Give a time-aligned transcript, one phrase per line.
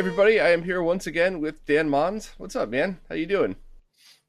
[0.00, 2.30] Everybody, I am here once again with Dan Mons.
[2.38, 3.00] What's up, man?
[3.10, 3.56] How you doing?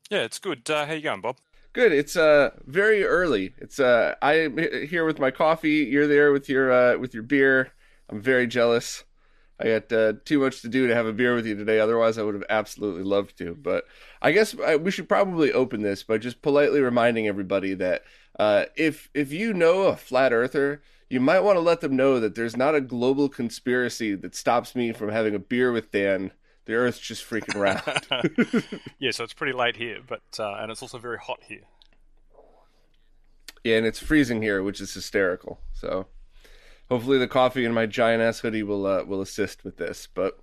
[0.09, 0.69] Yeah, it's good.
[0.69, 1.37] Uh, how you going, Bob?
[1.71, 1.93] Good.
[1.93, 3.53] It's uh very early.
[3.57, 5.87] It's uh I'm here with my coffee.
[5.89, 7.71] You're there with your uh with your beer.
[8.09, 9.05] I'm very jealous.
[9.61, 11.79] I got uh, too much to do to have a beer with you today.
[11.79, 13.55] Otherwise, I would have absolutely loved to.
[13.55, 13.85] But
[14.21, 18.03] I guess I, we should probably open this by just politely reminding everybody that
[18.37, 22.19] uh, if if you know a flat earther, you might want to let them know
[22.21, 26.31] that there's not a global conspiracy that stops me from having a beer with Dan.
[26.65, 28.79] The Earth's just freaking round.
[28.99, 31.63] yeah, so it's pretty late here, but uh, and it's also very hot here.
[33.63, 35.59] Yeah, and it's freezing here, which is hysterical.
[35.73, 36.07] So
[36.89, 40.07] hopefully the coffee and my giant ass hoodie will uh, will assist with this.
[40.13, 40.39] But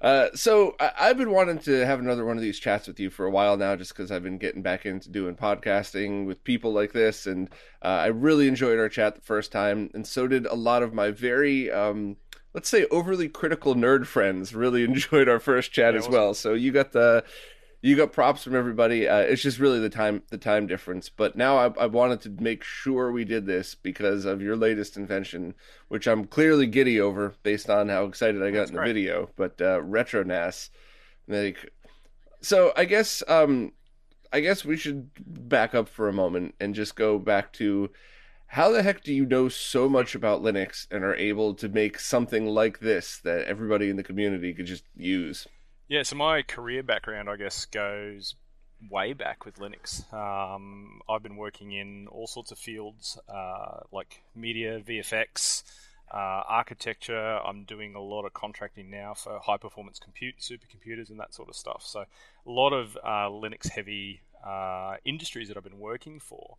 [0.00, 3.10] uh, so I- have been wanting to have another one of these chats with you
[3.10, 6.72] for a while now, just because I've been getting back into doing podcasting with people
[6.72, 7.48] like this, and
[7.82, 10.94] uh, I really enjoyed our chat the first time, and so did a lot of
[10.94, 12.16] my very, um,
[12.54, 14.54] let's say, overly critical nerd friends.
[14.54, 16.34] Really enjoyed our first chat yeah, as well.
[16.34, 17.24] So you got the
[17.82, 19.08] you got props from everybody.
[19.08, 21.08] Uh, it's just really the time the time difference.
[21.08, 24.96] But now I, I, wanted to make sure we did this because of your latest
[24.96, 25.54] invention,
[25.88, 29.30] which I'm clearly giddy over based on how excited I got That's in the video.
[29.36, 30.70] But uh, retro NAS,
[31.26, 31.72] like,
[32.42, 33.72] so I guess um,
[34.32, 35.10] I guess we should
[35.48, 37.90] back up for a moment and just go back to
[38.46, 41.98] how the heck do you know so much about Linux and are able to make
[41.98, 45.46] something like this that everybody in the community could just use?
[45.90, 48.36] Yeah, so my career background, I guess, goes
[48.92, 50.04] way back with Linux.
[50.14, 55.64] Um, I've been working in all sorts of fields uh, like media, VFX,
[56.14, 57.40] uh, architecture.
[57.44, 61.48] I'm doing a lot of contracting now for high performance compute, supercomputers, and that sort
[61.48, 61.82] of stuff.
[61.84, 62.06] So, a
[62.46, 66.56] lot of uh, Linux heavy uh, industries that I've been working for.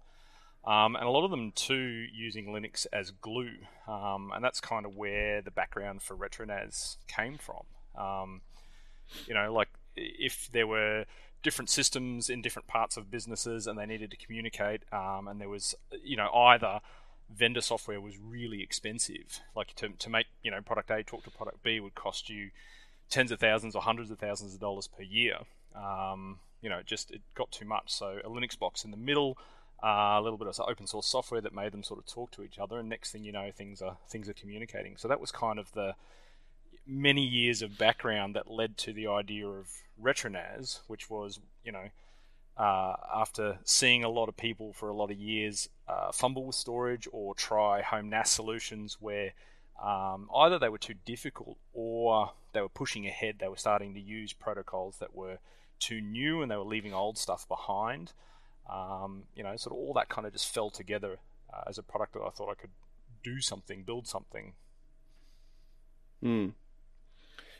[0.65, 3.53] Um, and a lot of them too using Linux as glue,
[3.87, 7.63] um, and that's kind of where the background for RetroNAS came from.
[9.27, 11.05] You know, like if there were
[11.43, 15.49] different systems in different parts of businesses and they needed to communicate, um, and there
[15.49, 16.79] was, you know, either
[17.35, 21.31] vendor software was really expensive, like to, to make, you know, product A talk to
[21.31, 22.51] product B would cost you
[23.09, 25.37] tens of thousands or hundreds of thousands of dollars per year.
[25.75, 27.91] Um, you know, it just it got too much.
[27.91, 29.37] So a Linux box in the middle,
[29.83, 32.43] uh, a little bit of open source software that made them sort of talk to
[32.43, 34.95] each other, and next thing you know, things are things are communicating.
[34.97, 35.95] So that was kind of the
[36.85, 39.69] many years of background that led to the idea of
[40.01, 41.89] RetroNAS, which was, you know,
[42.57, 46.55] uh, after seeing a lot of people for a lot of years uh, fumble with
[46.55, 49.33] storage or try home NAS solutions where
[49.81, 53.99] um, either they were too difficult or they were pushing ahead, they were starting to
[53.99, 55.39] use protocols that were
[55.79, 58.13] too new and they were leaving old stuff behind.
[58.71, 61.17] Um, you know, sort of all that kind of just fell together
[61.51, 62.69] uh, as a product that I thought I could
[63.23, 64.53] do something, build something.
[66.21, 66.49] Hmm.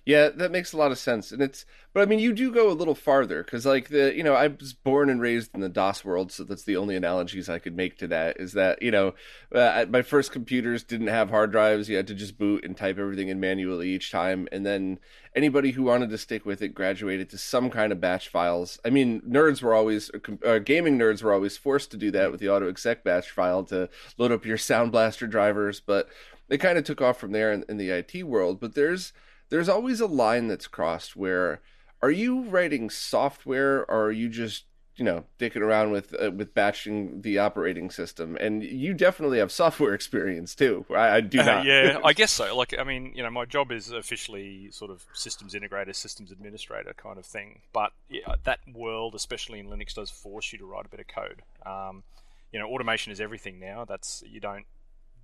[0.03, 1.63] Yeah, that makes a lot of sense, and it's.
[1.93, 4.47] But I mean, you do go a little farther because, like the, you know, I
[4.47, 7.75] was born and raised in the DOS world, so that's the only analogies I could
[7.75, 8.39] make to that.
[8.39, 9.13] Is that you know,
[9.53, 12.97] uh, my first computers didn't have hard drives; you had to just boot and type
[12.97, 14.97] everything in manually each time, and then
[15.35, 18.79] anybody who wanted to stick with it graduated to some kind of batch files.
[18.83, 20.09] I mean, nerds were always,
[20.45, 23.63] uh, gaming nerds were always forced to do that with the auto exec batch file
[23.65, 23.87] to
[24.17, 26.09] load up your Sound Blaster drivers, but
[26.49, 28.59] it kind of took off from there in, in the IT world.
[28.59, 29.13] But there's
[29.51, 31.61] there's always a line that's crossed where
[32.01, 36.53] are you writing software or are you just you know dicking around with uh, with
[36.53, 38.37] batching the operating system?
[38.39, 40.85] And you definitely have software experience too.
[40.89, 41.59] I, I do uh, not.
[41.59, 42.55] uh, yeah i guess so.
[42.55, 46.93] Like i mean you know my job is officially sort of systems integrator systems administrator
[46.97, 47.59] kind of thing.
[47.73, 51.07] But yeah, that world especially in linux does force you to write a bit of
[51.07, 51.41] code.
[51.65, 52.03] Um,
[52.51, 53.85] you know automation is everything now.
[53.85, 54.65] That's you don't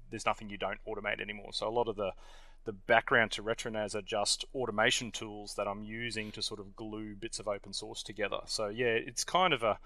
[0.10, 1.50] there's nothing you don't automate anymore.
[1.52, 2.12] So a lot of the
[2.66, 7.16] the background to RetroNAS are just automation tools that I'm using to sort of glue
[7.16, 8.40] bits of open source together.
[8.46, 9.80] So yeah, it's kind of a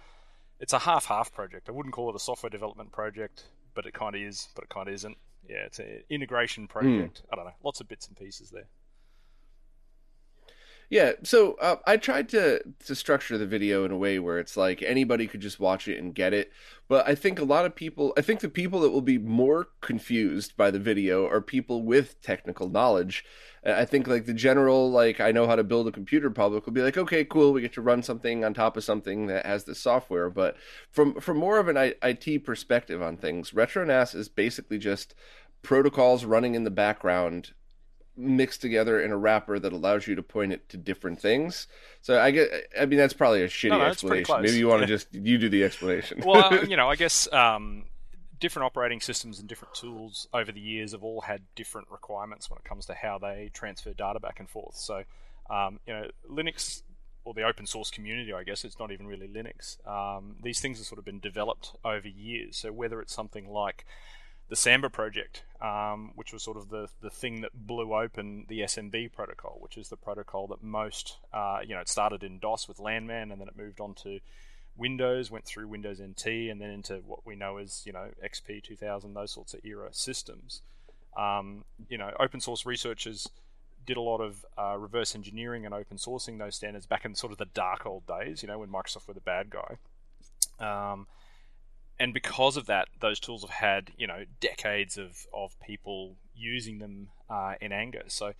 [0.59, 1.69] it's a half-half project.
[1.69, 4.69] I wouldn't call it a software development project, but it kind of is, but it
[4.69, 5.17] kind of isn't.
[5.49, 7.23] Yeah, it's an integration project.
[7.23, 7.33] Mm.
[7.33, 8.67] I don't know, lots of bits and pieces there.
[10.91, 14.57] Yeah, so uh, I tried to to structure the video in a way where it's
[14.57, 16.51] like anybody could just watch it and get it.
[16.89, 19.69] But I think a lot of people, I think the people that will be more
[19.79, 23.23] confused by the video are people with technical knowledge.
[23.63, 26.73] I think like the general like I know how to build a computer public will
[26.73, 29.63] be like, okay, cool, we get to run something on top of something that has
[29.63, 30.29] this software.
[30.29, 30.57] But
[30.91, 35.15] from from more of an IT perspective on things, RetroNAS is basically just
[35.61, 37.53] protocols running in the background
[38.21, 41.67] mixed together in a wrapper that allows you to point it to different things.
[42.01, 44.41] So I get, I mean, that's probably a shitty no, no, explanation.
[44.41, 46.21] Maybe you want to just you do the explanation.
[46.25, 47.85] well, uh, you know, I guess um,
[48.39, 52.57] different operating systems and different tools over the years have all had different requirements when
[52.57, 54.75] it comes to how they transfer data back and forth.
[54.75, 55.03] So,
[55.49, 56.81] um, you know, Linux
[57.23, 59.77] or the open source community, I guess it's not even really Linux.
[59.87, 62.57] Um, these things have sort of been developed over years.
[62.57, 63.85] So whether it's something like
[64.51, 68.59] the Samba project, um, which was sort of the, the thing that blew open the
[68.59, 72.67] SMB protocol, which is the protocol that most, uh, you know, it started in DOS
[72.67, 74.19] with LanMan and then it moved on to
[74.75, 78.61] Windows, went through Windows NT, and then into what we know as you know XP
[78.61, 80.61] 2000, those sorts of era systems.
[81.15, 83.29] Um, you know, open source researchers
[83.85, 87.31] did a lot of uh, reverse engineering and open sourcing those standards back in sort
[87.31, 88.41] of the dark old days.
[88.41, 89.77] You know, when Microsoft were the bad guy.
[90.59, 91.07] Um,
[92.01, 96.79] and because of that, those tools have had you know decades of, of people using
[96.79, 98.03] them uh, in anger.
[98.07, 98.33] So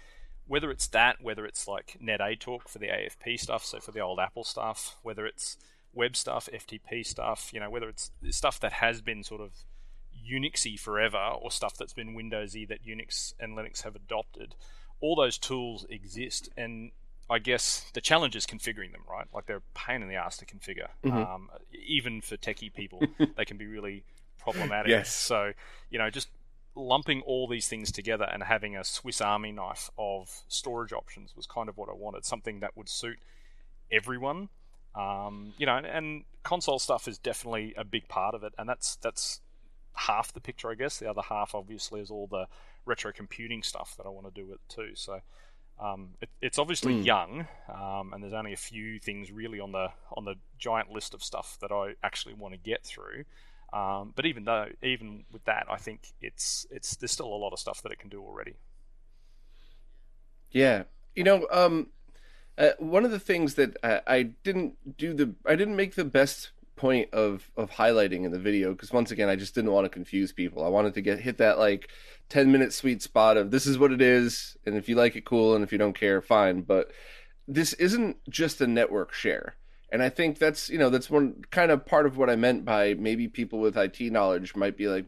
[0.47, 4.19] whether it's that, whether it's like Netatalk for the AFP stuff, so for the old
[4.19, 5.57] Apple stuff, whether it's
[5.93, 9.51] web stuff, FTP stuff, you know, whether it's stuff that has been sort of
[10.27, 14.55] Unixy forever or stuff that's been Windowsy that Unix and Linux have adopted,
[14.99, 16.49] all those tools exist.
[16.57, 16.91] And
[17.31, 19.25] I guess the challenge is configuring them, right?
[19.33, 20.89] Like they're a pain in the ass to configure.
[21.03, 21.17] Mm-hmm.
[21.17, 21.49] Um,
[21.85, 23.01] even for techie people,
[23.37, 24.03] they can be really
[24.37, 24.89] problematic.
[24.89, 25.13] yes.
[25.13, 25.53] So,
[25.89, 26.29] you know, just
[26.75, 31.45] lumping all these things together and having a Swiss Army knife of storage options was
[31.45, 32.25] kind of what I wanted.
[32.25, 33.17] Something that would suit
[33.91, 34.49] everyone
[34.95, 38.67] um, you know, and, and, console stuff is definitely a big part of it, and
[38.67, 39.41] that's that's
[39.93, 40.97] half the picture, I guess.
[40.97, 42.47] The other half, obviously, is all the
[42.83, 44.95] retro computing stuff that I want to do with it too.
[44.95, 45.19] So
[45.81, 47.05] um, it, it's obviously mm.
[47.05, 51.13] young, um, and there's only a few things really on the on the giant list
[51.13, 53.25] of stuff that I actually want to get through.
[53.73, 57.51] Um, but even though, even with that, I think it's it's there's still a lot
[57.51, 58.55] of stuff that it can do already.
[60.51, 60.83] Yeah,
[61.15, 61.87] you know, um,
[62.57, 66.05] uh, one of the things that I, I, didn't do the I didn't make the
[66.05, 69.85] best point of of highlighting in the video because once again I just didn't want
[69.85, 70.63] to confuse people.
[70.63, 71.89] I wanted to get hit that like
[72.31, 75.25] 10 minute sweet spot of this is what it is and if you like it
[75.25, 76.91] cool and if you don't care fine, but
[77.45, 79.55] this isn't just a network share.
[79.91, 82.63] And I think that's, you know, that's one kind of part of what I meant
[82.63, 85.05] by maybe people with IT knowledge might be like,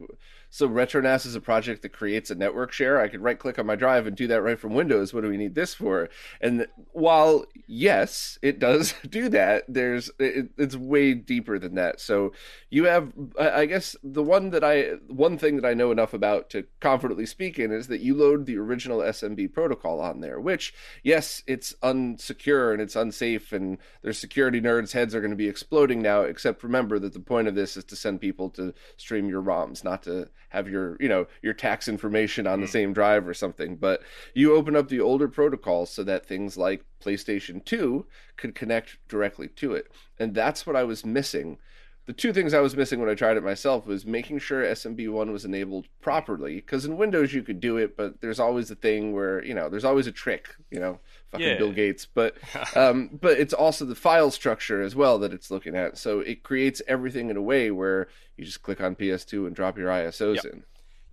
[0.54, 3.00] so RetroNAS is a project that creates a network share.
[3.00, 5.12] I could right click on my drive and do that right from Windows.
[5.12, 6.08] What do we need this for?
[6.40, 12.00] And while yes, it does do that, there's it, it's way deeper than that.
[12.00, 12.34] So
[12.70, 16.50] you have, I guess, the one that I one thing that I know enough about
[16.50, 20.38] to confidently speak in is that you load the original SMB protocol on there.
[20.38, 20.72] Which
[21.02, 25.48] yes, it's unsecure and it's unsafe, and there's security nerds' heads are going to be
[25.48, 26.20] exploding now.
[26.20, 29.82] Except remember that the point of this is to send people to stream your ROMs,
[29.82, 32.70] not to have your you know your tax information on the mm.
[32.70, 34.02] same drive or something but
[34.34, 38.06] you open up the older protocols so that things like PlayStation 2
[38.36, 41.58] could connect directly to it and that's what I was missing
[42.06, 45.32] the two things I was missing when I tried it myself was making sure SMB1
[45.32, 46.56] was enabled properly.
[46.56, 49.70] Because in Windows you could do it, but there's always a thing where you know
[49.70, 50.54] there's always a trick.
[50.70, 51.00] You know,
[51.34, 51.58] fucking yeah.
[51.58, 52.06] Bill Gates.
[52.06, 52.36] But
[52.76, 55.98] um, but it's also the file structure as well that it's looking at.
[55.98, 59.78] So it creates everything in a way where you just click on PS2 and drop
[59.78, 60.44] your ISOs yep.
[60.46, 60.64] in.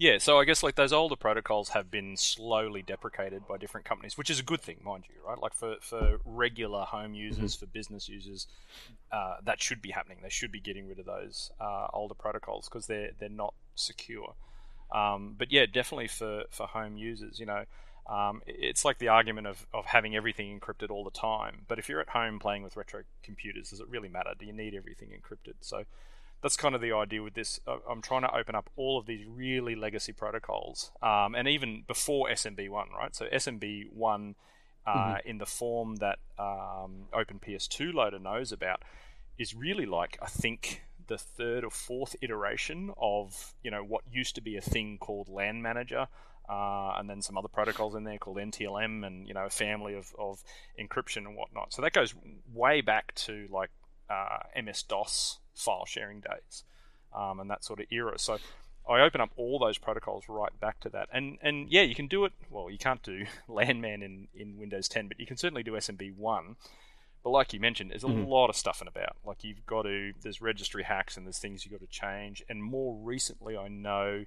[0.02, 4.18] Yeah, so I guess like those older protocols have been slowly deprecated by different companies,
[4.18, 5.38] which is a good thing, mind you, right?
[5.38, 7.66] Like for, for regular home users, mm-hmm.
[7.66, 8.48] for business users,
[9.12, 10.18] uh, that should be happening.
[10.24, 14.34] They should be getting rid of those uh, older protocols because they're they're not secure.
[14.92, 17.66] Um, but yeah, definitely for, for home users, you know,
[18.08, 21.64] um, it's like the argument of, of having everything encrypted all the time.
[21.68, 24.32] But if you're at home playing with retro computers, does it really matter?
[24.38, 25.56] Do you need everything encrypted?
[25.62, 25.84] So
[26.42, 27.60] that's kind of the idea with this.
[27.90, 32.28] I'm trying to open up all of these really legacy protocols, um, and even before
[32.30, 33.16] SMB1, right?
[33.16, 34.36] So SMB1
[34.86, 35.30] uh, mm-hmm.
[35.30, 38.84] in the form that um, OpenPS2 Loader knows about
[39.38, 44.36] is really like I think the third or fourth iteration of you know what used
[44.36, 46.08] to be a thing called LAN Manager.
[46.50, 49.94] Uh, and then some other protocols in there called NTLM and you know a family
[49.94, 50.44] of, of
[50.80, 51.74] encryption and whatnot.
[51.74, 52.14] So that goes
[52.54, 53.70] way back to like
[54.10, 56.64] uh, MS DOS file sharing days
[57.16, 58.18] um, and that sort of era.
[58.20, 58.38] So
[58.90, 61.10] I open up all those protocols right back to that.
[61.14, 62.34] And and yeah, you can do it.
[62.50, 66.56] Well, you can't do LanMan in, in Windows 10, but you can certainly do SMB1.
[67.24, 68.26] But like you mentioned, there's a mm-hmm.
[68.26, 69.16] lot of stuff in about.
[69.24, 72.44] Like you've got to, there's registry hacks and there's things you've got to change.
[72.50, 74.26] And more recently, I know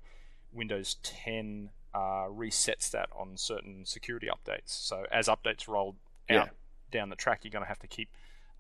[0.53, 4.69] Windows 10 uh, resets that on certain security updates.
[4.69, 5.97] So as updates roll
[6.29, 6.49] out yeah.
[6.91, 8.09] down the track, you're going to have to keep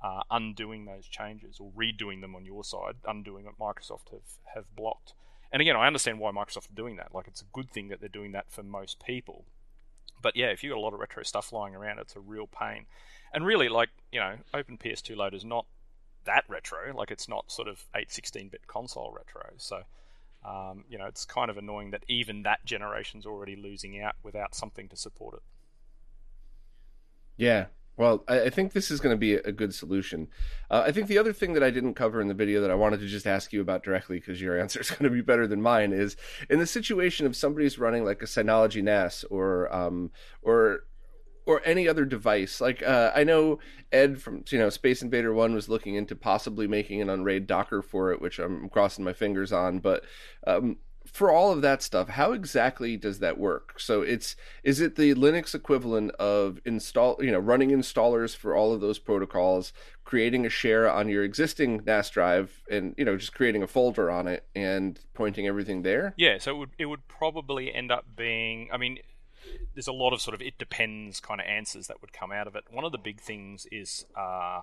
[0.02, 4.76] uh, undoing those changes or redoing them on your side, undoing what Microsoft have, have
[4.76, 5.14] blocked.
[5.50, 7.14] And again, I understand why Microsoft are doing that.
[7.14, 9.44] Like, it's a good thing that they're doing that for most people.
[10.20, 12.46] But yeah, if you've got a lot of retro stuff lying around, it's a real
[12.46, 12.86] pain.
[13.32, 15.66] And really, like, you know, Open PS2 Loader is not
[16.24, 16.94] that retro.
[16.94, 19.50] Like, it's not sort of 8 16 bit console retro.
[19.56, 19.82] So,
[20.44, 24.54] um, you know, it's kind of annoying that even that generation's already losing out without
[24.54, 25.42] something to support it.
[27.36, 30.26] Yeah, well, I, think this is going to be a good solution.
[30.68, 32.74] Uh, I think the other thing that I didn't cover in the video that I
[32.74, 35.46] wanted to just ask you about directly, because your answer is going to be better
[35.46, 36.16] than mine, is
[36.50, 40.10] in the situation of somebody's running like a Synology NAS or um,
[40.42, 40.84] or
[41.46, 42.60] or any other device.
[42.60, 43.58] Like uh, I know
[43.92, 47.82] Ed from you know Space Invader One was looking into possibly making an Unraid Docker
[47.82, 49.78] for it, which I'm crossing my fingers on.
[49.80, 50.04] But
[50.46, 53.78] um, for all of that stuff, how exactly does that work?
[53.78, 58.72] So it's is it the Linux equivalent of install, you know, running installers for all
[58.72, 59.72] of those protocols,
[60.04, 64.10] creating a share on your existing NAS drive, and you know, just creating a folder
[64.10, 66.14] on it and pointing everything there?
[66.16, 68.98] Yeah, so it would it would probably end up being, I mean.
[69.74, 72.46] There's a lot of sort of it depends kind of answers that would come out
[72.46, 72.64] of it.
[72.70, 74.60] One of the big things is uh,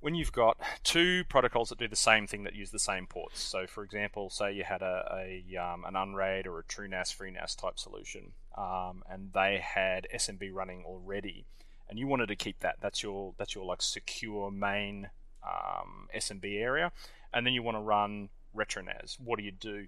[0.00, 3.40] when you've got two protocols that do the same thing that use the same ports.
[3.40, 7.56] So, for example, say you had a, a um, an Unraid or a TrueNAS FreeNAS
[7.56, 11.46] type solution, um, and they had SMB running already,
[11.88, 12.76] and you wanted to keep that.
[12.80, 15.10] That's your that's your like secure main
[15.42, 16.92] um, SMB area,
[17.32, 19.18] and then you want to run RetroNAS.
[19.18, 19.86] What do you do?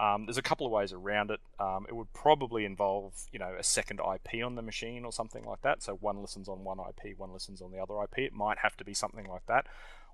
[0.00, 1.40] Um, there's a couple of ways around it.
[1.58, 5.44] Um, it would probably involve, you know, a second IP on the machine or something
[5.44, 5.82] like that.
[5.82, 8.18] So one listens on one IP, one listens on the other IP.
[8.18, 9.66] It might have to be something like that,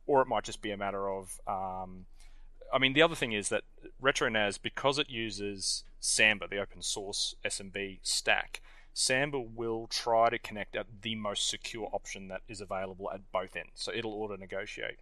[0.07, 1.39] or it might just be a matter of.
[1.47, 2.07] Um,
[2.73, 3.63] I mean, the other thing is that
[4.03, 8.63] RetroNAS, because it uses Samba, the open source SMB stack,
[8.95, 13.55] Samba will try to connect at the most secure option that is available at both
[13.55, 13.73] ends.
[13.75, 14.99] So it'll auto negotiate.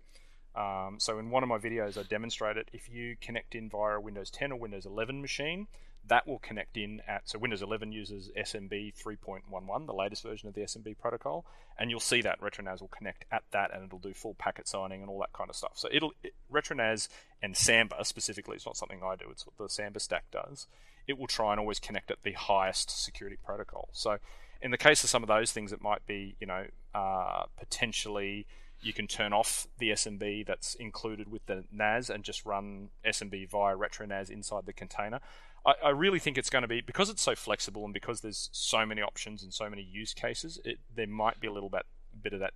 [0.54, 2.68] Um, so in one of my videos, I demonstrate it.
[2.73, 5.66] if you connect in via a Windows 10 or Windows 11 machine,
[6.09, 10.54] that will connect in at so Windows 11 uses SMB 3.11, the latest version of
[10.54, 11.47] the SMB protocol,
[11.78, 15.00] and you'll see that RetroNAS will connect at that, and it'll do full packet signing
[15.00, 15.73] and all that kind of stuff.
[15.75, 17.09] So it'll it, RetroNAS
[17.40, 20.66] and Samba specifically, it's not something I do; it's what the Samba stack does.
[21.06, 23.88] It will try and always connect at the highest security protocol.
[23.92, 24.18] So
[24.61, 28.47] in the case of some of those things, it might be you know uh, potentially
[28.83, 33.49] you can turn off the SMB that's included with the NAS and just run SMB
[33.51, 35.21] via RetroNAS inside the container.
[35.65, 38.51] I, I, really think it's going to be because it's so flexible and because there's
[38.53, 40.61] so many options and so many use cases.
[40.65, 41.87] It, there might be a little bit
[42.21, 42.55] bit of that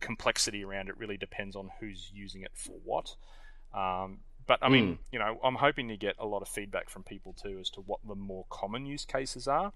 [0.00, 0.96] complexity around it.
[0.96, 3.14] Really depends on who's using it for what.
[3.74, 4.98] Um, but I mean, mm.
[5.12, 7.82] you know, I'm hoping to get a lot of feedback from people too as to
[7.82, 9.72] what the more common use cases are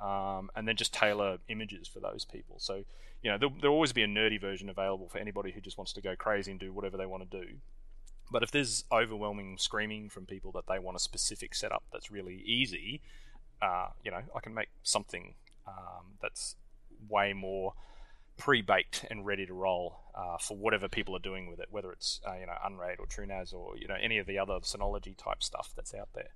[0.00, 2.56] um, and then just tailor images for those people.
[2.58, 2.84] So,
[3.22, 5.92] you know, there'll, there'll, always be a nerdy version available for anybody who just wants
[5.94, 7.46] to go crazy and do whatever they want to do.
[8.30, 12.42] But if there's overwhelming screaming from people that they want a specific setup that's really
[12.44, 13.00] easy,
[13.62, 15.34] uh, you know, I can make something
[15.66, 16.56] um, that's
[17.08, 17.74] way more
[18.36, 22.20] pre-baked and ready to roll uh, for whatever people are doing with it, whether it's
[22.26, 25.42] uh, you know Unraid or TrueNAS or you know any of the other Synology type
[25.42, 26.30] stuff that's out there.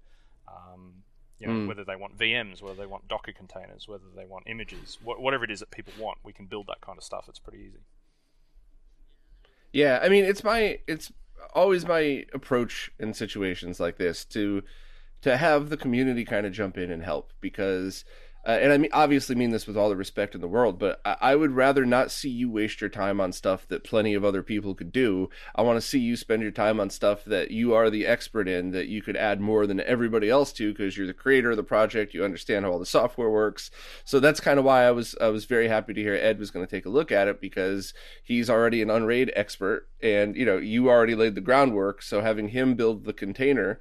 [0.46, 1.02] Um,
[1.38, 1.68] you know, mm.
[1.68, 5.44] whether they want VMs, whether they want Docker containers, whether they want images, wh- whatever
[5.44, 7.26] it is that people want, we can build that kind of stuff.
[7.28, 7.80] It's pretty easy.
[9.72, 11.12] Yeah, I mean, it's my it's
[11.54, 14.62] always my approach in situations like this to
[15.22, 18.04] to have the community kind of jump in and help because
[18.48, 21.02] uh, and I mean, obviously mean this with all the respect in the world, but
[21.04, 24.24] I, I, would rather not see you waste your time on stuff that plenty of
[24.24, 25.28] other people could do.
[25.54, 28.48] I want to see you spend your time on stuff that you are the expert
[28.48, 31.58] in, that you could add more than everybody else to, because you're the creator of
[31.58, 33.70] the project, you understand how all the software works.
[34.06, 36.50] So that's kind of why I was I was very happy to hear Ed was
[36.50, 37.92] going to take a look at it because
[38.24, 42.00] he's already an Unraid expert, and you know you already laid the groundwork.
[42.00, 43.78] So having him build the container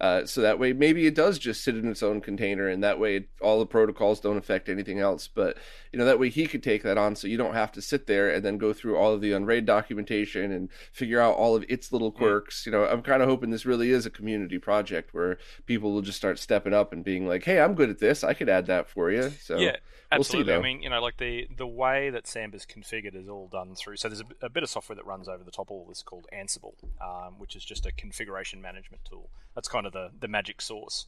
[0.00, 3.00] uh, so that way, maybe it does just sit in its own container, and that
[3.00, 5.28] way all the protocols don't affect anything else.
[5.28, 5.56] But
[5.92, 8.06] you know, that way he could take that on, so you don't have to sit
[8.06, 11.64] there and then go through all of the Unraid documentation and figure out all of
[11.68, 12.64] its little quirks.
[12.64, 16.02] You know, I'm kind of hoping this really is a community project where people will
[16.02, 18.22] just start stepping up and being like, "Hey, I'm good at this.
[18.22, 19.76] I could add that for you." So yeah,
[20.10, 20.52] Absolutely.
[20.52, 23.46] We'll see, I mean, you know, like the the way that Samba's configured is all
[23.46, 23.96] done through.
[23.96, 26.02] So there's a, a bit of software that runs over the top of all this
[26.02, 29.28] called Ansible, um, which is just a configuration management tool.
[29.54, 31.06] That's kind of the the magic source.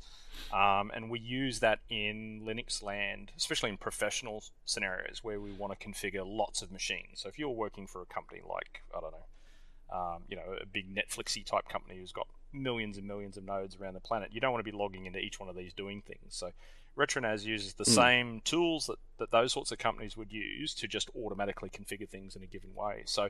[0.53, 5.79] um, and we use that in Linux land, especially in professional scenarios where we want
[5.79, 7.21] to configure lots of machines.
[7.21, 10.67] So if you're working for a company like I don't know, um, you know, a
[10.67, 14.41] big Netflixy type company who's got millions and millions of nodes around the planet, you
[14.41, 16.35] don't want to be logging into each one of these doing things.
[16.35, 16.51] So
[16.97, 17.95] RetroNAS uses the mm.
[17.95, 22.37] same tools that, that those sorts of companies would use to just automatically configure things
[22.37, 23.03] in a given way.
[23.07, 23.29] So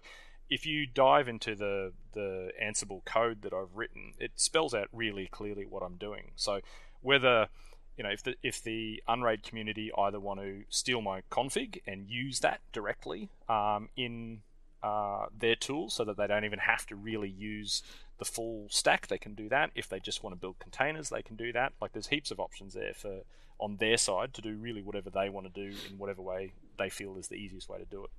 [0.50, 5.28] if you dive into the, the Ansible code that I've written, it spells out really
[5.30, 6.32] clearly what I'm doing.
[6.36, 6.60] So
[7.00, 7.48] whether
[7.96, 12.08] you know if the if the Unraid community either want to steal my config and
[12.08, 14.40] use that directly um, in
[14.82, 17.82] uh, their tools so that they don't even have to really use
[18.18, 19.06] the full stack.
[19.06, 19.70] They can do that.
[19.74, 21.72] If they just want to build containers, they can do that.
[21.80, 23.20] Like there's heaps of options there for
[23.58, 26.88] on their side to do really whatever they want to do in whatever way they
[26.88, 28.10] feel is the easiest way to do it.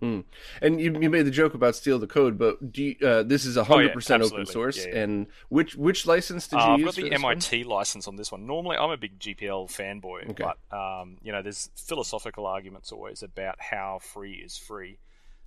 [0.00, 0.20] Hmm.
[0.60, 3.44] And you, you made the joke about steal the code, but do you, uh, this
[3.44, 4.78] is hundred oh, yeah, percent open source.
[4.78, 5.02] Yeah, yeah.
[5.02, 6.88] And which which license did you uh, use?
[6.88, 7.76] I've got the MIT one?
[7.76, 8.46] license on this one.
[8.46, 10.44] Normally, I'm a big GPL fanboy, okay.
[10.44, 14.98] but um, you know, there's philosophical arguments always about how free is free.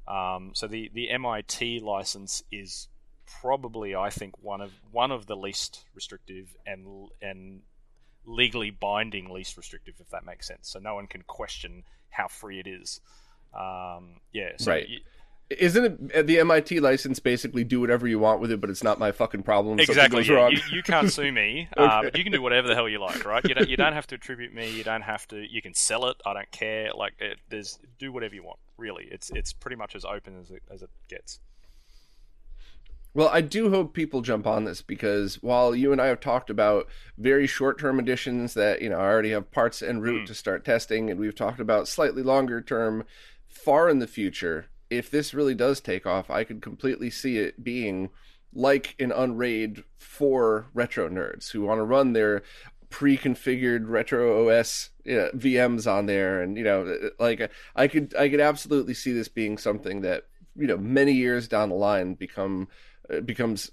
[0.08, 2.88] Um, so the the MIT license is
[3.42, 7.62] probably, I think, one of one of the least restrictive and and
[8.26, 10.70] legally binding least restrictive, if that makes sense.
[10.70, 13.02] So no one can question how free it is.
[13.54, 14.88] Um, yeah, so right.
[15.50, 18.84] isn't it uh, the MIT license basically do whatever you want with it, but it's
[18.84, 19.80] not my fucking problem?
[19.80, 20.24] Exactly.
[20.24, 20.50] Yeah.
[20.50, 21.86] You, you, can't sue me, okay.
[21.90, 23.44] uh, but you can do whatever the hell you like, right?
[23.48, 24.70] You don't, you don't have to attribute me.
[24.70, 25.38] You don't have to.
[25.38, 26.18] You can sell it.
[26.26, 26.92] I don't care.
[26.96, 28.60] Like, it, there's do whatever you want.
[28.78, 31.40] Really, it's it's pretty much as open as it, as it gets.
[33.18, 36.52] Well, I do hope people jump on this because while you and I have talked
[36.52, 36.86] about
[37.18, 40.28] very short term additions that, you know, I already have parts en route mm.
[40.28, 43.06] to start testing, and we've talked about slightly longer term,
[43.48, 47.64] far in the future, if this really does take off, I could completely see it
[47.64, 48.10] being
[48.54, 52.44] like an Unraid for retro nerds who want to run their
[52.90, 58.30] pre-configured retro os you know, vms on there and you know like i could i
[58.30, 60.24] could absolutely see this being something that
[60.56, 62.68] you know many years down the line become
[63.14, 63.72] uh, becomes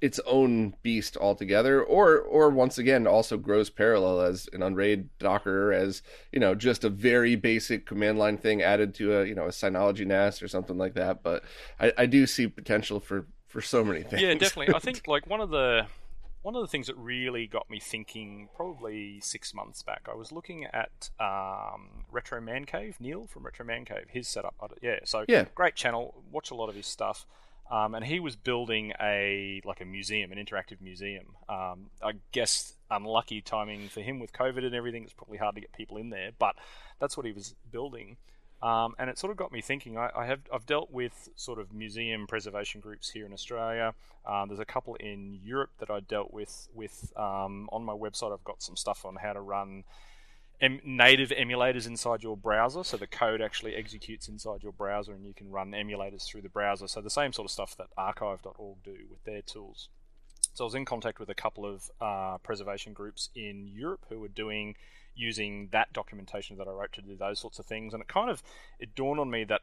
[0.00, 5.72] its own beast altogether or or once again also grows parallel as an unraid docker
[5.72, 9.46] as you know just a very basic command line thing added to a you know
[9.46, 11.22] a synology nas or something like that.
[11.22, 11.44] But
[11.80, 14.22] i, I do see potential for for so many things.
[14.22, 14.74] yeah definitely.
[14.74, 15.86] I think like one of the
[16.42, 20.32] one of the things that really got me thinking probably six months back i was
[20.32, 24.54] looking at um, retro man cave neil from retro man cave his setup.
[24.82, 25.44] Yeah so yeah.
[25.54, 27.26] great channel watch a lot of his stuff
[27.72, 31.24] um, and he was building a like a museum, an interactive museum.
[31.48, 35.04] Um, I guess unlucky timing for him with COVID and everything.
[35.04, 36.54] It's probably hard to get people in there, but
[37.00, 38.18] that's what he was building.
[38.62, 39.96] Um, and it sort of got me thinking.
[39.96, 43.94] I, I, have I've dealt with sort of museum preservation groups here in Australia.
[44.26, 46.68] Um, there's a couple in Europe that I dealt with.
[46.74, 49.84] With um, on my website, I've got some stuff on how to run
[50.62, 55.26] em- native emulators inside your browser, so the code actually executes inside your browser, and
[55.26, 56.86] you can run emulators through the browser.
[56.86, 59.88] So the same sort of stuff that archive.org do with their tools.
[60.54, 64.20] So I was in contact with a couple of uh, preservation groups in Europe who
[64.20, 64.76] were doing
[65.14, 68.30] using that documentation that I wrote to do those sorts of things, and it kind
[68.30, 68.42] of
[68.78, 69.62] it dawned on me that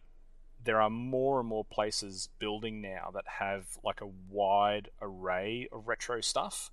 [0.62, 5.88] there are more and more places building now that have like a wide array of
[5.88, 6.70] retro stuff.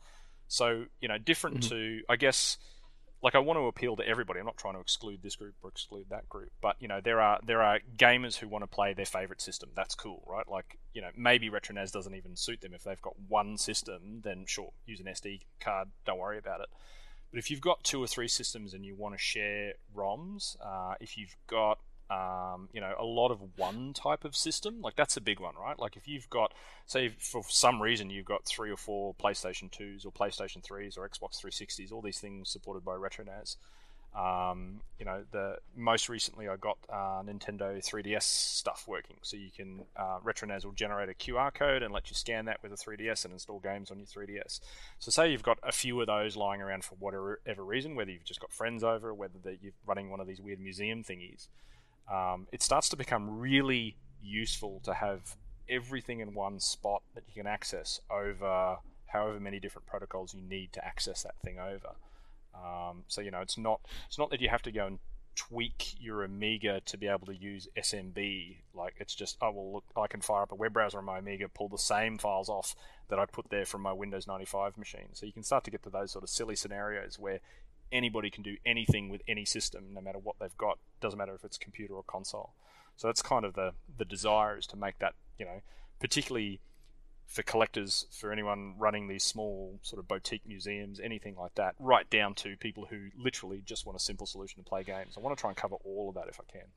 [0.48, 1.68] So you know, different mm-hmm.
[1.68, 2.58] to I guess
[3.22, 4.40] like I want to appeal to everybody.
[4.40, 7.20] I'm not trying to exclude this group or exclude that group, but you know there
[7.20, 9.70] are there are gamers who want to play their favorite system.
[9.74, 10.48] That's cool, right?
[10.48, 12.74] Like you know maybe RetroNAS doesn't even suit them.
[12.74, 15.88] If they've got one system, then sure, use an SD card.
[16.04, 16.68] Don't worry about it.
[17.30, 20.94] But if you've got two or three systems and you want to share ROMs, uh,
[21.00, 21.78] if you've got
[22.10, 24.80] um, you know, a lot of one type of system.
[24.80, 25.78] Like that's a big one, right?
[25.78, 26.52] Like if you've got,
[26.86, 31.08] say, for some reason you've got three or four PlayStation 2s or PlayStation 3s or
[31.08, 33.56] Xbox 360s, all these things supported by RetroNAS.
[34.16, 39.50] Um, you know, the most recently I got uh, Nintendo 3DS stuff working, so you
[39.54, 42.76] can uh, RetroNAS will generate a QR code and let you scan that with a
[42.76, 44.60] 3DS and install games on your 3DS.
[45.00, 48.24] So say you've got a few of those lying around for whatever reason, whether you've
[48.24, 51.48] just got friends over, whether you're running one of these weird museum thingies
[52.12, 55.36] um, it starts to become really useful to have
[55.68, 60.72] everything in one spot that you can access over however many different protocols you need
[60.72, 61.94] to access that thing over.
[62.54, 64.98] Um, so you know, it's not it's not that you have to go and
[65.36, 68.56] tweak your Amiga to be able to use SMB.
[68.74, 71.18] Like it's just, oh well, look, I can fire up a web browser on my
[71.18, 72.74] Amiga, pull the same files off
[73.08, 75.08] that I put there from my Windows 95 machine.
[75.12, 77.40] So you can start to get to those sort of silly scenarios where
[77.92, 80.78] anybody can do anything with any system, no matter what they've got.
[81.00, 82.54] Doesn't matter if it's computer or console.
[82.96, 85.60] So that's kind of the the desire is to make that you know,
[86.00, 86.60] particularly
[87.26, 92.08] for collectors, for anyone running these small sort of boutique museums, anything like that, right
[92.08, 95.14] down to people who literally just want a simple solution to play games.
[95.16, 96.68] I want to try and cover all of that if I can.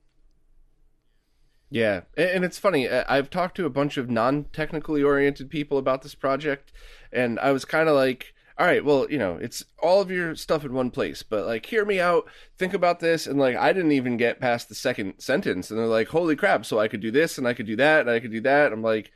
[1.69, 2.89] Yeah, and it's funny.
[2.89, 6.73] I've talked to a bunch of non-technically oriented people about this project,
[7.11, 10.35] and I was kind of like, all right, well, you know, it's all of your
[10.35, 13.25] stuff in one place, but like, hear me out, think about this.
[13.25, 15.71] And like, I didn't even get past the second sentence.
[15.71, 16.65] And they're like, holy crap.
[16.65, 18.73] So I could do this and I could do that and I could do that.
[18.73, 19.13] I'm like,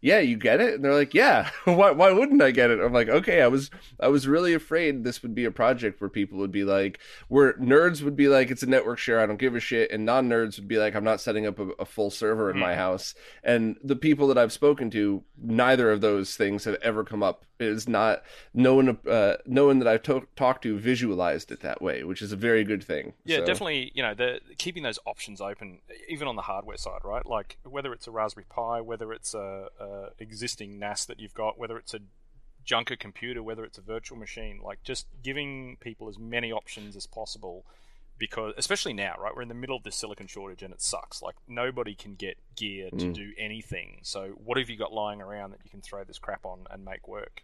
[0.00, 0.74] yeah, you get it?
[0.74, 2.80] And they're like, yeah, why, why wouldn't I get it?
[2.80, 6.10] I'm like, okay, I was, I was really afraid this would be a project where
[6.10, 9.38] people would be like, where nerds would be like, it's a network share, I don't
[9.38, 9.90] give a shit.
[9.90, 12.56] And non nerds would be like, I'm not setting up a, a full server in
[12.56, 12.60] mm.
[12.60, 13.14] my house.
[13.42, 17.44] And the people that I've spoken to, neither of those things have ever come up.
[17.60, 18.22] Is not,
[18.54, 22.22] no one, uh, no one that I've to- talked to visualized it that way, which
[22.22, 23.14] is a very good thing.
[23.24, 23.46] Yeah, so.
[23.46, 27.26] definitely, you know, the keeping those options open, even on the hardware side, right?
[27.26, 31.34] Like whether it's a Raspberry Pi, whether it's a, a uh, existing NAS that you've
[31.34, 32.00] got, whether it's a
[32.64, 37.06] junker computer, whether it's a virtual machine, like just giving people as many options as
[37.06, 37.64] possible.
[38.18, 41.22] Because especially now, right, we're in the middle of this silicon shortage and it sucks.
[41.22, 43.14] Like nobody can get gear to mm.
[43.14, 44.00] do anything.
[44.02, 46.84] So what have you got lying around that you can throw this crap on and
[46.84, 47.42] make work?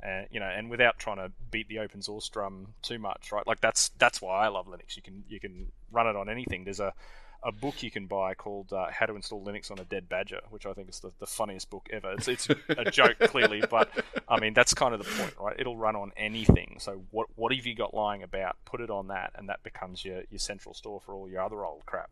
[0.00, 3.46] And you know, and without trying to beat the open source drum too much, right?
[3.46, 4.96] Like that's that's why I love Linux.
[4.96, 6.64] You can you can run it on anything.
[6.64, 6.94] There's a
[7.44, 10.40] a book you can buy called uh, How to Install Linux on a Dead Badger,
[10.48, 12.12] which I think is the, the funniest book ever.
[12.12, 13.90] It's, it's a joke, clearly, but
[14.26, 15.54] I mean, that's kind of the point, right?
[15.58, 16.78] It'll run on anything.
[16.80, 18.56] So, what, what have you got lying about?
[18.64, 21.64] Put it on that, and that becomes your, your central store for all your other
[21.64, 22.10] old crap.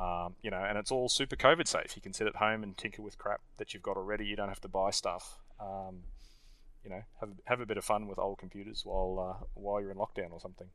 [0.00, 1.94] Um, you know, and it's all super COVID safe.
[1.94, 4.24] You can sit at home and tinker with crap that you've got already.
[4.24, 5.38] You don't have to buy stuff.
[5.60, 6.04] Um,
[6.82, 9.90] you know, have have a bit of fun with old computers while uh, while you're
[9.90, 10.68] in lockdown or something.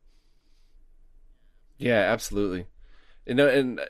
[1.78, 2.66] Yeah, absolutely
[3.28, 3.80] you know, and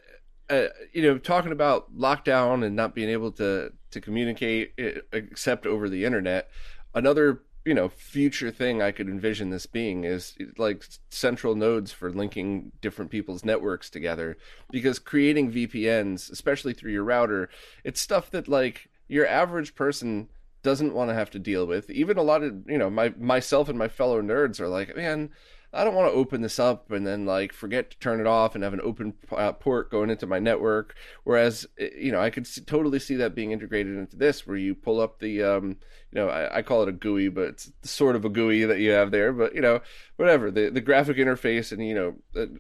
[0.51, 5.65] uh, you know, talking about lockdown and not being able to to communicate uh, except
[5.65, 6.51] over the internet.
[6.95, 12.11] Another you know future thing I could envision this being is like central nodes for
[12.11, 14.37] linking different people's networks together.
[14.71, 17.49] Because creating VPNs, especially through your router,
[17.85, 20.29] it's stuff that like your average person
[20.65, 21.89] doesn't want to have to deal with.
[21.91, 25.31] Even a lot of you know my myself and my fellow nerds are like, man
[25.73, 28.55] I don't want to open this up and then like forget to turn it off
[28.55, 30.95] and have an open uh, port going into my network.
[31.25, 34.75] Whereas, eh, you know, I could totally see that being integrated into this, where you
[34.75, 35.77] pull up the, um,
[36.11, 38.81] you know, I, I, call it a GUI, but it's sort of a GUI that
[38.81, 39.31] you have there.
[39.31, 39.83] But you know,
[40.17, 41.95] whatever the the graphic interface and you
[42.35, 42.59] know,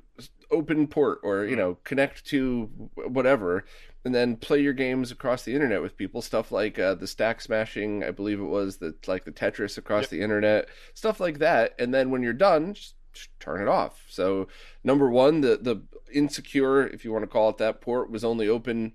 [0.50, 3.64] open port or you know, connect to whatever,
[4.04, 6.20] and then play your games across the internet with people.
[6.20, 10.10] Stuff like uh, the stacksmashing, I believe it was, the like the Tetris across yep.
[10.10, 11.74] the internet, stuff like that.
[11.78, 12.94] And then when you're done, just
[13.40, 14.04] turn it off.
[14.08, 14.48] So
[14.84, 18.48] number one, the the insecure, if you want to call it that, port was only
[18.48, 18.92] open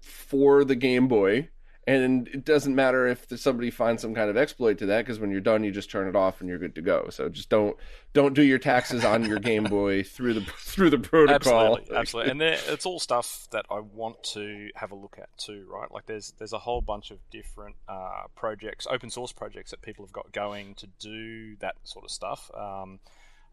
[0.00, 1.48] for the Game Boy,
[1.86, 5.32] and it doesn't matter if somebody finds some kind of exploit to that because when
[5.32, 7.08] you're done, you just turn it off and you're good to go.
[7.10, 7.76] So just don't
[8.12, 11.76] don't do your taxes on your Game Boy through the through the protocol.
[11.76, 12.30] Absolutely, absolutely.
[12.30, 15.90] and there, it's all stuff that I want to have a look at too, right?
[15.90, 20.04] Like there's there's a whole bunch of different uh, projects, open source projects that people
[20.04, 22.48] have got going to do that sort of stuff.
[22.54, 23.00] Um,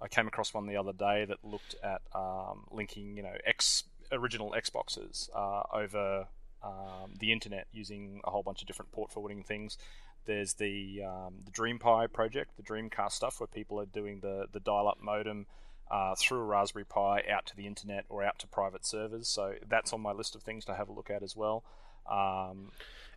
[0.02, 3.84] I came across one the other day that looked at um, linking, you know, X
[4.12, 6.28] original Xboxes uh, over
[6.64, 9.78] um, the internet using a whole bunch of different port forwarding things.
[10.26, 14.60] There's the um, the DreamPi project, the Dreamcast stuff, where people are doing the the
[14.60, 15.48] dial-up modem
[15.90, 19.28] uh, through a Raspberry Pi out to the internet or out to private servers.
[19.28, 21.64] So that's on my list of things to have a look at as well.
[22.10, 22.72] Um,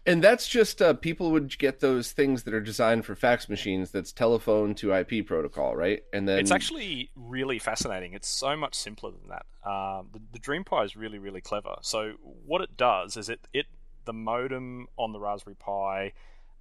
[0.04, 3.90] and that's just uh, people would get those things that are designed for fax machines.
[3.90, 6.02] That's telephone to IP protocol, right?
[6.12, 8.12] And then it's actually really fascinating.
[8.12, 9.46] It's so much simpler than that.
[9.68, 11.76] Um, the, the DreamPi is really, really clever.
[11.82, 13.66] So what it does is it it
[14.04, 16.12] the modem on the Raspberry Pi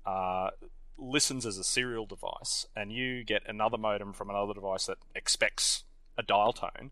[0.05, 0.51] uh,
[0.99, 5.83] listens as a serial device, and you get another modem from another device that expects
[6.17, 6.91] a dial tone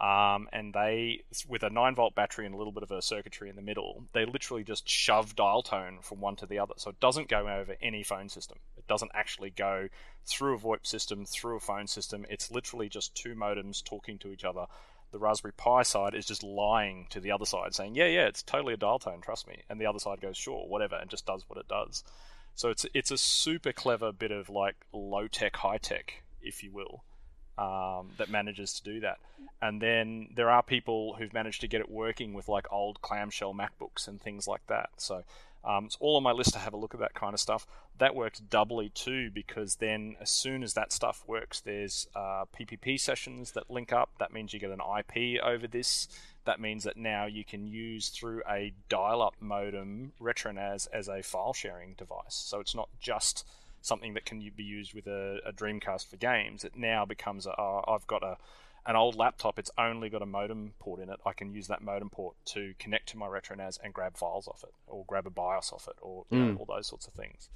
[0.00, 3.48] um, and they, with a 9 volt battery and a little bit of a circuitry
[3.48, 6.74] in the middle, they literally just shove dial tone from one to the other.
[6.76, 8.58] So it doesn't go over any phone system.
[8.76, 9.88] It doesn't actually go
[10.26, 12.26] through a VoIP system, through a phone system.
[12.28, 14.66] It's literally just two modems talking to each other.
[15.12, 18.42] The Raspberry Pi side is just lying to the other side, saying, "Yeah, yeah, it's
[18.42, 21.24] totally a dial tone, trust me." And the other side goes, "Sure, whatever," and just
[21.24, 22.02] does what it does.
[22.54, 26.72] So it's it's a super clever bit of like low tech, high tech, if you
[26.72, 27.04] will
[27.58, 29.18] um, that manages to do that.
[29.62, 33.54] And then there are people who've managed to get it working with like old clamshell
[33.54, 34.90] MacBooks and things like that.
[34.98, 35.24] So
[35.64, 37.66] um, it's all on my list to have a look at that kind of stuff.
[37.98, 43.00] That works doubly too because then as soon as that stuff works, there's uh, PPP
[43.00, 44.10] sessions that link up.
[44.18, 46.08] That means you get an IP over this.
[46.44, 51.52] That means that now you can use through a dial-up modem RetroNAS as a file
[51.52, 52.34] sharing device.
[52.34, 53.44] So it's not just
[53.86, 57.50] something that can be used with a, a Dreamcast for games, it now becomes a,
[57.58, 58.36] oh, I've got a
[58.88, 61.18] an old laptop, it's only got a modem port in it.
[61.26, 64.62] I can use that modem port to connect to my RetroNAS and grab files off
[64.62, 66.38] it, or grab a BIOS off it, or mm.
[66.38, 66.56] know, hmm.
[66.58, 67.48] all those sorts of things.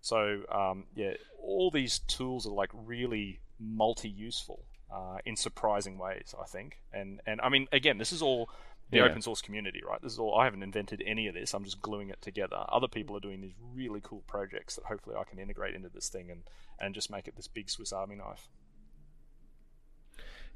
[0.00, 4.60] So um, yeah, all these tools are like really multi-useful
[4.92, 6.78] uh, in surprising ways, I think.
[6.92, 8.48] And and I mean, again, this is all
[8.90, 9.04] the yeah.
[9.04, 10.00] open source community, right?
[10.00, 10.38] This is all.
[10.38, 11.54] I haven't invented any of this.
[11.54, 12.64] I'm just gluing it together.
[12.68, 16.08] Other people are doing these really cool projects that hopefully I can integrate into this
[16.08, 16.42] thing and
[16.80, 18.48] and just make it this big Swiss Army knife.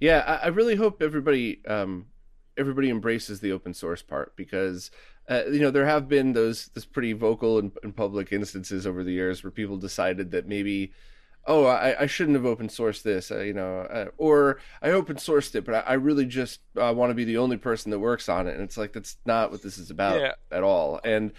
[0.00, 2.06] Yeah, I, I really hope everybody um,
[2.56, 4.90] everybody embraces the open source part because
[5.28, 9.04] uh, you know there have been those this pretty vocal and, and public instances over
[9.04, 10.92] the years where people decided that maybe
[11.46, 15.16] oh, I, I shouldn't have open sourced this, uh, you know, uh, or I open
[15.16, 17.98] sourced it, but I, I really just uh, want to be the only person that
[17.98, 18.54] works on it.
[18.54, 20.32] And it's like, that's not what this is about yeah.
[20.52, 21.00] at all.
[21.04, 21.32] And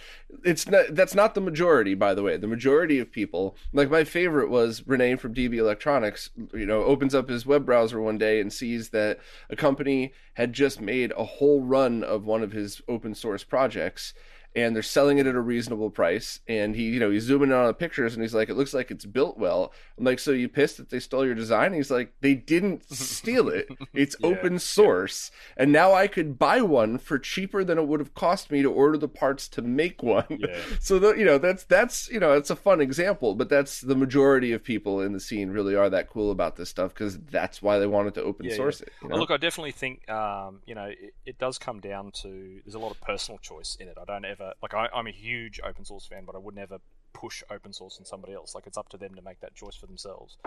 [0.44, 2.36] it's not, that's not the majority, by the way.
[2.36, 7.16] The majority of people, like my favorite was Rene from DB Electronics, you know, opens
[7.16, 11.24] up his web browser one day and sees that a company had just made a
[11.24, 14.14] whole run of one of his open source projects
[14.56, 16.40] and they're selling it at a reasonable price.
[16.48, 18.74] And he, you know, he's zooming in on the pictures and he's like, it looks
[18.74, 19.74] like it's built well.
[19.98, 21.68] I'm like, so you pissed that they stole your design?
[21.68, 23.68] And he's like, they didn't steal it.
[23.94, 25.30] It's yeah, open source.
[25.56, 25.64] Yeah.
[25.64, 28.72] And now I could buy one for cheaper than it would have cost me to
[28.72, 30.26] order the parts to make one.
[30.30, 30.58] Yeah.
[30.80, 33.96] so, the, you know, that's, that's, you know, it's a fun example, but that's the
[33.96, 37.62] majority of people in the scene really are that cool about this stuff because that's
[37.62, 38.92] why they wanted to open source it.
[39.02, 39.14] You know?
[39.14, 42.76] well, look, I definitely think, um, you know, it, it does come down to, there's
[42.76, 43.98] a lot of personal choice in it.
[44.02, 46.56] I don't ever never like I, I'm a huge open source fan, but I would
[46.56, 46.80] never
[47.14, 48.56] push open source on somebody else.
[48.56, 50.38] Like it's up to them to make that choice for themselves.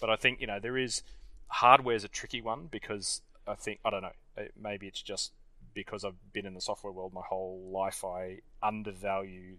[0.00, 1.02] But I think you know there is
[1.48, 4.12] hardware is a tricky one because I think I don't know
[4.60, 5.32] maybe it's just
[5.74, 9.56] because I've been in the software world my whole life I undervalue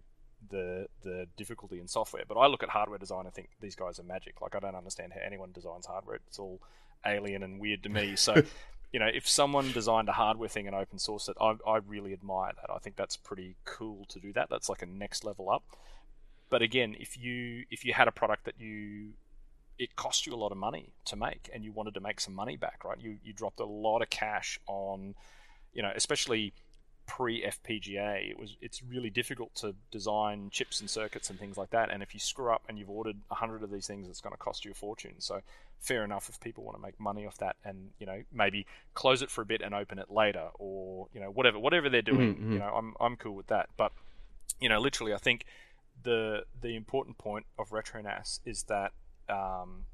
[0.50, 2.24] the the difficulty in software.
[2.28, 4.40] But I look at hardware design and think these guys are magic.
[4.40, 6.20] Like I don't understand how anyone designs hardware.
[6.26, 6.60] It's all
[7.06, 8.16] alien and weird to me.
[8.16, 8.34] So
[8.92, 12.12] you know, if someone designed a hardware thing and open sourced it, I, I really
[12.12, 12.72] admire that.
[12.72, 14.48] I think that's pretty cool to do that.
[14.50, 15.62] That's like a next level up.
[16.50, 19.12] But again, if you if you had a product that you
[19.78, 22.34] it cost you a lot of money to make and you wanted to make some
[22.34, 22.98] money back, right?
[23.00, 25.14] You you dropped a lot of cash on,
[25.74, 26.54] you know, especially
[27.08, 31.70] pre FPGA, it was it's really difficult to design chips and circuits and things like
[31.70, 31.90] that.
[31.90, 34.34] And if you screw up and you've ordered a hundred of these things, it's going
[34.34, 35.14] to cost you a fortune.
[35.18, 35.40] So
[35.80, 39.22] fair enough if people want to make money off that and you know maybe close
[39.22, 42.36] it for a bit and open it later or you know whatever whatever they're doing.
[42.36, 42.52] Mm-hmm.
[42.52, 43.70] You know I'm I'm cool with that.
[43.76, 43.92] But
[44.60, 45.46] you know literally I think
[46.04, 48.92] the the important point of RetroNAS is that
[49.30, 49.84] um,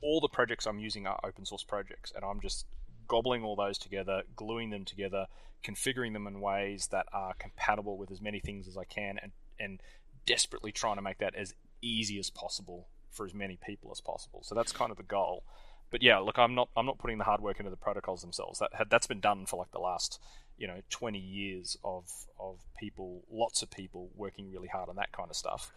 [0.00, 2.66] all the projects I'm using are open source projects, and I'm just
[3.12, 5.26] gobbling all those together, gluing them together,
[5.62, 9.32] configuring them in ways that are compatible with as many things as I can, and
[9.60, 9.80] and
[10.24, 14.40] desperately trying to make that as easy as possible for as many people as possible.
[14.42, 15.44] So that's kind of the goal.
[15.90, 18.60] But yeah, look, I'm not I'm not putting the hard work into the protocols themselves.
[18.60, 20.18] That had, that's been done for like the last
[20.56, 22.08] you know 20 years of
[22.40, 25.70] of people, lots of people working really hard on that kind of stuff.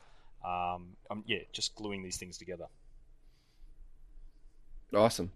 [0.45, 2.67] Um, I'm yeah, just gluing these things together.
[4.93, 5.32] Awesome.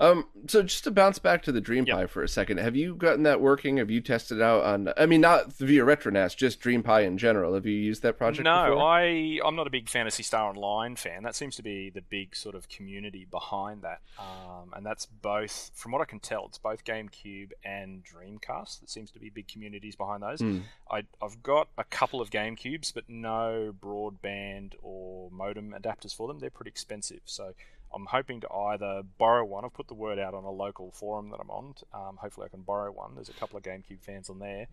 [0.00, 2.10] Um, so just to bounce back to the DreamPi yep.
[2.10, 3.78] for a second, have you gotten that working?
[3.78, 4.92] Have you tested out on?
[4.96, 7.54] I mean, not via RetroNAS, just DreamPi in general.
[7.54, 8.44] Have you used that project?
[8.44, 8.82] No, before?
[8.82, 11.24] I I'm not a big Phantasy Star Online fan.
[11.24, 15.72] That seems to be the big sort of community behind that, um, and that's both,
[15.74, 18.80] from what I can tell, it's both GameCube and Dreamcast.
[18.80, 20.40] That seems to be big communities behind those.
[20.40, 20.62] Mm.
[20.90, 26.38] I, I've got a couple of GameCubes, but no broadband or modem adapters for them.
[26.38, 27.54] They're pretty expensive, so.
[27.94, 29.64] I'm hoping to either borrow one.
[29.64, 31.74] I've put the word out on a local forum that I'm on.
[31.92, 33.14] Um, hopefully, I can borrow one.
[33.14, 34.66] There's a couple of GameCube fans on there.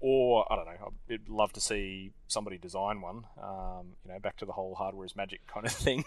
[0.00, 0.92] Or I don't know.
[1.10, 3.24] I'd love to see somebody design one.
[3.42, 6.04] Um, you know, back to the whole hardware is magic kind of thing.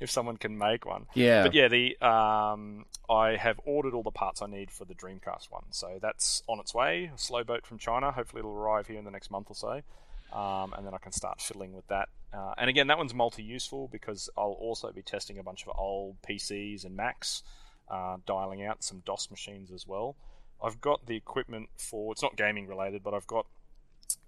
[0.00, 1.06] if someone can make one.
[1.14, 1.42] Yeah.
[1.44, 5.50] But yeah, the um, I have ordered all the parts I need for the Dreamcast
[5.50, 7.12] one, so that's on its way.
[7.14, 8.10] A slow boat from China.
[8.10, 9.82] Hopefully, it'll arrive here in the next month or so
[10.32, 12.08] um, and then I can start fiddling with that.
[12.32, 16.16] Uh, and again, that one's multi-useful because I'll also be testing a bunch of old
[16.22, 17.42] PCs and Macs,
[17.90, 20.16] uh, dialing out some DOS machines as well.
[20.62, 23.46] I've got the equipment for it's not gaming related, but I've got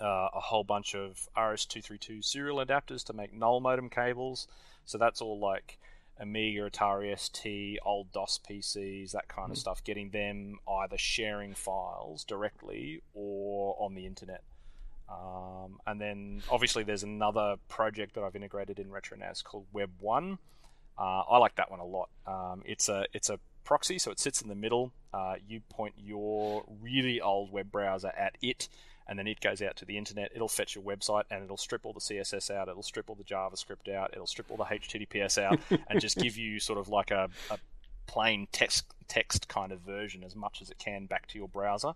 [0.01, 4.49] uh, a whole bunch of RS232 serial adapters to make null modem cables.
[4.85, 5.79] So that's all like
[6.19, 9.61] Amiga, Atari ST, old DOS PCs, that kind of mm.
[9.61, 9.83] stuff.
[9.83, 14.43] Getting them either sharing files directly or on the internet.
[15.09, 20.39] Um, and then obviously there's another project that I've integrated in RetroNAS called Web One.
[20.99, 22.09] Uh, I like that one a lot.
[22.27, 24.93] Um, it's a it's a proxy, so it sits in the middle.
[25.13, 28.69] Uh, you point your really old web browser at it,
[29.09, 30.31] and then it goes out to the internet.
[30.35, 32.69] It'll fetch your website, and it'll strip all the CSS out.
[32.69, 34.11] It'll strip all the JavaScript out.
[34.13, 37.59] It'll strip all the HTTPS out, and just give you sort of like a, a
[38.07, 41.93] plain text text kind of version as much as it can back to your browser.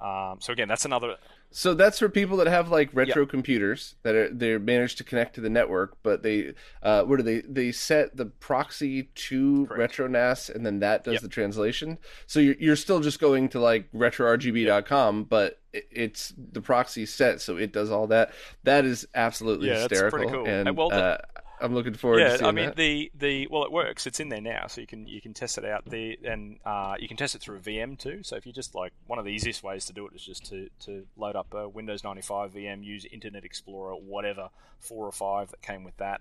[0.00, 1.16] Um, so again, that's another.
[1.54, 3.28] So that's for people that have like retro yep.
[3.28, 7.22] computers that are they managed to connect to the network, but they uh, what do
[7.22, 9.94] they they set the proxy to Correct.
[9.96, 11.22] RetroNAS and then that does yep.
[11.22, 11.98] the translation.
[12.26, 17.56] So you're you're still just going to like retrorgb.com, but it's the proxy set, so
[17.58, 18.32] it does all that.
[18.64, 20.18] That is absolutely yeah, hysterical.
[20.18, 20.68] That's pretty cool.
[20.68, 21.18] And, well, uh,
[21.62, 22.18] I'm looking forward.
[22.18, 22.76] Yeah, I mean that.
[22.76, 24.06] the the well, it works.
[24.06, 25.84] It's in there now, so you can you can test it out.
[25.86, 28.22] there, and uh, you can test it through a VM too.
[28.22, 30.44] So if you just like one of the easiest ways to do it is just
[30.46, 35.50] to to load up a Windows 95 VM, use Internet Explorer, whatever four or five
[35.50, 36.20] that came with that,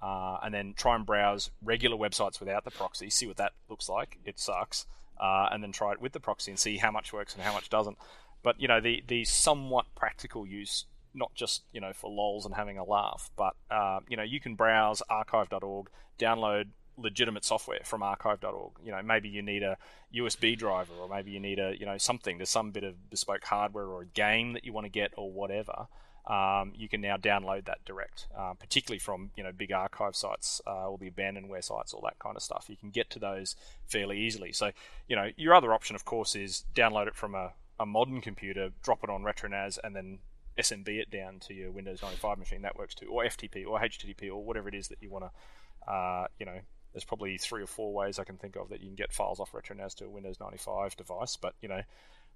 [0.00, 3.10] uh, and then try and browse regular websites without the proxy.
[3.10, 4.18] See what that looks like.
[4.24, 4.86] It sucks.
[5.18, 7.50] Uh, and then try it with the proxy and see how much works and how
[7.50, 7.96] much doesn't.
[8.42, 10.84] But you know the the somewhat practical use
[11.16, 14.40] not just you know for lols and having a laugh, but uh, you know you
[14.40, 16.66] can browse archive.org, download
[16.98, 18.72] legitimate software from archive.org.
[18.84, 19.76] You know maybe you need a
[20.14, 22.38] USB driver, or maybe you need a you know something.
[22.38, 25.30] There's some bit of bespoke hardware or a game that you want to get or
[25.30, 25.88] whatever.
[26.26, 30.60] Um, you can now download that direct, uh, particularly from you know big archive sites,
[30.66, 32.66] uh, all the abandonware sites, all that kind of stuff.
[32.68, 33.54] You can get to those
[33.86, 34.52] fairly easily.
[34.52, 34.72] So
[35.08, 38.70] you know your other option, of course, is download it from a, a modern computer,
[38.82, 40.18] drop it on RetroNAS, and then
[40.58, 42.62] SMB it down to your Windows 95 machine.
[42.62, 45.90] That works too, or FTP, or HTTP, or whatever it is that you want to.
[45.90, 46.58] Uh, you know,
[46.92, 49.38] there's probably three or four ways I can think of that you can get files
[49.38, 51.36] off RetroNAS to a Windows 95 device.
[51.36, 51.82] But you know,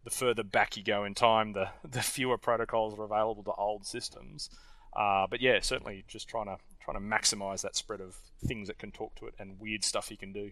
[0.04, 3.86] the further back you go in time, the the fewer protocols are available to old
[3.86, 4.50] systems.
[4.94, 8.78] Uh, but yeah, certainly just trying to trying to maximize that spread of things that
[8.78, 10.50] can talk to it and weird stuff you can do.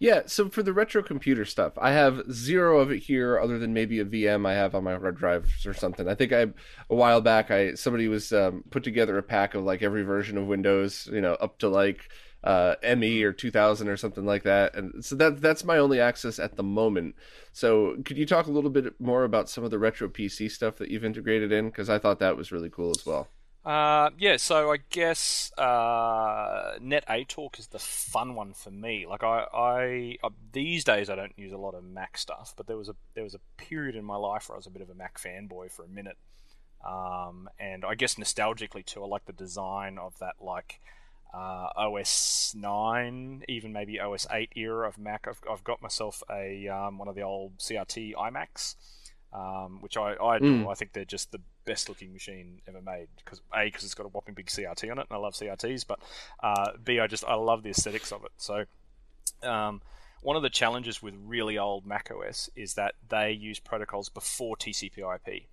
[0.00, 3.74] Yeah, so for the retro computer stuff, I have zero of it here, other than
[3.74, 6.08] maybe a VM I have on my hard drives or something.
[6.08, 6.46] I think I
[6.88, 10.38] a while back, I somebody was um, put together a pack of like every version
[10.38, 12.10] of Windows, you know, up to like
[12.44, 16.38] uh, ME or 2000 or something like that, and so that that's my only access
[16.38, 17.16] at the moment.
[17.52, 20.76] So, could you talk a little bit more about some of the retro PC stuff
[20.76, 21.66] that you've integrated in?
[21.66, 23.28] Because I thought that was really cool as well.
[23.68, 26.78] Uh, yeah, so I guess uh,
[27.28, 29.04] Talk is the fun one for me.
[29.06, 32.66] Like I, I uh, these days I don't use a lot of Mac stuff, but
[32.66, 34.80] there was a there was a period in my life where I was a bit
[34.80, 36.16] of a Mac fanboy for a minute,
[36.82, 40.80] um, and I guess nostalgically too, I like the design of that like
[41.34, 45.26] uh, OS nine, even maybe OS eight era of Mac.
[45.28, 48.76] I've, I've got myself a um, one of the old CRT iMacs
[49.32, 50.68] um, which I I, mm.
[50.70, 54.06] I think they're just the best looking machine ever made because a because it's got
[54.06, 56.00] a whopping big CRT on it and I love CRTs, but
[56.42, 58.32] uh, b I just I love the aesthetics of it.
[58.38, 58.64] So
[59.42, 59.82] um,
[60.22, 64.56] one of the challenges with really old Mac OS is that they use protocols before
[64.56, 65.44] TCP/IP,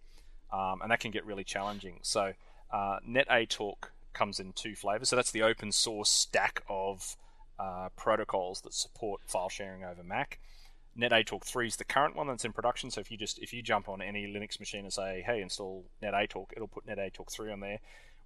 [0.52, 2.00] um, and that can get really challenging.
[2.02, 2.34] So
[2.72, 5.10] uh, Netatalk comes in two flavors.
[5.10, 7.16] So that's the open source stack of
[7.60, 10.40] uh, protocols that support file sharing over Mac.
[10.98, 12.90] Netatalk 3 is the current one that's in production.
[12.90, 15.86] So if you just if you jump on any Linux machine and say, "Hey, install
[16.02, 17.80] Netatalk," it'll put Netatalk 3 on there.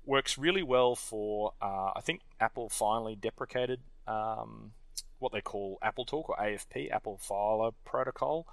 [0.05, 1.53] Works really well for.
[1.61, 4.73] Uh, I think Apple finally deprecated um,
[5.19, 8.47] what they call AppleTalk or AFP, Apple Filer Protocol.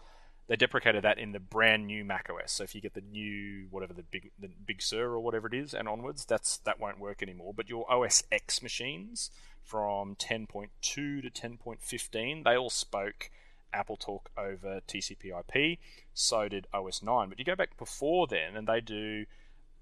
[0.49, 2.53] They deprecated that in the brand new macOS.
[2.53, 5.55] So if you get the new whatever the big the Big Sur or whatever it
[5.55, 7.53] is and onwards, that's that won't work anymore.
[7.55, 9.31] But your OS X machines
[9.63, 13.31] from 10.2 to 10.15, they all spoke
[13.77, 15.79] AppleTalk over TCP/IP.
[16.15, 17.29] So did OS 9.
[17.29, 19.27] But you go back before then, and they do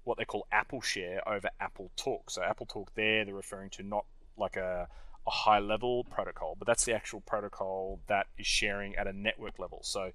[0.03, 2.29] what they call Apple Share over Apple Talk.
[2.29, 4.05] So Apple Talk there, they're referring to not
[4.37, 4.87] like a,
[5.25, 9.57] a high level protocol, but that's the actual protocol that is sharing at a network
[9.59, 9.79] level.
[9.83, 10.11] So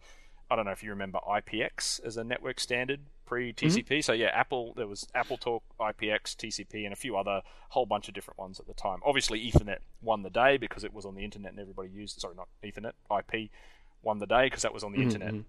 [0.51, 3.87] I don't know if you remember IPX as a network standard pre TCP.
[3.87, 4.01] Mm-hmm.
[4.01, 8.09] So yeah, Apple there was Apple Talk, IPX, TCP, and a few other whole bunch
[8.09, 8.99] of different ones at the time.
[9.07, 12.21] Obviously, Ethernet won the day because it was on the internet and everybody used.
[12.21, 13.51] Sorry, not Ethernet, IP
[14.03, 15.11] won the day because that was on the mm-hmm.
[15.13, 15.45] internet.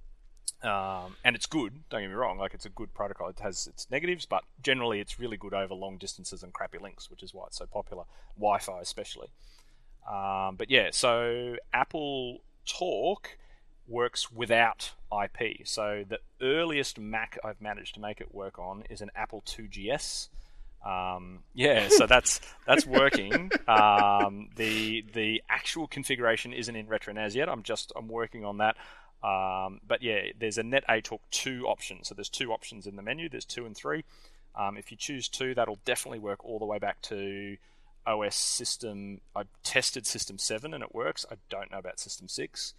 [0.63, 1.73] Um, and it's good.
[1.89, 3.29] Don't get me wrong; like it's a good protocol.
[3.29, 7.09] It has its negatives, but generally it's really good over long distances and crappy links,
[7.09, 8.03] which is why it's so popular.
[8.37, 9.29] Wi-Fi especially.
[10.07, 13.37] Um, but yeah, so Apple Talk
[13.91, 15.67] works without IP.
[15.67, 20.29] So the earliest Mac I've managed to make it work on is an Apple IIgs.
[20.85, 23.51] Um, yeah, so that's that's working.
[23.67, 27.49] Um, the the actual configuration isn't in RetroNAS yet.
[27.49, 28.77] I'm just I'm working on that.
[29.23, 32.03] Um, but yeah, there's a Netatalk 2 option.
[32.03, 33.29] So there's two options in the menu.
[33.29, 34.03] There's two and three.
[34.55, 37.57] Um, if you choose two, that'll definitely work all the way back to
[38.05, 39.21] OS system.
[39.35, 41.25] I tested System 7 and it works.
[41.31, 42.73] I don't know about System 6.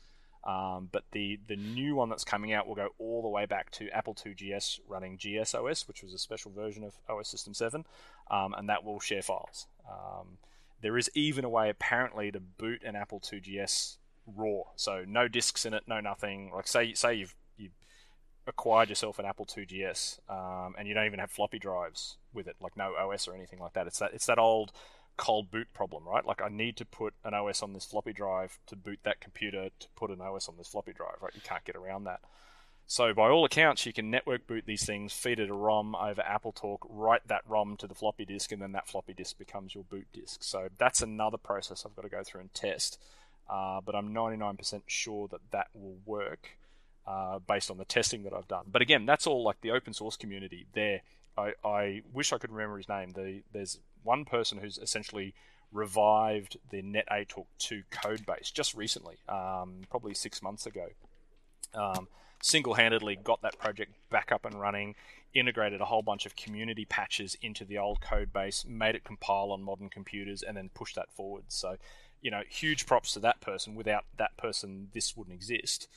[0.44, 3.70] Um, but the, the new one that's coming out will go all the way back
[3.72, 7.84] to Apple IIgs running GSOS, which was a special version of OS System 7,
[8.30, 9.66] um, and that will share files.
[9.88, 10.38] Um,
[10.80, 15.64] there is even a way, apparently, to boot an Apple IIgs raw, so no disks
[15.64, 16.50] in it, no nothing.
[16.52, 17.34] Like say say you've
[18.46, 22.56] acquired yourself an Apple 2GS um, and you don't even have floppy drives with it,
[22.60, 23.86] like no OS or anything like that.
[23.86, 24.72] It's that it's that old
[25.16, 26.24] cold boot problem, right?
[26.24, 29.70] Like I need to put an OS on this floppy drive to boot that computer
[29.78, 31.34] to put an OS on this floppy drive, right?
[31.34, 32.20] You can't get around that.
[32.86, 36.20] So by all accounts, you can network boot these things, feed it a ROM over
[36.22, 39.84] AppleTalk, write that ROM to the floppy disk, and then that floppy disk becomes your
[39.84, 40.42] boot disk.
[40.42, 42.98] So that's another process I've got to go through and test.
[43.48, 46.58] Uh, but I'm 99% sure that that will work
[47.06, 48.66] uh, based on the testing that I've done.
[48.70, 51.00] But again, that's all like the open source community there.
[51.36, 53.10] I, I wish I could remember his name.
[53.10, 55.34] The, there's one person who's essentially
[55.72, 60.88] revived the Netatalk 2 code base just recently, um, probably six months ago.
[61.74, 62.08] Um,
[62.42, 64.94] single handedly got that project back up and running,
[65.34, 69.50] integrated a whole bunch of community patches into the old code base, made it compile
[69.50, 71.44] on modern computers, and then pushed that forward.
[71.48, 71.76] So,
[72.20, 73.74] you know, huge props to that person.
[73.74, 75.88] Without that person, this wouldn't exist.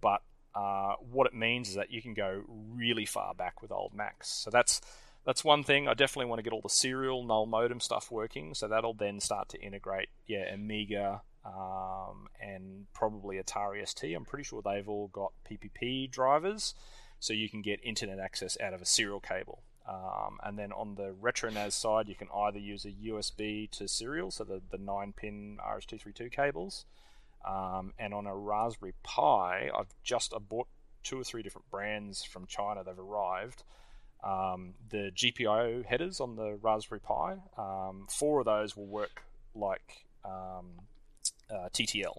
[0.00, 0.22] But
[0.54, 2.42] uh, what it means is that you can go
[2.74, 4.28] really far back with old Macs.
[4.28, 4.80] So that's
[5.24, 5.88] that's one thing.
[5.88, 8.54] I definitely want to get all the serial null modem stuff working.
[8.54, 14.14] So that'll then start to integrate, yeah, Amiga um, and probably Atari ST.
[14.14, 16.74] I'm pretty sure they've all got PPP drivers,
[17.20, 19.62] so you can get internet access out of a serial cable.
[19.88, 24.30] Um, and then on the RetroNAS side, you can either use a USB to serial,
[24.30, 26.84] so the, the 9 pin RS232 cables,
[27.46, 30.68] um, and on a Raspberry Pi, I've just I bought
[31.02, 32.82] two or three different brands from China.
[32.84, 33.62] They've arrived.
[34.24, 39.22] Um, the GPIO headers on the Raspberry Pi, um, four of those will work
[39.54, 40.80] like um,
[41.50, 42.18] uh, TTL.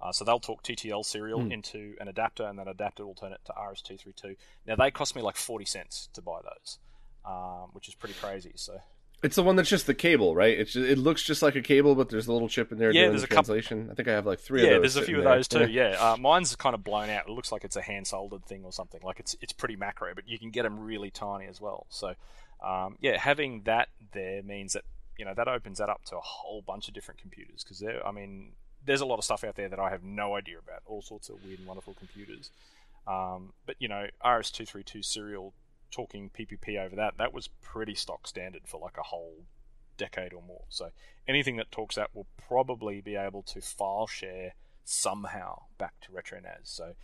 [0.00, 1.52] Uh, so they'll talk TTL serial mm.
[1.52, 4.36] into an adapter, and that adapter will turn it to RS232.
[4.66, 6.78] Now they cost me like forty cents to buy those,
[7.26, 8.52] um, which is pretty crazy.
[8.54, 8.80] So
[9.22, 10.58] it's the one that's just the cable, right?
[10.58, 12.90] It's just, it looks just like a cable, but there's a little chip in there
[12.90, 13.80] yeah, doing there's the a translation.
[13.80, 13.92] Couple...
[13.92, 14.64] I think I have like three.
[14.64, 15.66] Yeah, there's a few of those too.
[15.70, 17.28] Yeah, uh, mine's kind of blown out.
[17.28, 19.00] It looks like it's a hand soldered thing or something.
[19.02, 21.86] Like it's it's pretty macro, but you can get them really tiny as well.
[21.90, 22.14] So
[22.64, 24.84] um, yeah, having that there means that
[25.18, 28.06] you know that opens that up to a whole bunch of different computers because there.
[28.06, 28.52] I mean,
[28.84, 30.82] there's a lot of stuff out there that I have no idea about.
[30.86, 32.50] All sorts of weird and wonderful computers.
[33.06, 35.52] Um, but you know, RS232 serial
[35.90, 39.44] talking PPP over that, that was pretty stock standard for like a whole
[39.96, 40.64] decade or more.
[40.68, 40.90] So
[41.28, 46.64] anything that talks that will probably be able to file share somehow back to RetroNAS.
[46.64, 46.94] So,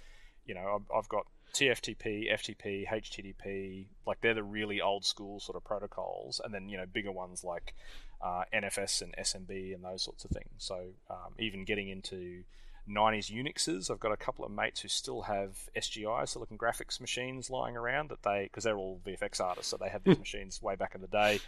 [0.44, 5.64] you know, I've, got TFTP, FTP, HTTP, like they're the really old school sort of
[5.64, 7.74] protocols, and then you know bigger ones like
[8.20, 10.50] uh, NFS and SMB and those sorts of things.
[10.58, 10.74] So
[11.10, 12.42] um, even getting into
[12.88, 13.90] 90s Unixes.
[13.90, 18.10] I've got a couple of mates who still have SGI, Silicon Graphics machines lying around
[18.10, 21.00] that they, because they're all VFX artists, so they had these machines way back in
[21.00, 21.40] the day.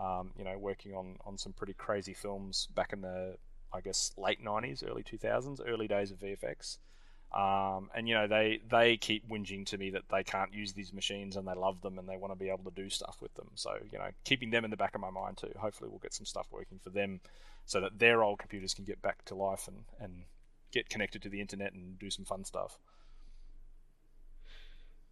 [0.00, 3.36] Um, you know, working on on some pretty crazy films back in the,
[3.72, 6.78] I guess, late 90s, early 2000s, early days of VFX.
[7.34, 10.92] Um, and you know they they keep whinging to me that they can't use these
[10.92, 13.34] machines and they love them and they want to be able to do stuff with
[13.34, 13.48] them.
[13.56, 15.50] So you know, keeping them in the back of my mind too.
[15.58, 17.20] Hopefully, we'll get some stuff working for them
[17.66, 20.22] so that their old computers can get back to life and and
[20.74, 22.78] get connected to the internet and do some fun stuff.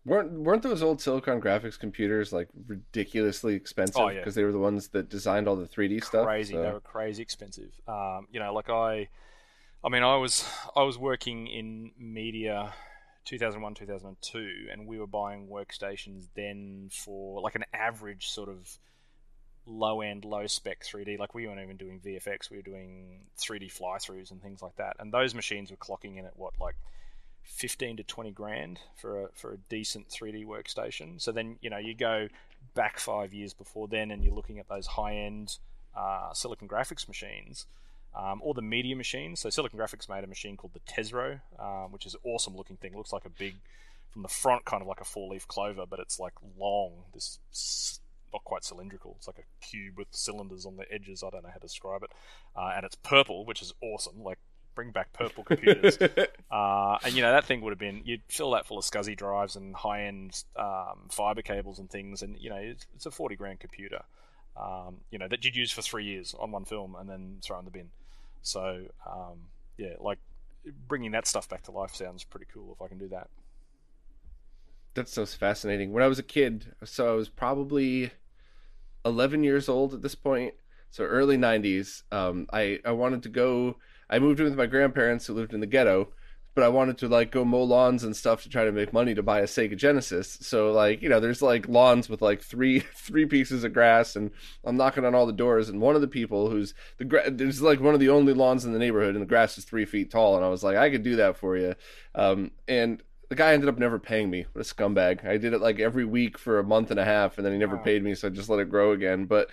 [0.05, 4.31] Weren't weren't those old Silicon Graphics computers like ridiculously expensive because oh, yeah.
[4.31, 6.27] they were the ones that designed all the 3D stuff?
[6.27, 6.63] Crazy, so.
[6.63, 7.71] they were crazy expensive.
[7.87, 9.09] Um, you know, like I,
[9.85, 10.45] I mean, I was
[10.75, 12.75] I was working in media
[13.27, 18.79] 2001 2002 and we were buying workstations then for like an average sort of
[19.67, 21.19] low end, low spec 3D.
[21.19, 24.77] Like we weren't even doing VFX, we were doing 3D fly throughs and things like
[24.77, 24.97] that.
[24.99, 26.77] And those machines were clocking in at what, like
[27.45, 31.21] 15 to 20 grand for a, for a decent 3D workstation.
[31.21, 32.29] So then, you know, you go
[32.75, 35.59] back five years before then and you're looking at those high end
[35.97, 37.67] uh, Silicon Graphics machines.
[38.15, 39.41] Um, or the media machines.
[39.41, 42.77] So Silicon Graphics made a machine called the Tezro, um, which is an awesome looking
[42.77, 42.93] thing.
[42.93, 43.55] It looks like a big,
[44.11, 47.39] from the front, kind of like a four leaf clover, but it's like long, this
[48.33, 49.15] not quite cylindrical.
[49.19, 51.23] It's like a cube with cylinders on the edges.
[51.23, 52.11] I don't know how to describe it.
[52.57, 54.23] Uh, and it's purple, which is awesome.
[54.23, 54.39] Like
[54.75, 55.99] bring back purple computers.
[56.51, 59.17] uh, and you know that thing would have been you'd fill that full of SCSI
[59.17, 63.11] drives and high end um, fiber cables and things, and you know it's, it's a
[63.11, 64.03] forty grand computer.
[64.57, 67.59] Um, you know that you'd use for three years on one film and then throw
[67.59, 67.91] in the bin.
[68.43, 70.19] So um, yeah, like
[70.89, 73.29] bringing that stuff back to life sounds pretty cool if I can do that.
[74.95, 75.93] That's so fascinating.
[75.93, 78.11] When I was a kid, so I was probably
[79.05, 80.55] 11 years old at this point,
[80.91, 82.03] so early 90s.
[82.13, 83.77] Um, I I wanted to go.
[84.11, 86.09] I moved in with my grandparents who lived in the ghetto,
[86.55, 89.15] but I wanted to like go mow lawns and stuff to try to make money
[89.15, 90.39] to buy a Sega Genesis.
[90.43, 94.31] So like you know, there's like lawns with like three three pieces of grass, and
[94.65, 97.63] I'm knocking on all the doors, and one of the people who's the gra- there's
[97.63, 100.11] like one of the only lawns in the neighborhood, and the grass is three feet
[100.11, 101.75] tall, and I was like, I could do that for you,
[102.15, 104.45] um, and the guy ended up never paying me.
[104.53, 105.25] What a scumbag!
[105.25, 107.59] I did it like every week for a month and a half, and then he
[107.59, 107.83] never Wow.
[107.83, 109.25] paid me, so I just let it grow again.
[109.25, 109.49] But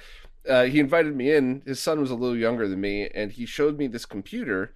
[0.49, 1.61] uh, he invited me in.
[1.65, 4.73] His son was a little younger than me, and he showed me this computer.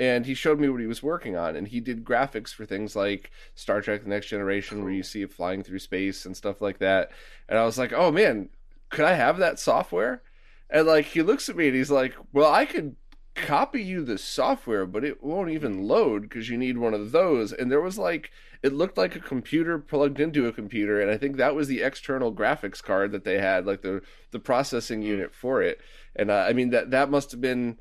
[0.00, 2.96] And he showed me what he was working on, and he did graphics for things
[2.96, 6.60] like Star Trek: The Next Generation, where you see it flying through space and stuff
[6.60, 7.12] like that.
[7.48, 8.50] And I was like, "Oh man,
[8.90, 10.22] could I have that software?"
[10.70, 12.96] And like he looks at me and he's like, "Well, I could
[13.34, 17.52] copy you the software, but it won't even load because you need one of those."
[17.52, 18.30] And there was like
[18.64, 21.82] it looked like a computer plugged into a computer, and I think that was the
[21.82, 25.80] external graphics card that they had, like the the processing unit for it.
[26.16, 27.78] And uh, I mean that that must have been.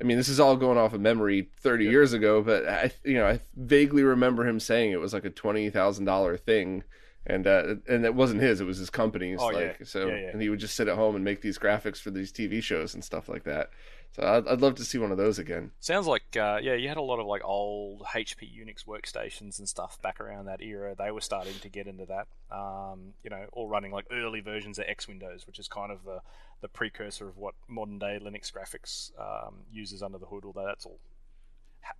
[0.00, 3.14] I mean, this is all going off of memory 30 years ago, but I, you
[3.14, 6.82] know, I vaguely remember him saying it was like a twenty thousand dollar thing,
[7.24, 9.38] and uh, and it wasn't his; it was his company's.
[9.40, 9.86] Oh, like yeah.
[9.86, 10.28] so, Yeah, yeah.
[10.30, 12.94] and he would just sit at home and make these graphics for these TV shows
[12.94, 13.70] and stuff like that.
[14.12, 15.72] So I'd, I'd love to see one of those again.
[15.80, 19.68] Sounds like uh, yeah, you had a lot of like old HP Unix workstations and
[19.68, 20.94] stuff back around that era.
[20.96, 22.28] They were starting to get into that.
[22.54, 26.04] Um, you know, all running like early versions of X Windows, which is kind of
[26.04, 26.20] the
[26.60, 30.44] the precursor of what modern day Linux graphics um, uses under the hood.
[30.44, 31.00] Although that's all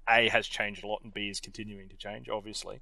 [0.08, 2.80] A has changed a lot and B is continuing to change, obviously.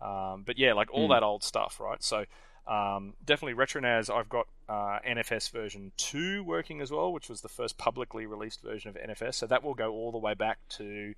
[0.00, 1.12] Um, but yeah, like all Hmm.
[1.12, 2.02] that old stuff, right?
[2.02, 2.24] So
[2.66, 4.14] um, definitely RetroNAS.
[4.14, 8.62] I've got uh, NFS version two working as well, which was the first publicly released
[8.62, 9.34] version of NFS.
[9.34, 11.14] So that will go all the way back to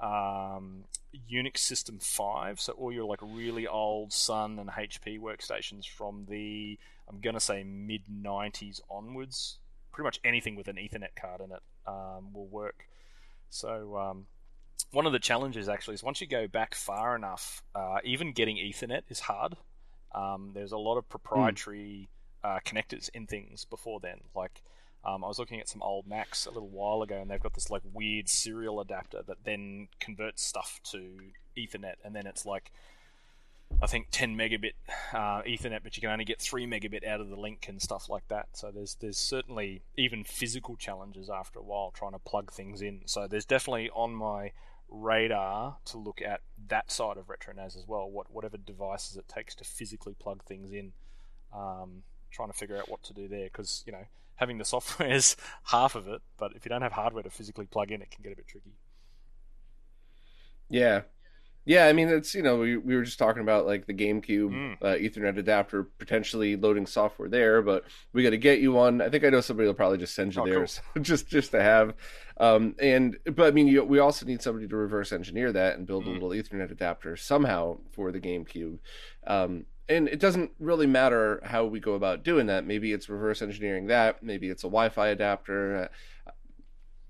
[0.00, 0.84] um,
[1.30, 2.60] Unix System five.
[2.60, 6.78] So all your like really old Sun and HP workstations from the
[7.08, 9.58] I'm gonna say mid '90s onwards.
[9.92, 12.88] Pretty much anything with an Ethernet card in it um, will work.
[13.50, 14.26] So um,
[14.90, 18.56] one of the challenges actually is once you go back far enough, uh, even getting
[18.56, 19.54] Ethernet is hard.
[20.14, 22.08] Um, there's a lot of proprietary
[22.42, 24.20] uh, connectors in things before then.
[24.34, 24.62] Like
[25.04, 27.54] um, I was looking at some old Macs a little while ago, and they've got
[27.54, 31.18] this like weird serial adapter that then converts stuff to
[31.56, 32.72] Ethernet, and then it's like
[33.80, 34.72] I think 10 megabit
[35.12, 38.08] uh, Ethernet, but you can only get 3 megabit out of the link and stuff
[38.08, 38.48] like that.
[38.54, 43.02] So there's there's certainly even physical challenges after a while trying to plug things in.
[43.06, 44.52] So there's definitely on my
[44.88, 48.10] radar to look at that side of RetroNAS as well.
[48.10, 50.92] What whatever devices it takes to physically plug things in,
[51.54, 54.04] um, trying to figure out what to do there because you know
[54.36, 57.66] having the software is half of it, but if you don't have hardware to physically
[57.66, 58.72] plug in, it can get a bit tricky.
[60.68, 61.02] Yeah.
[61.68, 64.50] Yeah, I mean it's you know we, we were just talking about like the GameCube
[64.50, 64.76] Mm.
[64.80, 69.02] uh, Ethernet adapter potentially loading software there, but we got to get you one.
[69.02, 71.62] I think I know somebody will probably just send you Oh, theirs just just to
[71.62, 71.92] have.
[72.38, 75.86] Um, and but I mean you, we also need somebody to reverse engineer that and
[75.86, 76.14] build a Mm.
[76.14, 78.78] little Ethernet adapter somehow for the GameCube.
[79.26, 82.66] Um, and it doesn't really matter how we go about doing that.
[82.66, 84.22] Maybe it's reverse engineering that.
[84.22, 85.88] Maybe it's a Wi-Fi adapter.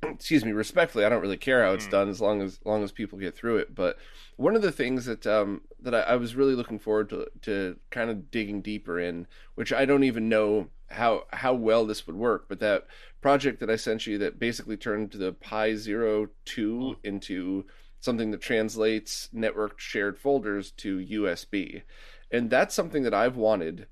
[0.03, 1.90] Excuse me, respectfully, I don't really care how it's Mm.
[1.90, 3.74] done as long as, as long as people get through it.
[3.74, 3.99] But
[4.36, 7.76] one of the things that um, that I, I was really looking forward to to
[7.90, 12.16] kind of digging deeper in, which I don't even know how how well this would
[12.16, 12.86] work, but that
[13.20, 17.64] project that I sent you that basically turned the Pi Zero Two into
[18.01, 21.82] something that translates network shared folders to USB,
[22.30, 23.88] and that's something that I've wanted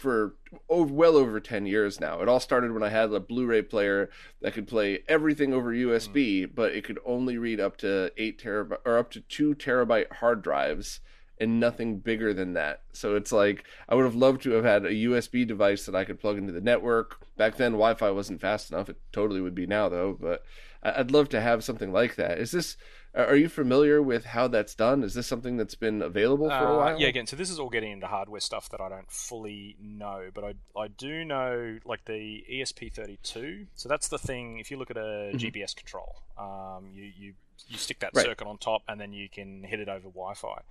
[0.00, 0.34] for
[0.68, 2.20] over, well over 10 years now.
[2.20, 6.46] It all started when I had a Blu-ray player that could play everything over USB,
[6.46, 6.52] hmm.
[6.54, 10.42] but it could only read up to 8 terabyte or up to 2 terabyte hard
[10.42, 11.00] drives
[11.38, 12.82] and nothing bigger than that.
[12.92, 16.04] So it's like I would have loved to have had a USB device that I
[16.04, 17.18] could plug into the network.
[17.36, 18.90] Back then Wi-Fi wasn't fast enough.
[18.90, 20.44] It totally would be now though, but
[20.82, 22.38] I'd love to have something like that.
[22.38, 22.76] Is this
[23.14, 25.02] are you familiar with how that's done?
[25.02, 26.96] Is this something that's been available for a Uh, while?
[26.96, 30.30] Yeah, again, so this is all getting into hardware stuff that I don't fully know,
[30.32, 33.66] but I, I do know like the ESP32.
[33.74, 34.58] So that's the thing.
[34.58, 35.36] If you look at a Mhm.
[35.36, 37.34] GBS Control, um, you, you
[37.68, 38.16] you stick that Right.
[38.16, 40.62] circuit on top, and then you can hit it over Wi-Fi.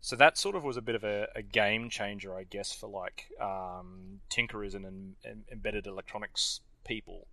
[0.00, 2.88] So that sort of was a bit of a, a game changer, I guess, for
[2.88, 7.26] like um, tinkerers and, and embedded electronics people.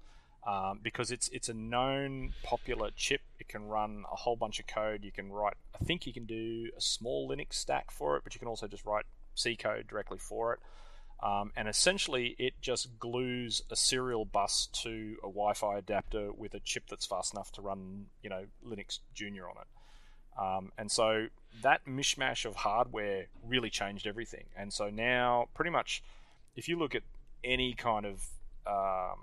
[0.46, 3.22] Um, because it's it's a known popular chip.
[3.40, 5.04] It can run a whole bunch of code.
[5.04, 5.54] You can write.
[5.80, 8.68] I think you can do a small Linux stack for it, but you can also
[8.68, 10.60] just write C code directly for it.
[11.24, 16.60] Um, and essentially, it just glues a serial bus to a Wi-Fi adapter with a
[16.60, 19.68] chip that's fast enough to run, you know, Linux Junior on it.
[20.40, 21.28] Um, and so
[21.62, 24.46] that mishmash of hardware really changed everything.
[24.58, 26.02] And so now, pretty much,
[26.56, 27.04] if you look at
[27.44, 28.26] any kind of
[28.66, 29.20] um,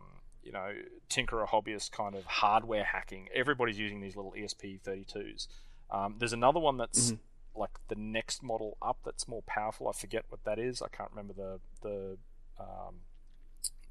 [0.49, 0.73] you know,
[1.11, 3.29] tinkerer hobbyist kind of hardware hacking.
[3.35, 5.47] Everybody's using these little ESP32s.
[5.91, 7.19] Um, there's another one that's Mhm.
[7.55, 9.89] like the next model up that's more powerful.
[9.89, 10.81] I forget what that is.
[10.81, 12.19] I can't remember the the
[12.59, 13.03] um,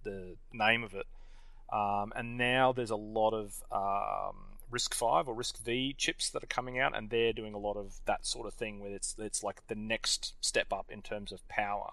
[0.02, 1.06] the name of it.
[1.72, 6.44] Um, and now there's a lot of um, RISC V or Risk V chips that
[6.44, 9.16] are coming out, and they're doing a lot of that sort of thing where it's
[9.20, 11.92] it's like the next step up in terms of power.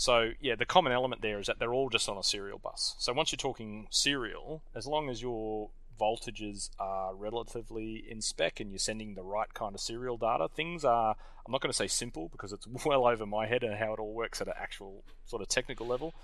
[0.00, 2.94] So yeah, the common element there is that they're all just on a serial bus.
[2.98, 5.68] So once you're talking serial, as long as your
[6.00, 10.86] voltages are relatively in spec and you're sending the right kind of serial data, things
[10.86, 13.92] are I'm not going to say simple because it's well over my head and how
[13.92, 16.14] it all works at an actual sort of technical level.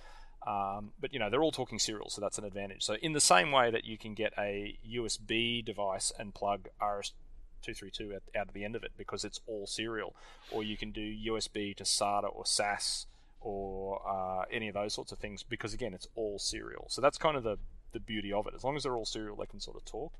[0.46, 2.82] Um, but you know they're all talking serial, so that's an advantage.
[2.82, 8.16] So in the same way that you can get a USB device and plug RS232
[8.16, 10.14] at, out of the end of it because it's all serial,
[10.50, 13.04] or you can do USB to SATA or SAS
[13.47, 16.86] or uh, any of those sorts of things because again it's all serial.
[16.88, 17.59] So that's kind of the
[17.92, 18.55] the beauty of it.
[18.57, 20.12] As long as they're all serial they can sort of talk.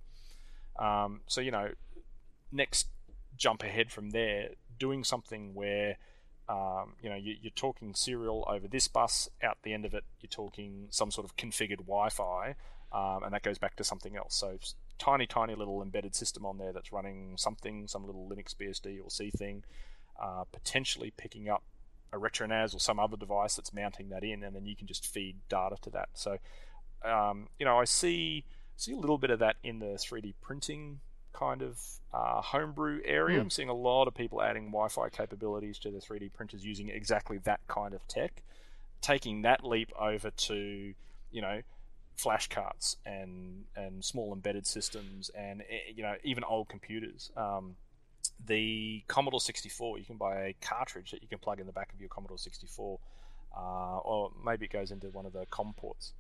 [0.79, 1.71] Um, so you know
[2.53, 2.87] next
[3.37, 5.97] jump ahead from there doing something where
[6.49, 10.05] um, you know you, are talking serial over this bus out the end of it
[10.21, 12.55] you're talking some sort of configured wi-fi
[12.93, 14.37] um, and that goes back to something else.
[14.37, 14.57] So
[14.99, 19.11] tiny tiny little embedded system on there that's running something some little linux bsd or
[19.11, 19.63] c thing
[20.23, 21.63] uh, potentially picking up
[22.17, 25.07] a RetroNAS or some other device that's mounting that in, and then you can just
[25.07, 26.09] feed data to that.
[26.15, 26.39] So,
[27.05, 28.45] um, you know, I see
[28.77, 31.01] see a little bit of that in the 3D printing
[31.33, 31.81] kind of
[32.13, 33.39] uh, homebrew area.
[33.39, 33.43] Mm.
[33.43, 37.39] I'm seeing a lot of people adding Wi-Fi capabilities to their 3D printers using exactly
[37.39, 38.43] that kind of tech.
[39.01, 40.95] Taking that leap over to,
[41.31, 41.61] you know,
[42.17, 47.31] flash cards and and small embedded systems and eh, you know even old computers.
[47.37, 47.77] Um,
[48.45, 51.93] the Commodore 64, you can buy a cartridge that you can plug in the back
[51.93, 52.99] of your Commodore 64,
[53.57, 56.13] uh, or maybe it goes into one of the COM ports.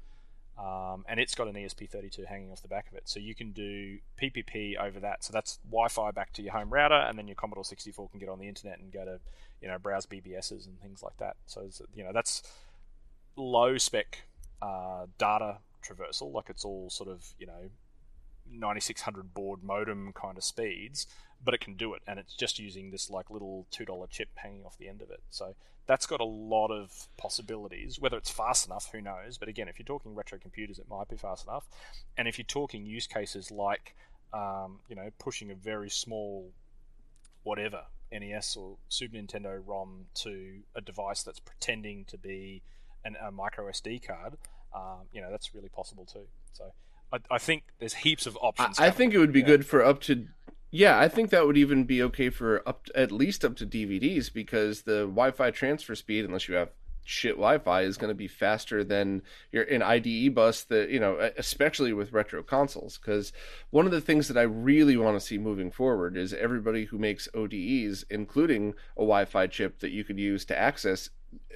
[0.59, 3.03] Um, and it's got an ESP32 hanging off the back of it.
[3.05, 5.23] So you can do PPP over that.
[5.23, 8.31] So that's Wi-Fi back to your home router, and then your Commodore 64 can get
[8.31, 9.21] on the internet and go to,
[9.61, 11.37] you know, browse BBSs and things like that.
[11.45, 12.43] So you know that's
[13.37, 14.23] low spec
[14.63, 17.71] uh, data traversal, like it's all sort of you know
[18.51, 21.07] 9600 baud modem kind of speeds
[21.45, 24.29] but it can do it, and it's just using this like little two dollar chip
[24.35, 25.21] hanging off the end of it.
[25.31, 25.55] So
[25.87, 28.01] that's got a lot of possibilities.
[28.01, 29.39] Whether it's fast enough, who knows?
[29.39, 31.65] But again, if you're talking retro computers, it might be fast enough.
[32.17, 33.95] And if you're talking use cases like
[34.33, 36.51] um, you know pushing a very small
[37.45, 37.83] whatever
[38.13, 42.63] NES or Super Nintendo ROM to a device that's pretending to be
[43.05, 44.37] an, a micro SD card,
[44.75, 46.27] um, you know that's really possible too.
[46.53, 46.73] So
[47.13, 48.79] I, I, think there's heaps of options.
[48.79, 49.47] I, I think it would be yeah.
[49.47, 50.27] good for up to
[50.77, 53.67] yeah, I think that would even be okay for up to, at least up to
[53.67, 56.69] DVDs because the Wi-Fi transfer speed, unless you have
[57.03, 59.23] shit Wi-Fi, is going to be faster than
[59.53, 60.65] your an IDE bus.
[60.65, 63.33] That you know, especially with retro consoles, because
[63.71, 66.99] one of the things that I really want to see moving forward is everybody who
[66.99, 71.09] makes ODEs, including a Wi-Fi chip that you could use to access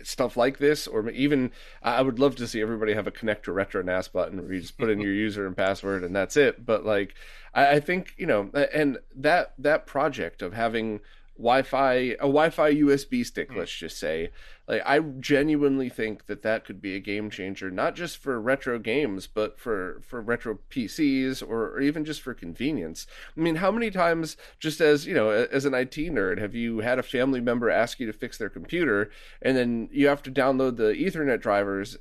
[0.02, 1.50] stuff like this, or even
[1.82, 4.60] I would love to see everybody have a connect to retro NAS button where you
[4.60, 6.64] just put in your user and password and that's it.
[6.64, 7.14] But like,
[7.54, 11.00] I, I think you know, and that that project of having
[11.36, 13.56] Wi-Fi a Wi-Fi USB stick, mm.
[13.56, 14.30] let's just say.
[14.70, 18.78] Like I genuinely think that that could be a game changer, not just for retro
[18.78, 23.08] games, but for for retro PCs or, or even just for convenience.
[23.36, 26.78] I mean, how many times, just as you know, as an IT nerd, have you
[26.78, 29.10] had a family member ask you to fix their computer,
[29.42, 31.96] and then you have to download the Ethernet drivers?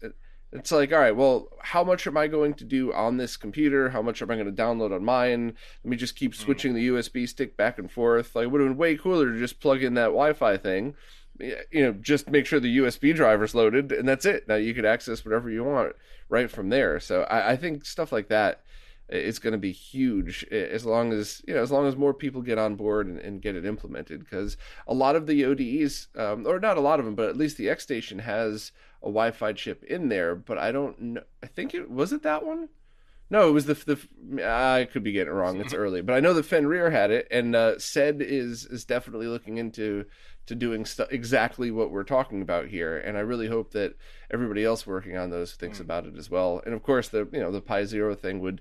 [0.51, 3.89] It's like, all right, well, how much am I going to do on this computer?
[3.89, 5.53] How much am I going to download on mine?
[5.83, 6.41] Let me just keep hmm.
[6.41, 8.35] switching the USB stick back and forth.
[8.35, 10.95] Like, it would have been way cooler to just plug in that Wi Fi thing.
[11.39, 14.47] You know, just make sure the USB driver's loaded, and that's it.
[14.47, 15.95] Now you could access whatever you want
[16.27, 16.99] right from there.
[16.99, 18.61] So I, I think stuff like that
[19.07, 22.43] is going to be huge as long as you know as long as more people
[22.43, 24.55] get on board and, and get it implemented because
[24.87, 27.57] a lot of the ODEs um, or not a lot of them but at least
[27.57, 28.71] the X Station has
[29.01, 31.23] a Wi-Fi chip in there, but I don't know.
[31.41, 32.69] I think it was it that one.
[33.29, 34.45] No, it was the the.
[34.45, 35.59] I could be getting it wrong.
[35.61, 39.27] It's early, but I know the Fenrir had it, and uh, SED is is definitely
[39.27, 40.05] looking into
[40.49, 42.97] to doing stuff exactly what we're talking about here.
[42.97, 43.95] And I really hope that
[44.31, 45.81] everybody else working on those thinks mm.
[45.81, 46.59] about it as well.
[46.65, 48.59] And of course, the you know the Pi Zero thing would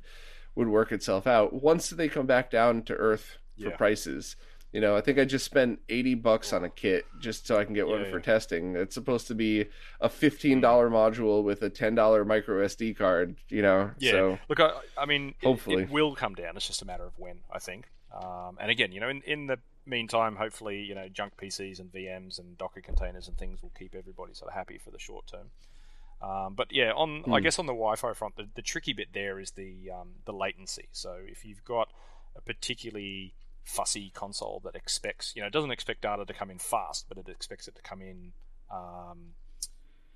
[0.54, 3.76] would work itself out once they come back down to earth for yeah.
[3.76, 4.36] prices.
[4.70, 7.64] You know, I think I just spent eighty bucks on a kit just so I
[7.64, 8.76] can get one yeah, for testing.
[8.76, 9.64] It's supposed to be
[9.98, 13.36] a fifteen dollar module with a ten dollar micro SD card.
[13.48, 14.10] You know, yeah.
[14.10, 16.54] So look, I, I mean, hopefully it, it, will come down.
[16.54, 17.38] It's just a matter of when.
[17.50, 17.86] I think.
[18.12, 19.58] Um, and again, you know, in, in the
[19.88, 23.94] meantime, hopefully, you know, junk PCs and VMs and Docker containers and things will keep
[23.94, 25.50] everybody sort of happy for the short term.
[26.20, 27.42] Um, but yeah, on I hmm.
[27.42, 30.88] guess on the Wi-Fi front, the, the tricky bit there is the um, the latency.
[30.92, 31.92] So if you've got
[32.36, 36.58] a particularly fussy console that expects, you know, it doesn't expect data to come in
[36.58, 38.32] fast, but it expects it to come in,
[38.70, 39.34] um,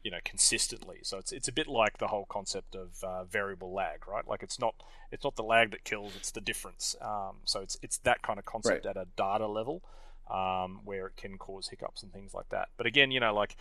[0.02, 0.98] you know consistently.
[1.02, 4.26] So it's it's a bit like the whole concept of uh, variable lag, right?
[4.26, 4.74] Like it's not
[5.10, 6.96] it's not the lag that kills, it's the difference.
[7.00, 8.96] Um, so it's it's that kind of concept right.
[8.96, 9.82] at a data level
[10.30, 12.68] um, where it can cause hiccups and things like that.
[12.76, 13.56] But again, you know, like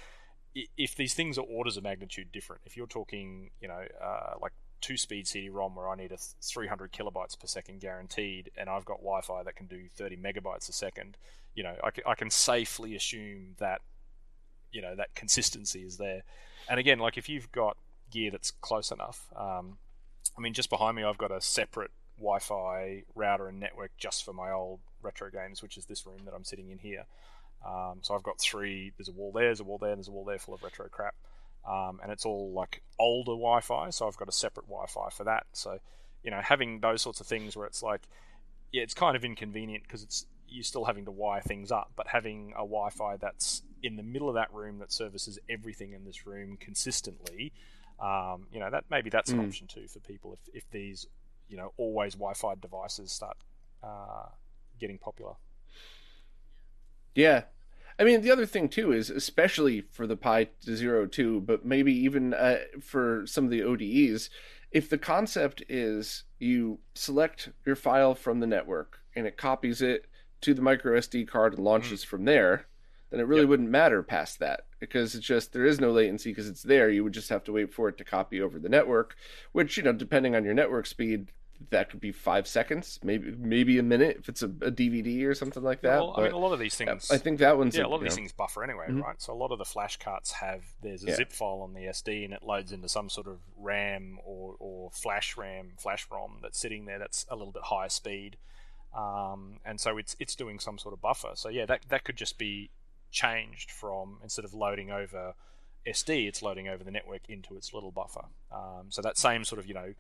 [0.54, 4.52] if these things are orders of magnitude different, if you're talking, you know, uh, like
[4.82, 8.98] two speed CD-ROM where I need a 300 kilobytes per second guaranteed, and I've got
[8.98, 11.18] Wi-Fi that can do 30 megabytes a second,
[11.56, 13.82] you know, I, I can safely assume that
[14.72, 16.24] you know that consistency is there.
[16.70, 17.78] And again, like if you've got
[18.12, 19.78] gear that's close enough, um,
[20.38, 24.34] I mean, just behind me, I've got a separate Wi-Fi router and network just for
[24.34, 27.06] my old retro games, which is this room that I'm sitting in here.
[27.66, 28.92] Um, so I've got three.
[28.98, 30.64] There's a wall there, there's a wall there, And there's a wall there full of
[30.64, 31.16] retro crap,
[31.68, 33.90] um, and it's all like older Wi-Fi.
[33.90, 35.46] So I've got a separate Wi-Fi for that.
[35.54, 35.80] So
[36.24, 38.02] you know, having those sorts of things where it's like,
[38.72, 42.08] yeah, it's kind of inconvenient because it's you're still having to wire things up, but
[42.08, 46.26] having a Wi-Fi that's in the middle of that room that services everything in this
[46.26, 47.52] room consistently,
[48.00, 49.48] um, you know, that maybe that's an mm.
[49.48, 51.06] option too for people if, if these,
[51.50, 53.38] you know, always Wi-Fi devices start
[53.84, 54.26] uh,
[54.80, 55.34] getting popular.
[57.16, 57.44] Yeah.
[58.00, 61.94] I mean, the other thing too is, especially for the Pi Zero Two, but maybe
[61.94, 64.30] even uh, for some of the ODEs,
[64.72, 70.08] if the concept is you select your file from the network and it copies it
[70.42, 72.08] to the micro SD card and launches mm.
[72.08, 72.66] from there,
[73.12, 73.50] then it really yep.
[73.50, 76.90] wouldn't matter past that because it's just there is no latency because it's there.
[76.90, 79.16] You would just have to wait for it to copy over the network,
[79.52, 81.28] which you know, depending on your network speed,
[81.70, 85.36] that could be five seconds, maybe maybe a minute if it's a, a DVD or
[85.36, 86.00] something like that.
[86.00, 87.12] Well, I mean, a lot of these things.
[87.12, 87.86] I think that one's yeah.
[87.86, 88.16] A lot of these know.
[88.16, 89.02] things buffer anyway, mm-hmm.
[89.02, 89.22] right?
[89.22, 91.16] So a lot of the flash carts have there's a yeah.
[91.16, 94.90] zip file on the SD and it loads into some sort of RAM or or
[94.92, 98.38] flash RAM, flash ROM that's sitting there that's a little bit higher speed.
[98.96, 101.32] Um, and so it's it's doing some sort of buffer.
[101.36, 102.72] So yeah, that that could just be
[103.12, 105.34] changed from instead of loading over
[105.86, 108.26] SD, it's loading over the network into its little buffer.
[108.52, 109.94] Um, so that same sort of you know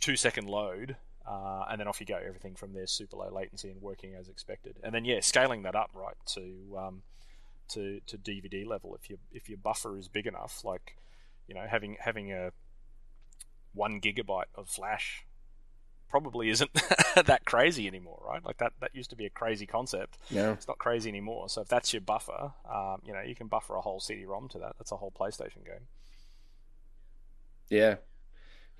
[0.00, 0.96] two second load,
[1.26, 2.16] uh, and then off you go.
[2.16, 4.76] Everything from there super low latency and working as expected.
[4.82, 7.02] And then yeah, scaling that up right to um,
[7.68, 8.94] to to DVD level.
[8.94, 10.96] If your if your buffer is big enough, like
[11.46, 12.52] you know having having a
[13.74, 15.24] one gigabyte of flash
[16.08, 16.70] probably isn't
[17.26, 18.44] that crazy anymore, right?
[18.44, 20.18] Like that that used to be a crazy concept.
[20.30, 21.48] Yeah, it's not crazy anymore.
[21.48, 24.58] So if that's your buffer, um, you know, you can buffer a whole CD-ROM to
[24.58, 24.74] that.
[24.78, 25.86] That's a whole PlayStation game.
[27.68, 27.96] Yeah,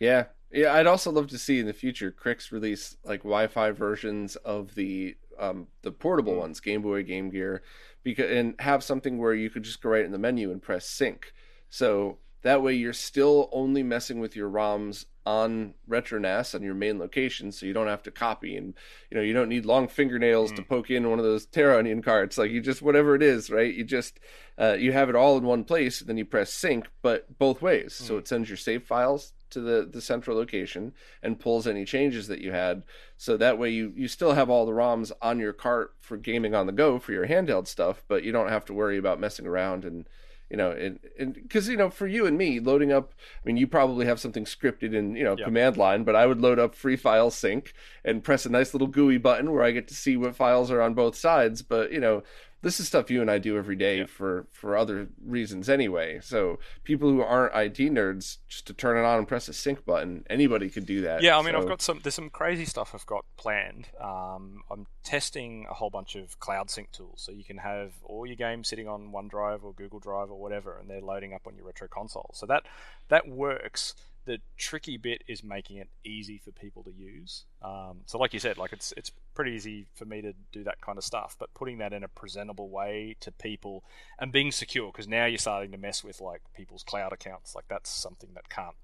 [0.00, 0.74] yeah, yeah.
[0.74, 5.16] I'd also love to see in the future Krikzz release like Wi-Fi versions of the
[5.38, 6.38] um, the portable mm.
[6.38, 7.62] ones, Game Boy, Game Gear,
[8.02, 10.88] because and have something where you could just go right in the menu and press
[10.88, 11.32] sync.
[11.70, 16.98] So that way you're still only messing with your ROMs on RetroNAS on your main
[16.98, 18.72] location, so you don't have to copy and
[19.10, 20.56] you know you don't need long fingernails mm.
[20.56, 22.38] to poke in one of those Terra Onion carts.
[22.38, 23.74] Like you just whatever it is, right?
[23.74, 24.20] You just
[24.58, 27.98] uh, you have it all in one place, then you press sync, but both ways.
[28.00, 28.06] Mm.
[28.06, 32.28] So it sends your save files to the the central location and pulls any changes
[32.28, 32.82] that you had.
[33.16, 36.54] So that way you you still have all the ROMs on your cart for gaming
[36.54, 39.46] on the go for your handheld stuff, but you don't have to worry about messing
[39.46, 40.08] around and
[40.50, 40.70] you know,
[41.18, 43.12] and because you know, for you and me, loading up.
[43.42, 45.44] I mean, you probably have something scripted in you know yep.
[45.44, 47.74] command line, but I would load up free file sync
[48.04, 50.80] and press a nice little GUI button where I get to see what files are
[50.80, 51.60] on both sides.
[51.60, 52.22] But you know,
[52.60, 54.06] this is stuff you and I do every day yeah.
[54.06, 56.20] for for other reasons anyway.
[56.22, 59.84] So people who aren't IT nerds, just to turn it on and press a sync
[59.84, 61.22] button, anybody could do that.
[61.22, 61.60] Yeah, I mean, so.
[61.60, 62.00] I've got some.
[62.02, 63.88] There's some crazy stuff I've got planned.
[64.00, 68.26] Um, I'm testing a whole bunch of cloud sync tools, so you can have all
[68.26, 71.56] your games sitting on OneDrive or Google Drive or whatever, and they're loading up on
[71.56, 72.30] your retro console.
[72.34, 72.64] So that
[73.08, 73.94] that works
[74.28, 77.46] the tricky bit is making it easy for people to use.
[77.62, 80.82] Um, so, like you said, like it's it's pretty easy for me to do that
[80.82, 83.84] kind of stuff, but putting that in a presentable way to people
[84.18, 87.54] and being secure, because now you're starting to mess with like people's cloud accounts.
[87.54, 88.76] Like that's something that can't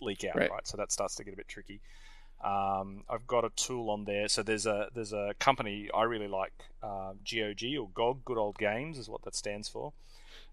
[0.00, 0.50] leak out, right?
[0.50, 0.66] right?
[0.66, 1.82] So that starts to get a bit tricky.
[2.42, 4.28] Um, I've got a tool on there.
[4.28, 8.56] So there's a there's a company I really like, uh, GOG or GOG, Good Old
[8.56, 9.92] Games is what that stands for.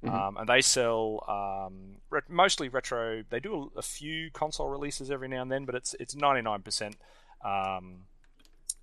[0.04, 0.16] Mm-hmm.
[0.16, 3.24] Um, and they sell um, re- mostly retro.
[3.30, 6.96] They do a, a, few console releases every now and then, but it's it's 99%.
[7.44, 8.00] Um,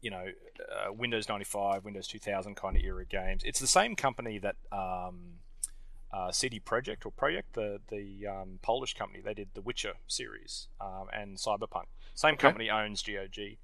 [0.00, 0.24] you know,
[0.60, 3.42] uh, Windows 95, Windows 2000 kind of era games.
[3.44, 5.40] It's the same company that um,
[6.12, 10.68] uh, CD Projekt or Project, the the um, Polish company, they did the Witcher series
[10.80, 11.84] um, and Cyberpunk.
[12.14, 12.42] Same okay.
[12.42, 13.58] company owns GOG.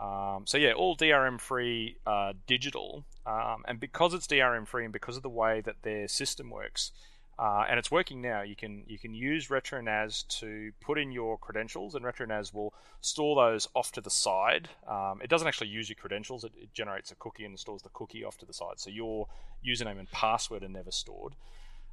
[0.00, 4.92] Um, so yeah, all DRM free uh, digital, um, and because it's DRM free and
[4.92, 6.92] because of the way that their system works,
[7.38, 11.36] uh, and it's working now, you can you can use RetroNAS to put in your
[11.38, 14.68] credentials, and RetroNAS will store those off to the side.
[14.86, 17.90] Um, it doesn't actually use your credentials; it, it, generates a cookie and stores the
[17.90, 19.28] cookie off to the side, so your
[19.66, 21.34] username and password are never stored.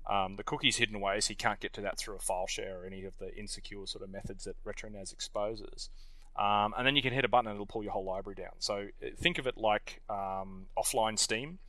[0.09, 2.81] Um, the cookie's hidden away, so you can't get to that through a file share
[2.81, 5.89] or any of the insecure sort of methods that RetroNAS exposes.
[6.35, 8.53] Um, and then you can hit a button and it'll pull your whole library down.
[8.59, 11.59] So uh, think of it like um, offline Steam.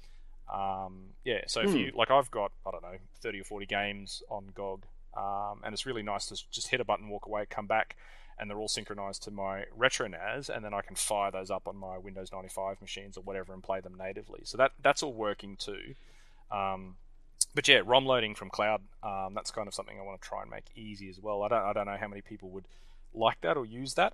[0.52, 4.22] Um, yeah, so if you like, I've got I don't know thirty or forty games
[4.28, 4.84] on GOG,
[5.16, 7.96] um, and it's really nice to just hit a button, walk away, come back,
[8.38, 11.76] and they're all synchronized to my RetroNAS, and then I can fire those up on
[11.76, 14.40] my Windows 95 machines or whatever and play them natively.
[14.44, 15.94] So that that's all working too.
[16.50, 16.96] Um,
[17.54, 20.42] but yeah, ROM loading from cloud, um, that's kind of something I want to try
[20.42, 21.42] and make easy as well.
[21.42, 22.66] I don't I don't know how many people would
[23.14, 24.12] like that or use that,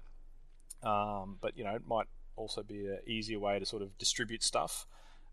[0.83, 2.07] um, but you know it might
[2.37, 4.87] also be an easier way to sort of distribute stuff.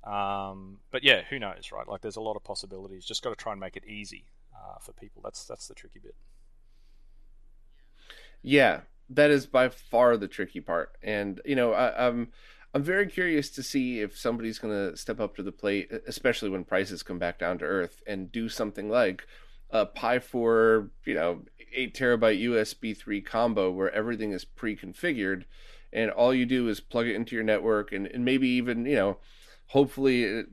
[0.03, 1.87] Um, but yeah, who knows, right?
[1.87, 3.05] Like, there's a lot of possibilities.
[3.05, 4.25] Just got to try and make it easy
[4.55, 5.21] uh, for people.
[5.23, 6.15] That's that's the tricky bit.
[8.41, 12.29] Yeah, that is by far the tricky part, and you know, I, I'm
[12.73, 16.49] I'm very curious to see if somebody's going to step up to the plate, especially
[16.49, 19.25] when prices come back down to earth, and do something like
[19.71, 21.43] a Pi for you know,
[21.77, 25.43] eight terabyte USB 3 combo where everything is pre-configured,
[25.93, 28.95] and all you do is plug it into your network, and, and maybe even you
[28.95, 29.17] know
[29.67, 30.45] hopefully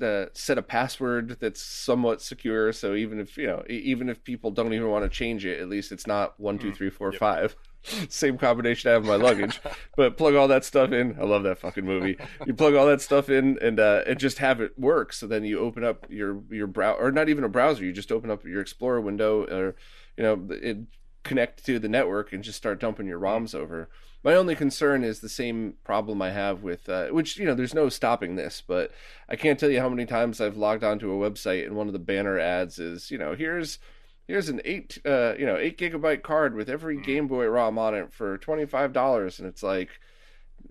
[0.00, 2.72] uh, set a password that's somewhat secure.
[2.72, 5.68] So even if you know even if people don't even want to change it at
[5.68, 6.74] least it's not one two hmm.
[6.74, 7.56] three four five.
[8.10, 9.60] Same combination I have in my luggage.
[9.96, 11.16] But plug all that stuff in.
[11.20, 12.16] I love that fucking movie.
[12.46, 15.12] You plug all that stuff in and uh, and just have it work.
[15.12, 17.84] So then you open up your your browser or not even a browser.
[17.84, 19.74] You just open up your explorer window or
[20.20, 20.78] you know it
[21.22, 23.88] connect to the network and just start dumping your ROMs over
[24.22, 27.74] my only concern is the same problem I have with, uh, which you know, there's
[27.74, 28.92] no stopping this, but
[29.28, 31.94] I can't tell you how many times I've logged onto a website and one of
[31.94, 33.78] the banner ads is, you know, here's
[34.26, 37.04] here's an eight, uh, you know, eight gigabyte card with every mm.
[37.04, 39.88] Game Boy ROM on it for twenty five dollars, and it's like,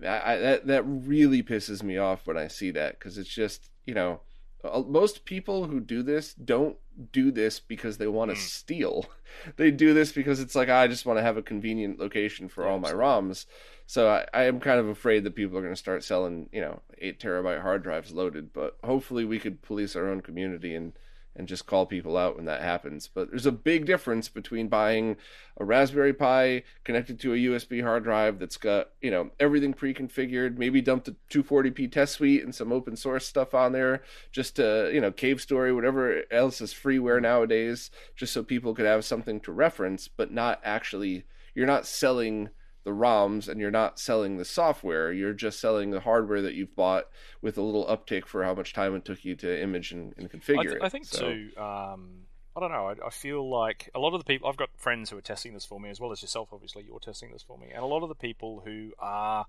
[0.02, 3.68] I, I, that that really pisses me off when I see that because it's just,
[3.84, 4.20] you know,
[4.64, 6.76] most people who do this don't
[7.12, 8.40] do this because they want to mm.
[8.40, 9.06] steal.
[9.56, 12.66] They do this because it's like I just want to have a convenient location for
[12.66, 13.46] all my ROMs.
[13.86, 16.60] So I, I, am kind of afraid that people are going to start selling, you
[16.60, 18.52] know, eight terabyte hard drives loaded.
[18.52, 20.94] But hopefully, we could police our own community and
[21.36, 23.08] and just call people out when that happens.
[23.12, 25.16] But there's a big difference between buying
[25.56, 30.58] a Raspberry Pi connected to a USB hard drive that's got, you know, everything pre-configured,
[30.58, 34.02] maybe dumped a 240p test suite and some open source stuff on there
[34.32, 38.86] just to, you know, Cave Story, whatever else is freeware nowadays, just so people could
[38.86, 41.24] have something to reference, but not actually
[41.54, 42.48] you're not selling
[42.84, 45.12] the ROMs and you're not selling the software.
[45.12, 47.04] You're just selling the hardware that you've bought
[47.42, 50.30] with a little uptick for how much time it took you to image and, and
[50.30, 50.82] configure I th- it.
[50.82, 51.20] I think so.
[51.20, 51.50] too.
[51.56, 52.22] Um,
[52.56, 52.88] I don't know.
[52.88, 55.54] I, I, feel like a lot of the people I've got friends who are testing
[55.54, 56.48] this for me, as well as yourself.
[56.52, 59.46] Obviously, you're testing this for me, and a lot of the people who are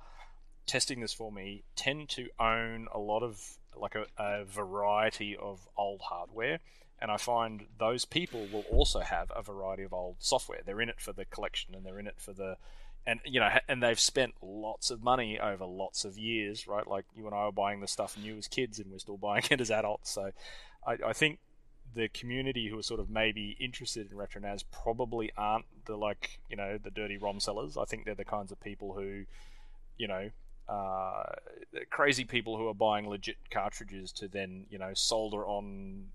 [0.67, 5.67] testing this for me tend to own a lot of like a, a variety of
[5.75, 6.59] old hardware
[7.01, 10.59] and I find those people will also have a variety of old software.
[10.63, 12.57] They're in it for the collection, and they're in it for the
[13.05, 16.87] and you know, and they've spent lots of money over lots of years, right?
[16.87, 19.43] Like you and I were buying the stuff new as kids, and we're still buying
[19.49, 20.11] it as adults.
[20.11, 20.31] So,
[20.85, 21.39] I, I think
[21.93, 26.55] the community who are sort of maybe interested in RetroNAS probably aren't the like you
[26.55, 27.77] know the dirty ROM sellers.
[27.77, 29.23] I think they're the kinds of people who,
[29.97, 30.29] you know,
[30.69, 31.23] uh,
[31.89, 36.05] crazy people who are buying legit cartridges to then you know solder on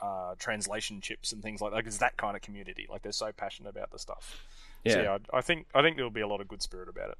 [0.00, 1.86] uh, translation chips and things like that.
[1.86, 2.86] It's that kind of community.
[2.88, 4.44] Like they're so passionate about the stuff.
[4.84, 6.88] Yeah, so, yeah I, I think I think there'll be a lot of good spirit
[6.88, 7.18] about it.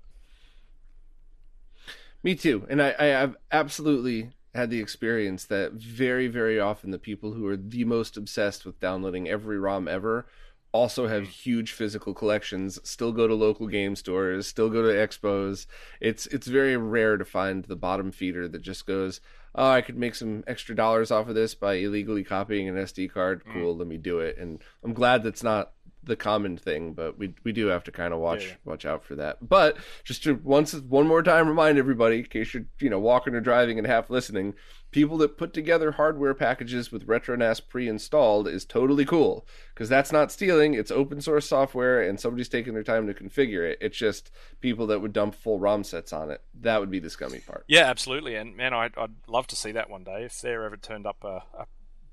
[2.22, 6.98] Me too, and I, I have absolutely had the experience that very very often the
[6.98, 10.26] people who are the most obsessed with downloading every ROM ever
[10.72, 11.28] also have mm.
[11.28, 15.66] huge physical collections still go to local game stores still go to expos
[16.00, 19.20] it's it's very rare to find the bottom feeder that just goes
[19.54, 23.10] oh i could make some extra dollars off of this by illegally copying an sd
[23.10, 23.52] card mm.
[23.52, 23.78] cool mm.
[23.78, 27.52] let me do it and i'm glad that's not the common thing, but we we
[27.52, 28.56] do have to kind of watch yeah, yeah.
[28.64, 29.46] watch out for that.
[29.46, 33.34] But just to once one more time remind everybody, in case you're you know walking
[33.34, 34.54] or driving and half listening,
[34.90, 40.32] people that put together hardware packages with RetroNAS pre-installed is totally cool because that's not
[40.32, 40.74] stealing.
[40.74, 43.78] It's open source software, and somebody's taking their time to configure it.
[43.80, 44.30] It's just
[44.60, 46.42] people that would dump full ROM sets on it.
[46.60, 47.64] That would be the scummy part.
[47.68, 48.36] Yeah, absolutely.
[48.36, 51.22] And man, I'd, I'd love to see that one day if there ever turned up
[51.22, 51.66] a, a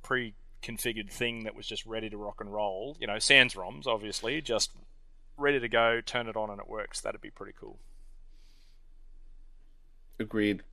[0.04, 0.34] pre
[0.66, 2.98] configured thing that was just ready to rock and roll.
[3.00, 4.72] You know, sans ROMs, obviously, just
[5.38, 7.02] ready to go, turn it on and it works.
[7.02, 7.78] That'd be pretty cool.
[10.20, 10.64] Agreed.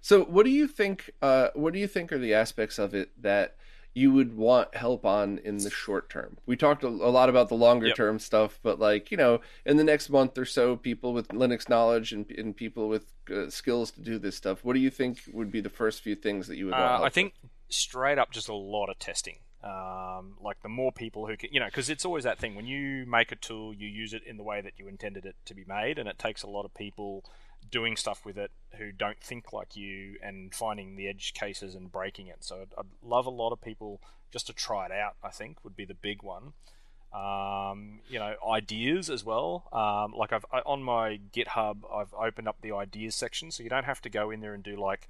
[0.00, 1.10] So, what do you think?
[1.20, 3.56] Uh, what do you think are the aspects of it that
[3.94, 6.38] you would want help on in the short term?
[6.46, 7.96] We talked a, lot about the longer yep.
[7.96, 11.68] term stuff, but like you know, in the next month or so, people with Linux
[11.68, 14.64] knowledge and, and people with uh, skills to do this stuff.
[14.64, 16.74] What do you think would be the first few things that you would?
[16.74, 17.34] Uh, I think?
[17.68, 19.38] Straight up just a lot of testing.
[19.62, 22.66] Um, like the more people who can, you know, because it's always that thing when
[22.66, 25.54] you make a tool, you use it in the way that you intended it to
[25.54, 27.24] be made, and it takes a lot of people
[27.68, 31.90] doing stuff with it who don't think like you and finding the edge cases and
[31.90, 32.44] breaking it.
[32.44, 34.00] So I'd, I'd love a lot of people
[34.30, 35.16] just to try it out.
[35.22, 36.52] I think would be the big one.
[37.12, 39.64] Um, you know, ideas as well.
[39.72, 43.70] Um, like I've I, on my GitHub, I've opened up the ideas section, so you
[43.70, 45.08] don't have to go in there and do like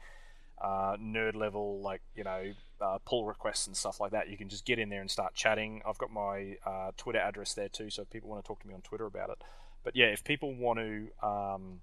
[0.61, 4.29] uh, nerd level, like you know, uh, pull requests and stuff like that.
[4.29, 5.83] You can just get in there and start chatting.
[5.87, 8.69] I've got my uh, Twitter address there too, so if people want to talk to
[8.69, 9.39] me on Twitter about it.
[9.85, 11.81] But yeah, if people want to um,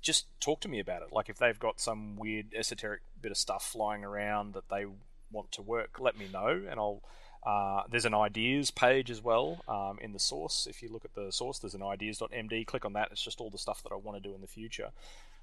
[0.00, 3.38] just talk to me about it, like if they've got some weird esoteric bit of
[3.38, 4.86] stuff flying around that they
[5.30, 7.02] want to work, let me know, and I'll.
[7.46, 10.66] Uh, there's an ideas page as well um, in the source.
[10.66, 12.64] If you look at the source, there's an ideas.md.
[12.64, 13.08] Click on that.
[13.12, 14.92] It's just all the stuff that I want to do in the future.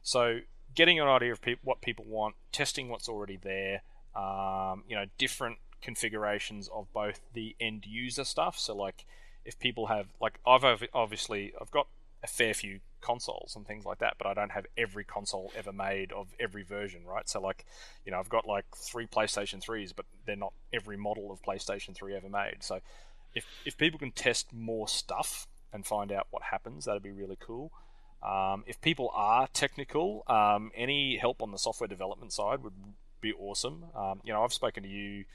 [0.01, 0.39] So
[0.75, 3.81] getting an idea of pe- what people want, testing what's already there,
[4.15, 8.57] um, you know, different configurations of both the end user stuff.
[8.57, 9.05] So like
[9.45, 10.63] if people have like I've
[10.93, 11.87] obviously I've got
[12.23, 15.73] a fair few consoles and things like that, but I don't have every console ever
[15.73, 17.27] made of every version, right?
[17.27, 17.65] So like,
[18.05, 21.95] you know, I've got like three PlayStation 3s, but they're not every model of PlayStation
[21.95, 22.57] 3 ever made.
[22.61, 22.79] So
[23.33, 27.37] if if people can test more stuff and find out what happens, that'd be really
[27.39, 27.71] cool.
[28.23, 32.73] Um, if people are technical, um, any help on the software development side would
[33.19, 33.85] be awesome.
[33.95, 35.25] Um, you know, I've spoken to you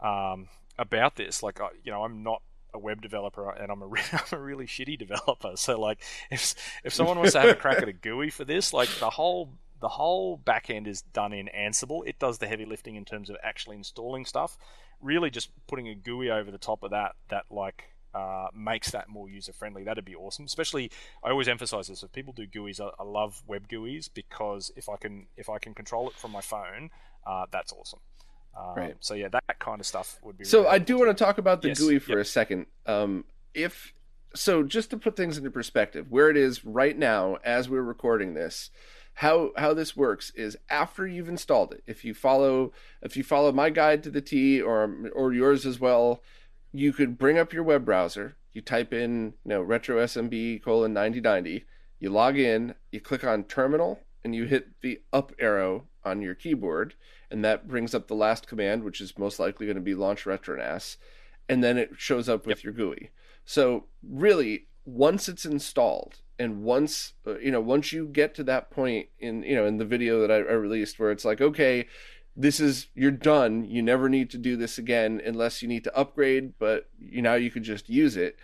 [0.00, 0.48] um,
[0.78, 1.42] about this.
[1.42, 2.42] Like, you know, I'm not
[2.74, 5.52] a web developer and I'm a, re- I'm a really shitty developer.
[5.56, 6.54] So, like, if
[6.84, 9.52] if someone wants to have a crack at a GUI for this, like the whole
[9.80, 12.02] the whole backend is done in Ansible.
[12.06, 14.56] It does the heavy lifting in terms of actually installing stuff.
[15.00, 17.84] Really, just putting a GUI over the top of that that like
[18.16, 19.84] uh, makes that more user friendly.
[19.84, 20.46] That'd be awesome.
[20.46, 20.90] Especially,
[21.22, 24.88] I always emphasize this: if people do GUIs, I, I, love web GUIs because if
[24.88, 26.90] I can if I can control it from my phone,
[27.26, 28.00] uh, that's awesome.
[28.58, 28.96] Um, right.
[29.00, 30.44] So yeah, that kind of stuff would be.
[30.44, 31.78] So really I do want to talk about the yes.
[31.78, 32.20] GUI for yep.
[32.20, 32.66] a second.
[32.86, 33.92] Um, if
[34.34, 38.32] so, just to put things into perspective, where it is right now as we're recording
[38.32, 38.70] this,
[39.12, 41.82] how how this works is after you've installed it.
[41.86, 45.78] If you follow if you follow my guide to the T or or yours as
[45.78, 46.22] well,
[46.72, 50.92] you could bring up your web browser, you type in, you know, retro SMB colon
[50.92, 51.64] 9090,
[52.00, 56.34] you log in, you click on terminal, and you hit the up arrow on your
[56.34, 56.94] keyboard,
[57.30, 60.24] and that brings up the last command, which is most likely going to be launch
[60.24, 60.96] retronas,
[61.48, 62.64] and then it shows up with yep.
[62.64, 63.10] your GUI.
[63.44, 68.70] So really, once it's installed, and once uh, you know, once you get to that
[68.70, 71.86] point in you know in the video that I, I released, where it's like, okay,
[72.36, 73.64] this is you're done.
[73.64, 77.34] You never need to do this again unless you need to upgrade, but you now
[77.34, 78.36] you could just use it.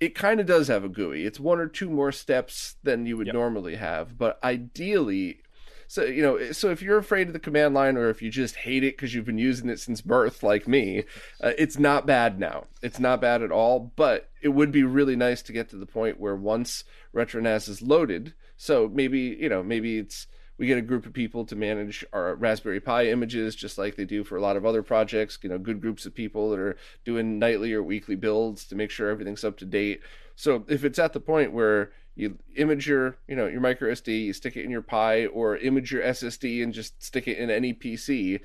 [0.00, 1.24] It kind of does have a GUI.
[1.24, 3.34] It's one or two more steps than you would yep.
[3.34, 5.40] normally have, but ideally
[5.88, 8.54] so you know so if you're afraid of the command line or if you just
[8.56, 11.02] hate it because you've been using it since birth like me
[11.42, 15.16] uh, it's not bad now it's not bad at all but it would be really
[15.16, 16.84] nice to get to the point where once
[17.14, 20.26] retronas is loaded so maybe you know maybe it's
[20.58, 24.04] we get a group of people to manage our Raspberry Pi images, just like they
[24.04, 25.38] do for a lot of other projects.
[25.42, 28.90] You know, good groups of people that are doing nightly or weekly builds to make
[28.90, 30.00] sure everything's up to date.
[30.34, 34.24] So if it's at the point where you image your, you know, your micro SD,
[34.24, 37.48] you stick it in your Pi, or image your SSD and just stick it in
[37.48, 38.40] any PC,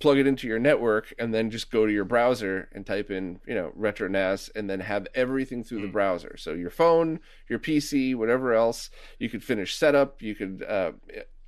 [0.00, 3.40] plug it into your network, and then just go to your browser and type in,
[3.46, 6.36] you know, RetroNAS, and then have everything through the browser.
[6.36, 8.90] So your phone, your PC, whatever else,
[9.20, 10.20] you could finish setup.
[10.20, 10.92] You could uh,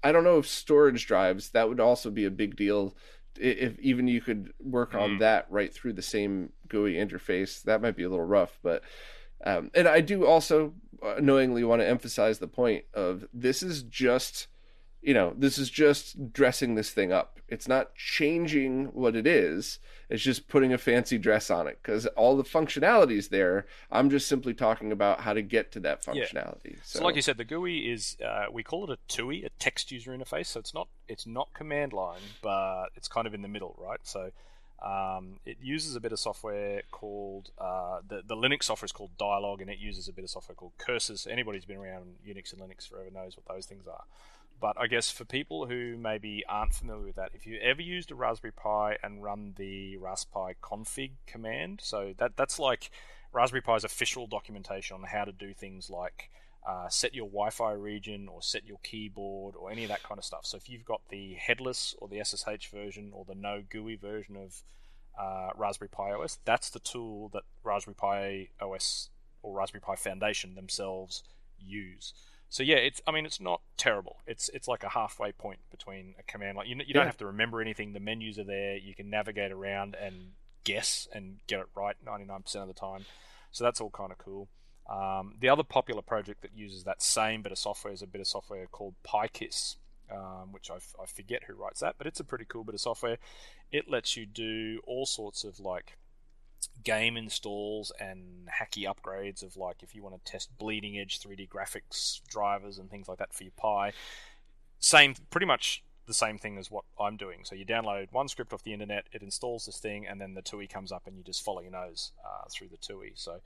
[0.06, 2.96] I don't know if storage drives that would also be a big deal.
[3.38, 5.18] If even you could work on mm.
[5.18, 8.58] that right through the same GUI interface, that might be a little rough.
[8.62, 8.82] But
[9.44, 10.74] um, and I do also
[11.20, 14.48] knowingly want to emphasize the point of this is just
[15.06, 17.38] you know, this is just dressing this thing up.
[17.48, 19.78] It's not changing what it is.
[20.10, 23.66] It's just putting a fancy dress on it because all the functionalities there.
[23.88, 26.72] I'm just simply talking about how to get to that functionality.
[26.72, 26.78] Yeah.
[26.82, 26.98] So.
[26.98, 27.04] so.
[27.04, 30.10] like you said, the GUI is uh, we call it a TUI, a text user
[30.10, 30.46] interface.
[30.46, 34.00] So it's not it's not command line, but it's kind of in the middle, right?
[34.02, 34.32] So
[34.84, 39.16] um, it uses a bit of software called uh, the the Linux software is called
[39.18, 41.28] Dialog, and it uses a bit of software called Curses.
[41.30, 44.02] Anybody who's been around Unix and Linux forever knows what those things are.
[44.60, 48.10] But I guess for people who maybe aren't familiar with that, if you ever used
[48.10, 52.90] a Raspberry Pi and run the raspi config command, so that that's like
[53.32, 56.30] Raspberry Pi's official documentation on how to do things like
[56.66, 60.24] uh, set your Wi-Fi region or set your keyboard or any of that kind of
[60.24, 60.44] stuff.
[60.44, 64.36] So if you've got the headless or the SSH version or the no GUI version
[64.36, 64.62] of
[65.18, 69.10] uh, Raspberry Pi OS, that's the tool that Raspberry Pi OS
[69.42, 71.22] or Raspberry Pi Foundation themselves
[71.58, 72.14] use.
[72.48, 74.18] So yeah, it's I mean it's not terrible.
[74.26, 76.68] It's it's like a halfway point between a command line.
[76.68, 77.92] You, you don't have to remember anything.
[77.92, 78.76] The menus are there.
[78.76, 80.32] You can navigate around and
[80.64, 83.04] guess and get it right 99% of the time.
[83.52, 84.48] So that's all kind of cool.
[84.88, 88.20] Um, the other popular project that uses that same bit of software is a bit
[88.20, 89.76] of software called PiKISS,
[90.12, 92.80] um, which I, I forget who writes that, but it's a pretty cool bit of
[92.80, 93.18] software.
[93.72, 95.96] It lets you do all sorts of like
[96.84, 101.48] game installs and hacky upgrades of like if you want to test bleeding edge 3D
[101.48, 103.92] graphics drivers and things like that for your Pi.
[104.78, 107.40] Same, pretty much the same thing as what I'm doing.
[107.42, 110.42] So you download one script off the internet, it installs this thing, and then the
[110.42, 113.12] TUI comes up, and you just follow your nose uh, through the TUI.
[113.14, 113.40] So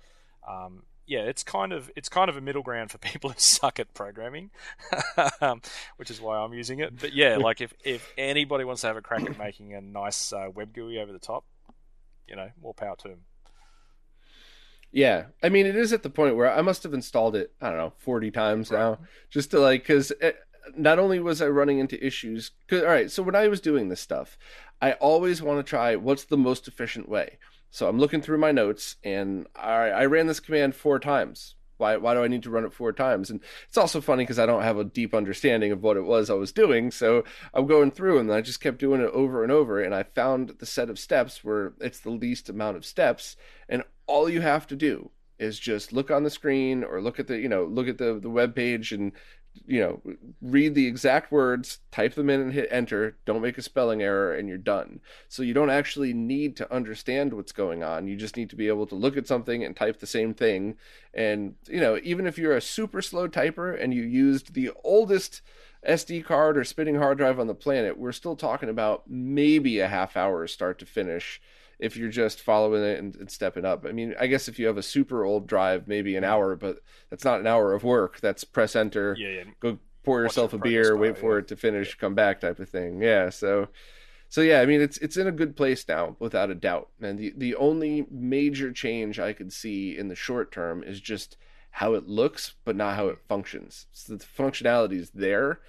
[0.47, 3.81] um, yeah, it's kind of it's kind of a middle ground for people who suck
[3.81, 4.51] at programming,
[5.41, 5.61] um,
[5.97, 6.99] which is why I'm using it.
[6.99, 10.33] But yeah, like if if anybody wants to have a crack at making a nice
[10.33, 11.45] uh, web GUI over the top,
[12.31, 13.21] you know, more power to them.
[14.93, 17.53] Yeah, I mean, it is at the point where I must have installed it.
[17.61, 18.79] I don't know, forty times right.
[18.79, 20.33] now, just to like, because eh,
[20.77, 22.53] not only was I running into issues.
[22.69, 24.39] Cause, all right, so when I was doing this stuff,
[24.81, 27.39] I always want to try what's the most efficient way.
[27.71, 31.55] So I'm looking through my notes, and I, I ran this command four times.
[31.81, 33.31] Why, why do I need to run it four times?
[33.31, 36.31] And it's also funny because I don't have a deep understanding of what it was
[36.31, 36.91] I was doing.
[36.91, 37.25] So
[37.55, 39.83] I'm going through and I just kept doing it over and over.
[39.83, 43.37] And I found the set of steps where it's the least amount of steps.
[43.69, 47.27] And all you have to do is just look on the screen or look at
[47.27, 49.13] the, you know, look at the, the web page and
[49.67, 50.01] you know,
[50.41, 54.35] read the exact words, type them in and hit enter, don't make a spelling error,
[54.35, 55.01] and you're done.
[55.29, 58.07] So you don't actually need to understand what's going on.
[58.07, 60.77] You just need to be able to look at something and type the same thing.
[61.15, 65.43] And, you know, even if you're a super slow typer and you used the oldest
[65.87, 69.89] SD card or spinning hard drive on the planet, we're still talking about maybe a
[69.89, 71.41] half hour start to finish
[71.81, 73.87] if you're just following it and, and, stepping up.
[73.87, 76.81] I mean, I guess if you have a super old drive, maybe an hour, but
[77.09, 78.21] that's not an hour of work.
[78.21, 79.45] That's press enter, yeah, yeah.
[79.61, 81.41] go pour yourself a beer, wait for yeah.
[81.41, 83.03] it to finish, come back type of thing.
[83.03, 83.69] Yeah, so
[84.29, 86.89] so yeah, I mean it's it's in a good place now without a doubt.
[87.01, 91.37] And the the only major change I could see in the short term is just
[91.73, 93.87] how it looks, but not how it functions.
[93.93, 95.61] So the functionality is there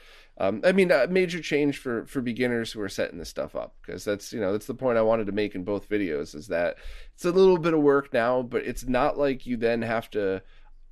[0.41, 3.75] um, I mean, a major change for for beginners who are setting this stuff up
[3.79, 6.47] because that's you know that's the point I wanted to make in both videos is
[6.47, 6.77] that
[7.13, 10.41] it's a little bit of work now, but it's not like you then have to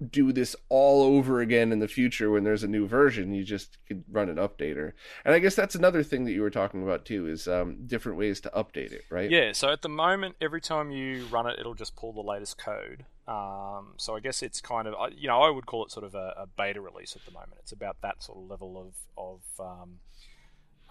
[0.08, 3.34] do this all over again in the future when there's a new version.
[3.34, 4.94] You just could run an updater.
[5.26, 8.20] And I guess that's another thing that you were talking about too is um, different
[8.20, 9.32] ways to update it, right?
[9.32, 9.52] Yeah.
[9.54, 13.06] So at the moment, every time you run it, it'll just pull the latest code.
[13.30, 16.16] Um, so I guess it's kind of you know I would call it sort of
[16.16, 17.60] a, a, beta release at the moment.
[17.60, 20.00] It's about that sort of level of of um,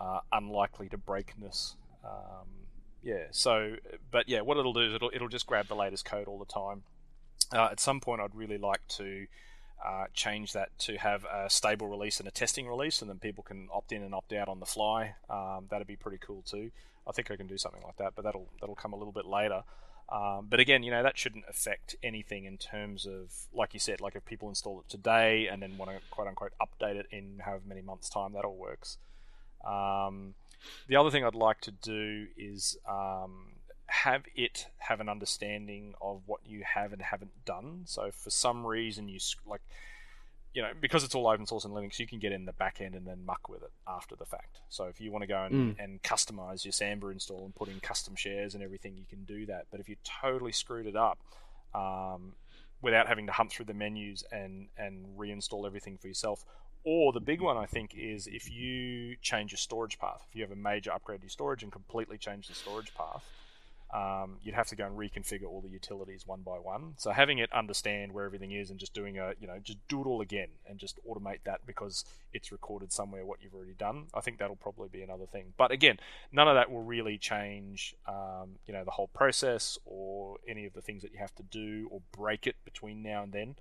[0.01, 1.75] uh, unlikely to breakness.
[2.05, 2.47] Um,
[3.03, 3.25] yeah.
[3.33, 3.77] So,
[4.13, 6.45] but yeah, what it'll do is it'll it'll just grab the latest code all the
[6.45, 6.85] time
[7.53, 9.27] uh, at some point, I'd really like to
[9.85, 13.43] uh, change that to have a stable release and a testing release, and then people
[13.43, 15.15] can opt in and opt out on the fly.
[15.31, 16.71] Um, that'd be pretty cool too.
[17.07, 19.25] I think I can do something like that, but that'll that'll come a little bit
[19.25, 19.63] later.
[20.11, 24.01] Um, but again, you know that shouldn't affect anything in terms of, like you said,
[24.01, 27.41] like if people install it today and then want to quote unquote update it in
[27.45, 28.97] however many months' time, that all works.
[29.67, 30.35] Um,
[30.87, 33.53] the other thing I'd like to do is um,
[33.87, 37.83] have it have an understanding of what you have and haven't done.
[37.85, 39.63] So for some reason you like
[40.59, 42.81] you know because it's all open source and Linux, you can get in the back
[42.81, 44.59] end and then muck with it after the fact.
[44.69, 45.85] So if you want to go and, mm.
[45.85, 49.47] and customize your Samba install and put in custom shares and everything, you can do
[49.47, 49.67] that.
[49.71, 51.21] But if you totally screwed it up
[51.77, 52.33] um,
[52.83, 56.45] without having to hunt through the menus and and reinstall everything for yourself,
[56.83, 60.27] or the big one, I think, is if you change your storage path.
[60.29, 63.25] If you have a major upgrade to your storage and completely change the storage path,
[63.91, 66.95] um, you'd have to go and reconfigure all the utilities one by one.
[66.99, 70.03] So having it understand where everything is and just doing a, you know, just do
[70.03, 74.07] it all again and just automate that because it's recorded somewhere what you've already done.
[74.13, 75.55] I think that'll probably be another thing.
[75.57, 75.99] But again,
[76.33, 80.75] none of that will really change, um, you know, the whole process or any of
[80.75, 83.55] the things that you have to do or break it between now and then.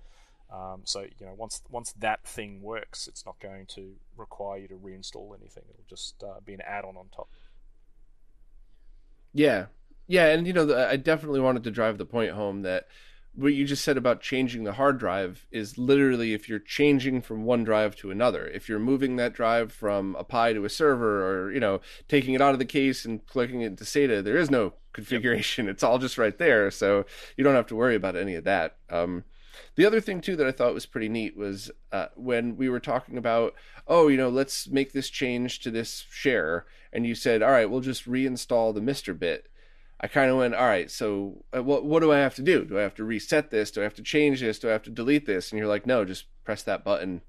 [0.51, 4.67] Um, so you know, once once that thing works, it's not going to require you
[4.69, 5.63] to reinstall anything.
[5.69, 7.27] It'll just uh, be an add-on on top.
[9.33, 9.65] Yeah,
[10.07, 12.87] yeah, and you know, I definitely wanted to drive the point home that
[13.37, 17.43] what you just said about changing the hard drive is literally if you're changing from
[17.43, 18.47] one drive to another.
[18.47, 22.33] If you're moving that drive from a Pi to a server or, you know, taking
[22.33, 25.67] it out of the case and plugging it into SATA, there is no configuration.
[25.67, 25.73] Yep.
[25.75, 26.71] It's all just right there.
[26.71, 27.05] So
[27.35, 28.77] you don't have to worry about any of that.
[28.89, 29.23] Um,
[29.75, 32.79] the other thing too that I thought was pretty neat was uh, when we were
[32.79, 33.53] talking about,
[33.87, 37.69] oh, you know, let's make this change to this share, and you said, all right,
[37.69, 39.47] we'll just reinstall the MiSTer bit.
[39.99, 42.65] I kind of went, all right, so uh, what what do I have to do?
[42.65, 43.71] Do I have to reset this?
[43.71, 44.59] Do I have to change this?
[44.59, 45.51] Do I have to delete this?
[45.51, 47.21] And you're like, no, just press that button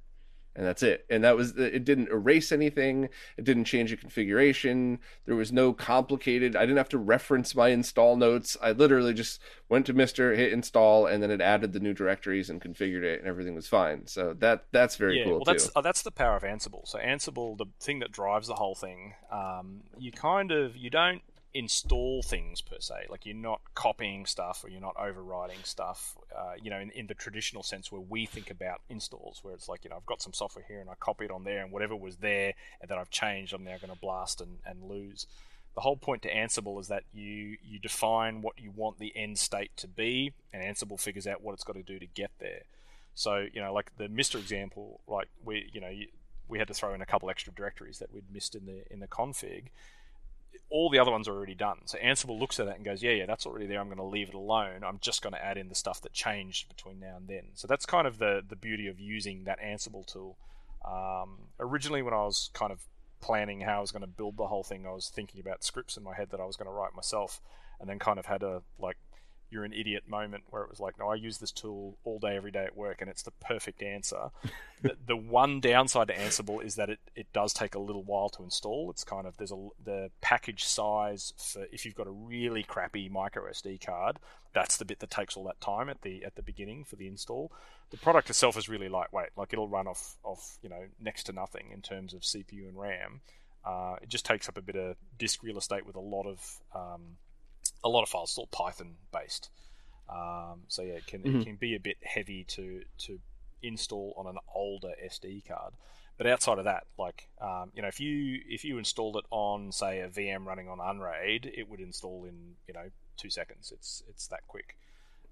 [0.58, 1.06] and that's it.
[1.08, 1.84] And that was it.
[1.84, 3.08] Didn't erase anything.
[3.36, 4.98] It didn't change the configuration.
[5.24, 6.56] There was no complicated.
[6.56, 8.56] I didn't have to reference my install notes.
[8.60, 12.50] I literally just went to Mister, hit install, and then it added the new directories
[12.50, 14.08] and configured it, and everything was fine.
[14.08, 15.72] So that that's very yeah, cool well, that's, too.
[15.76, 16.88] Oh, that's the power of Ansible.
[16.88, 21.22] So Ansible, the thing that drives the whole thing, um, you kind of you don't
[21.54, 23.06] install things per se.
[23.08, 26.16] Like you're not copying stuff or you're not overriding stuff.
[26.36, 29.68] Uh, you know, in, in, the traditional sense where we think about installs, where it's
[29.68, 31.72] like you know I've got some software here and I copy it on there, and
[31.72, 35.26] whatever was there and that I've changed, I'm now going to blast and, and lose.
[35.74, 39.38] The whole point to Ansible is that you you define what you want the end
[39.38, 42.62] state to be, and Ansible figures out what it's got to do to get there.
[43.14, 45.92] So you know, like the Mister example, like we you know
[46.48, 49.00] we had to throw in a couple extra directories that we'd missed in the in
[49.00, 49.68] the config
[50.70, 51.78] all the other ones are already done.
[51.86, 53.80] So Ansible looks at that and goes, yeah, yeah, that's already there.
[53.80, 54.84] I'm going to leave it alone.
[54.84, 57.44] I'm just going to add in the stuff that changed between now and then.
[57.54, 60.36] So that's kind of the the beauty of using that Ansible tool.
[60.84, 62.80] Um, originally, when I was kind of
[63.20, 65.96] planning how I was going to build the whole thing, I was thinking about scripts
[65.96, 67.40] in my head that I was going to write myself,
[67.80, 68.96] and then kind of had a like
[69.50, 72.36] you're an idiot moment where it was like, no, I use this tool all day,
[72.36, 74.30] every day at work, and it's the perfect answer.
[74.82, 78.28] the, the, one downside to Ansible is that it, it does take a little while
[78.30, 78.90] to install.
[78.90, 83.08] It's kind of there's a the package size for if you've got a really crappy
[83.08, 84.18] micro SD card,
[84.52, 87.06] that's the bit that takes all that time at the at the beginning for the
[87.06, 87.52] install.
[87.90, 91.32] The product itself is really lightweight, like it'll run off off you know next to
[91.32, 93.20] nothing in terms of CPU and RAM.
[93.64, 96.60] Uh, it just takes up a bit of disk real estate with a lot of
[96.74, 97.16] um,
[97.84, 99.50] a lot of files still Python based.
[100.08, 101.40] Um, so yeah, it can mm-hmm.
[101.40, 103.18] it can be a bit heavy to to
[103.62, 105.74] install on an older SD card.
[106.16, 109.70] But outside of that, like um, you know, if you if you installed it on
[109.70, 113.72] say a VM running on Unraid, it would install in you know two seconds.
[113.72, 114.76] It's it's that quick.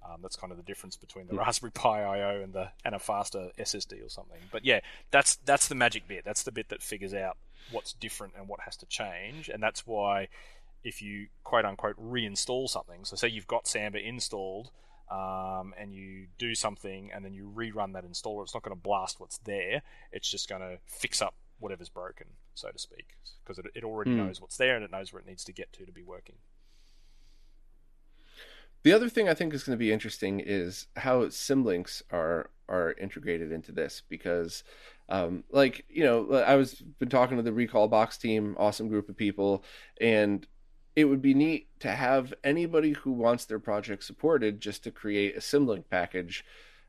[0.04, 1.40] Um, that's kind of the difference between the mm-hmm.
[1.40, 4.40] Raspberry Pi I/O and the and a faster SSD or something.
[4.52, 6.24] But yeah, that's that's the magic bit.
[6.24, 7.36] That's the bit that figures out
[7.72, 10.28] what's different and what has to change, and that's why
[10.86, 13.04] if you quote unquote reinstall something.
[13.04, 14.70] So say you've got Samba installed
[15.10, 18.80] um, and you do something and then you rerun that installer, it's not going to
[18.80, 19.82] blast what's there.
[20.12, 24.12] It's just going to fix up whatever's broken, so to speak, because it, it already
[24.12, 24.18] mm.
[24.18, 26.36] knows what's there and it knows where it needs to get to to be working.
[28.84, 32.92] The other thing I think is going to be interesting is how symlinks are are
[33.00, 34.62] integrated into this because
[35.08, 39.16] um, like you know I was been talking to the Recalbox team, awesome group of
[39.16, 39.64] people,
[40.00, 40.46] and
[40.96, 45.36] it would be neat to have anybody who wants their project supported just to create
[45.36, 46.44] a symlink package.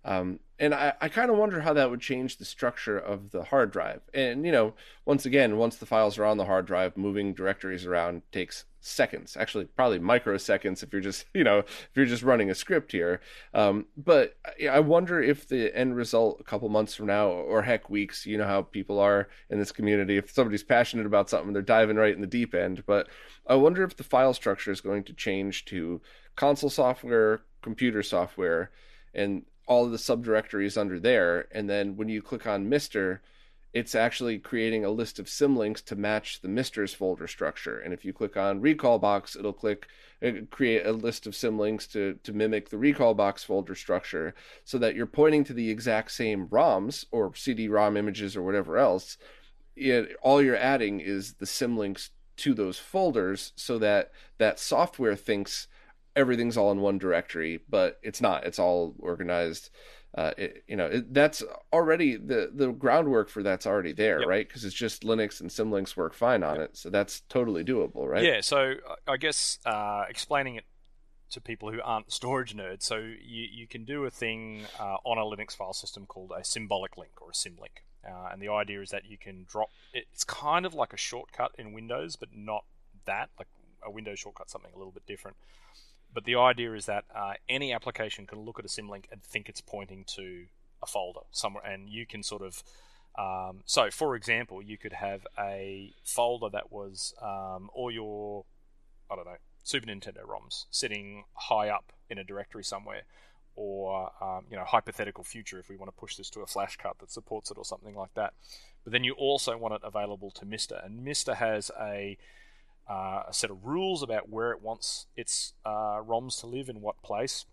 [0.06, 3.44] Um, and I, I kind of wonder how that would change the structure of the
[3.44, 4.02] hard drive.
[4.14, 4.74] And, you know,
[5.06, 9.36] once again, once the files are on the hard drive, moving directories around takes seconds
[9.38, 13.20] actually probably microseconds if you're just you know if you're just running a script here
[13.54, 14.38] um, but
[14.72, 18.38] i wonder if the end result a couple months from now or heck weeks you
[18.38, 22.16] know how people are in this community if somebody's passionate about something they're diving right
[22.16, 23.08] in the deep end but
[23.48, 26.00] i wonder if the file structure is going to change to
[26.36, 28.72] console software computer software
[29.14, 33.22] and all of the subdirectories under there and then when you click on mister
[33.74, 37.80] it's actually creating a list of symlinks to match the misters folder structure.
[37.80, 39.88] And if you click on Recalbox, it'll click
[40.24, 44.34] uh, create a list of symlinks to to mimic the Recalbox folder structure,
[44.64, 49.18] so that you're pointing to the exact same ROMs or CD-ROM images or whatever else.
[49.76, 55.68] It, all you're adding is the symlinks to those folders, so that that software thinks
[56.18, 58.46] everything's all in one directory, but it's not.
[58.46, 59.70] It's all organized
[60.18, 64.28] uh, it, you know it, that's already the the groundwork for that's already there yep.
[64.28, 66.70] right because it's just linux and symlinks work fine on yep.
[66.70, 68.74] it so that's totally doable right yeah so
[69.08, 70.64] i guess uh, explaining it
[71.30, 75.18] to people who aren't storage nerds so you, you can do a thing uh, on
[75.18, 78.82] a linux file system called a symbolic link or a symlink uh, and the idea
[78.82, 82.64] is that you can drop it's kind of like a shortcut in windows but not
[83.06, 83.48] that like
[83.86, 85.38] a windows shortcut something a little bit different
[86.14, 89.50] but the idea is that uh, any application can look at a symlink and think
[89.50, 90.46] it's pointing to
[90.82, 92.64] a folder somewhere, and you can sort of.
[93.20, 98.46] Um, so, for example, you could have a folder that was um, all your,
[99.10, 103.02] I don't know, Super Nintendo ROMs sitting high up in a directory somewhere,
[103.56, 106.78] or um, you know, hypothetical future if we want to push this to a flash
[106.78, 108.34] cart that supports it or something like that.
[108.84, 112.18] But then you also want it available to Mister, and Mister has a
[112.90, 116.82] uh, a set of rules about where it wants its uh, ROMs to live in
[116.82, 117.46] what place,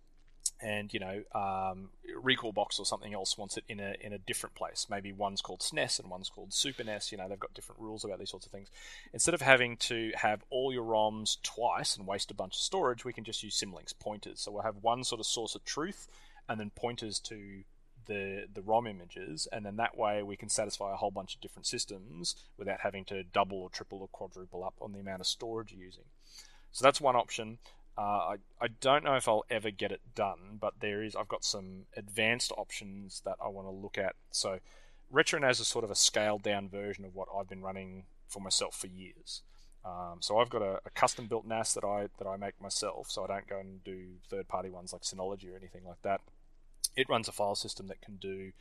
[0.60, 1.90] and you know, um,
[2.22, 4.86] Recalbox or something else wants it in a in a different place.
[4.88, 7.10] Maybe one's called SNES and one's called Super NES.
[7.10, 8.68] You know, they've got different rules about these sorts of things.
[9.12, 13.04] Instead of having to have all your ROMs twice and waste a bunch of storage,
[13.04, 14.40] we can just use symlinks pointers.
[14.40, 16.08] So we'll have one sort of source of truth,
[16.48, 17.64] and then pointers to
[18.06, 21.40] the the ROM images, and then that way we can satisfy a whole bunch of
[21.40, 25.26] different systems without having to double or triple or quadruple up on the amount of
[25.26, 26.04] storage you're using.
[26.72, 27.58] So that's one option.
[27.96, 31.28] Uh, I, I don't know if I'll ever get it done, but there is I've
[31.28, 34.16] got some advanced options that I want to look at.
[34.32, 34.58] So
[35.12, 38.74] RetroNAS is sort of a scaled down version of what I've been running for myself
[38.76, 39.42] for years.
[39.84, 43.10] Um, so I've got a, a, custom built NAS that I that I make myself,
[43.10, 46.22] so I don't go and do third party ones like Synology or anything like that.
[46.96, 48.52] It runs a file system that can do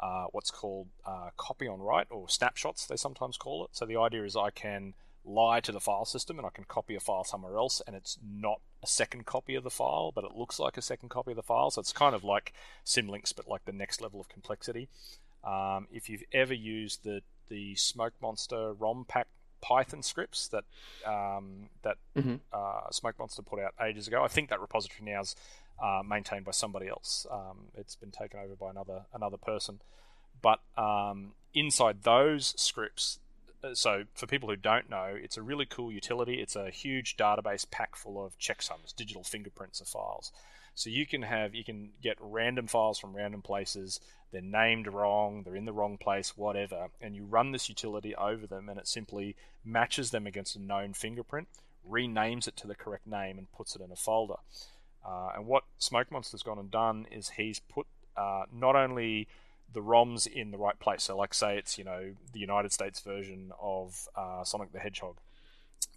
[0.00, 3.70] uh, what's called uh, copy on write or snapshots, they sometimes call it.
[3.72, 4.94] So the idea is I can
[5.24, 8.18] lie to the file system and I can copy a file somewhere else and it's
[8.22, 11.36] not a second copy of the file, but it looks like a second copy of
[11.36, 11.70] the file.
[11.70, 12.52] So it's kind of like
[12.84, 14.88] Symlinks, but like the next level of complexity.
[15.42, 19.26] Um, if you've ever used the the Smoke Monster ROM pack
[19.60, 20.64] Python scripts that
[21.06, 22.36] um, that mm-hmm.
[22.52, 25.36] uh, Smoke Monster put out ages ago, I think that repository now is
[25.82, 27.26] uh, maintained by somebody else.
[27.30, 29.80] Um, it's been taken over by another another person.
[30.42, 33.18] But um, inside those scripts,
[33.62, 36.34] uh, so for people who don't know, it's a really cool utility.
[36.34, 40.32] It's a huge database pack full of checksums, digital fingerprints of files.
[40.74, 44.00] So you can have you can get random files from random places.
[44.32, 48.48] They're named wrong, they're in the wrong place, whatever, and you run this utility over
[48.48, 51.46] them, and it simply matches them against a known fingerprint,
[51.88, 54.38] renames it to the correct name, and puts it in a folder.
[55.04, 57.86] Uh, and what Smoke Monster's gone and done is he's put
[58.16, 59.28] uh, not only
[59.72, 61.02] the ROMs in the right place.
[61.02, 65.16] So, like, say it's you know the United States version of uh, Sonic the Hedgehog,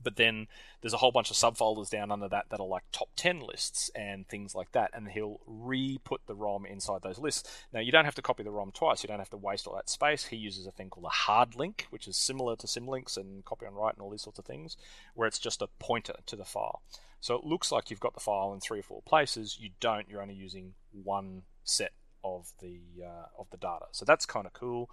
[0.04, 0.48] but then
[0.82, 3.90] there's a whole bunch of subfolders down under that that are like top 10 lists
[3.96, 7.66] and things like that and he'll re-put the rom inside those lists.
[7.74, 9.04] Now you don't have to copy the rom twice.
[9.04, 10.26] You don't have to waste all that space.
[10.26, 13.66] He uses a thing called a hard link which is similar to symlinks and copy
[13.66, 14.78] on write and all these sorts of things
[15.14, 16.82] where it's just a pointer to the file
[17.20, 20.10] so it looks like you've got the file in three or four places you don't
[20.10, 21.92] you're only using one set
[22.24, 24.90] of the uh, of the data so that's kind of cool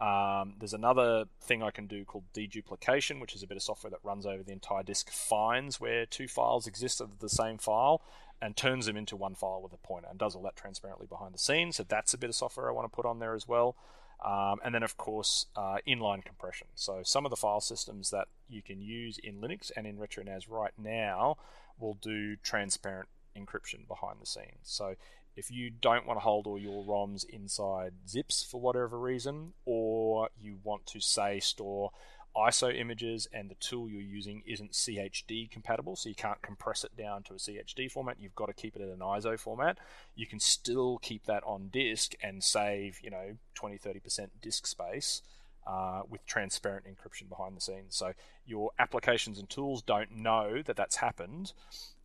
[0.00, 3.90] um, there's another thing I can do called deduplication, which is a bit of software
[3.90, 8.02] that runs over the entire disk, finds where two files exist of the same file,
[8.40, 11.34] and turns them into one file with a pointer, and does all that transparently behind
[11.34, 11.76] the scenes.
[11.76, 13.76] So that's a bit of software I want to put on there as well.
[14.24, 16.66] Um, and then, of course, uh, inline compression.
[16.74, 20.44] So some of the file systems that you can use in Linux and in RetroNAS
[20.48, 21.38] right now
[21.78, 24.58] will do transparent encryption behind the scenes.
[24.62, 24.96] So
[25.36, 30.28] if you don't want to hold all your ROMs inside zips for whatever reason, or
[30.38, 31.92] you want to say store
[32.36, 36.96] ISO images and the tool you're using isn't CHD compatible, so you can't compress it
[36.96, 39.78] down to a CHD format, you've got to keep it in an ISO format.
[40.14, 45.22] You can still keep that on disk and save, you know, 20 30% disk space.
[45.66, 47.94] Uh, with transparent encryption behind the scenes.
[47.94, 48.14] So
[48.46, 51.52] your applications and tools don't know that that's happened,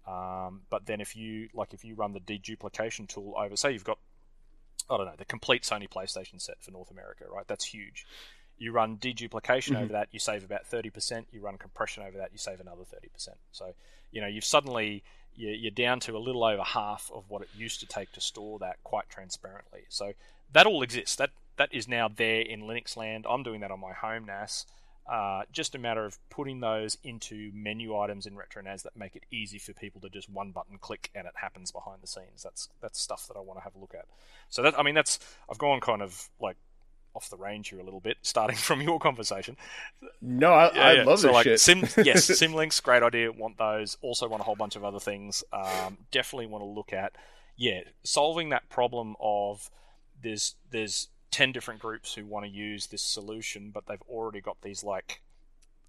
[0.05, 3.85] um, but then if you like if you run the deduplication tool over, say you've
[3.85, 3.97] got
[4.89, 7.47] I don't know the complete Sony PlayStation set for North America, right?
[7.47, 8.05] That's huge.
[8.57, 9.83] You run deduplication mm-hmm.
[9.83, 11.27] over that, you save about thirty percent.
[11.31, 13.37] You run compression over that, you save another thirty percent.
[13.51, 13.73] So
[14.11, 15.03] you know you've suddenly
[15.37, 18.57] you're down to a little over half of what it used to take to store
[18.59, 19.81] that quite transparently.
[19.89, 20.13] So
[20.53, 21.17] that all exists.
[21.17, 23.25] That that is now there in Linux land.
[23.29, 24.65] I'm doing that on my home NAS.
[25.07, 29.23] Uh, just a matter of putting those into menu items in RetroNAS that make it
[29.29, 32.41] easy for people to just one button click and it happens behind the scenes.
[32.43, 34.05] That's that's stuff that I want to have a look at.
[34.49, 35.19] So that I mean that's
[35.49, 36.57] I've gone kind of like
[37.15, 39.57] off the range here a little bit, starting from your conversation.
[40.21, 41.03] No, I, yeah, I yeah.
[41.03, 41.59] love so this like, shit.
[41.59, 43.31] Sim, yes, Symlinks, great idea.
[43.31, 43.97] Want those.
[44.01, 45.43] Also want a whole bunch of other things.
[45.51, 47.13] Um, definitely want to look at,
[47.57, 49.69] yeah, solving that problem of
[50.21, 54.61] there's there's 10 different groups who want to use this solution, but they've already got
[54.61, 55.21] these like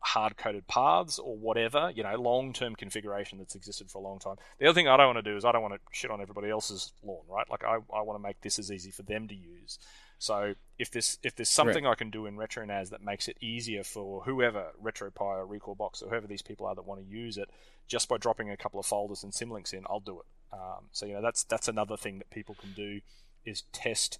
[0.01, 4.19] hard coded paths or whatever, you know, long term configuration that's existed for a long
[4.19, 4.37] time.
[4.59, 6.21] The other thing I don't want to do is I don't want to shit on
[6.21, 7.49] everybody else's lawn, right?
[7.51, 9.79] Like I, I want to make this as easy for them to use.
[10.19, 11.93] So if this if there's something right.
[11.93, 16.09] I can do in RetroNAS that makes it easier for whoever RetroPie or Recalbox or
[16.09, 17.51] whoever these people are that want to use it,
[17.87, 20.27] just by dropping a couple of folders and symlinks in, I'll do it.
[20.53, 23.01] Um, so you know that's that's another thing that people can do
[23.45, 24.19] is test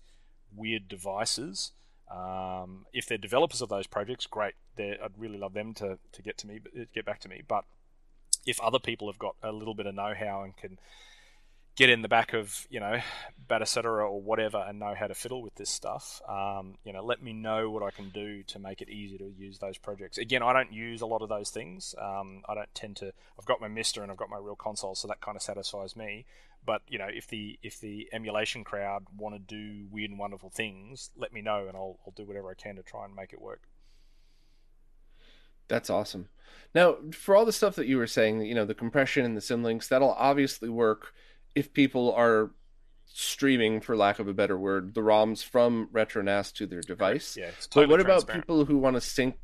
[0.55, 1.73] weird devices.
[2.11, 4.55] Um, if they're developers of those projects, great.
[4.77, 6.61] They're, I'd really love them to, to get to me,
[6.95, 7.43] get back to me.
[7.47, 7.65] But
[8.47, 10.79] if other people have got a little bit of know-how and can
[11.77, 12.99] get in the back of you know
[13.49, 17.23] Batocera or whatever and know how to fiddle with this stuff, um, you know, let
[17.23, 20.19] me know what I can do to make it easier to use those projects.
[20.19, 21.95] Again, I don't use a lot of those things.
[22.01, 23.13] Um, I don't tend to.
[23.39, 25.95] I've got my Mister and I've got my real console, so that kind of satisfies
[25.95, 26.25] me.
[26.65, 30.51] But you know, if the if the emulation crowd want to do weird and wonderful
[30.51, 33.33] things, let me know and I'll I'll do whatever I can to try and make
[33.33, 33.63] it work.
[35.69, 36.29] That's awesome.
[36.75, 39.41] Now, for all the stuff that you were saying, you know, the compression and the
[39.41, 41.13] symlinks, that'll obviously work
[41.57, 42.53] if people are
[43.07, 47.37] streaming, for lack of a better word, the ROMs from RetroNAS to their device.
[47.37, 49.39] Yeah, totally but what about people who want to sync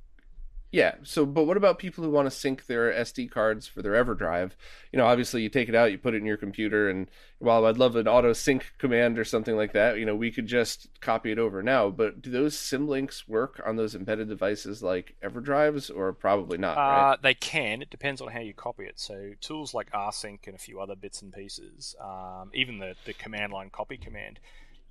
[0.73, 0.95] yeah.
[1.03, 4.53] So, but what about people who want to sync their SD cards for their EverDrive?
[4.91, 7.09] You know, obviously you take it out, you put it in your computer, and
[7.39, 10.47] while I'd love an auto sync command or something like that, you know, we could
[10.47, 11.91] just copy it over now.
[11.91, 16.79] But do those symlinks work on those embedded devices like EverDrives, or probably not?
[16.79, 17.23] Uh, right?
[17.23, 17.83] They can.
[17.83, 18.99] It depends on how you copy it.
[18.99, 23.13] So tools like rsync and a few other bits and pieces, um, even the the
[23.13, 24.41] command line copy command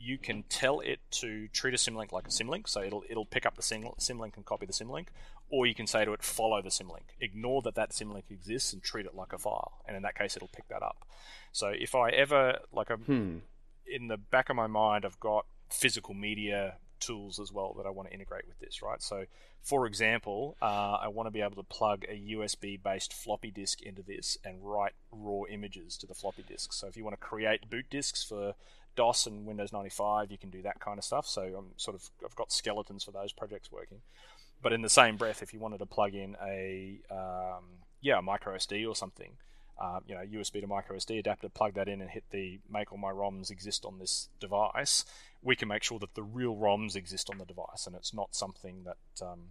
[0.01, 3.45] you can tell it to treat a symlink like a symlink, so it'll it'll pick
[3.45, 5.07] up the symlink and copy the symlink,
[5.49, 8.81] or you can say to it follow the symlink, ignore that that symlink exists and
[8.81, 11.07] treat it like a file, and in that case it'll pick that up.
[11.51, 13.37] So if I ever like a hmm.
[13.85, 17.89] in the back of my mind, I've got physical media tools as well that I
[17.89, 19.01] want to integrate with this, right?
[19.01, 19.25] So,
[19.61, 23.81] for example, uh, I want to be able to plug a USB based floppy disk
[23.81, 26.71] into this and write raw images to the floppy disk.
[26.71, 28.53] So, if you want to create boot disks for
[28.95, 31.27] DOS and Windows 95, you can do that kind of stuff.
[31.27, 34.01] So I'm sort of I've got skeletons for those projects working.
[34.61, 37.63] But in the same breath, if you wanted to plug in a um,
[38.01, 39.31] yeah a micro SD or something,
[39.79, 42.91] uh, you know USB to micro SD adapter, plug that in and hit the make
[42.91, 45.05] all my ROMs exist on this device.
[45.41, 48.35] We can make sure that the real ROMs exist on the device, and it's not
[48.35, 49.49] something that um,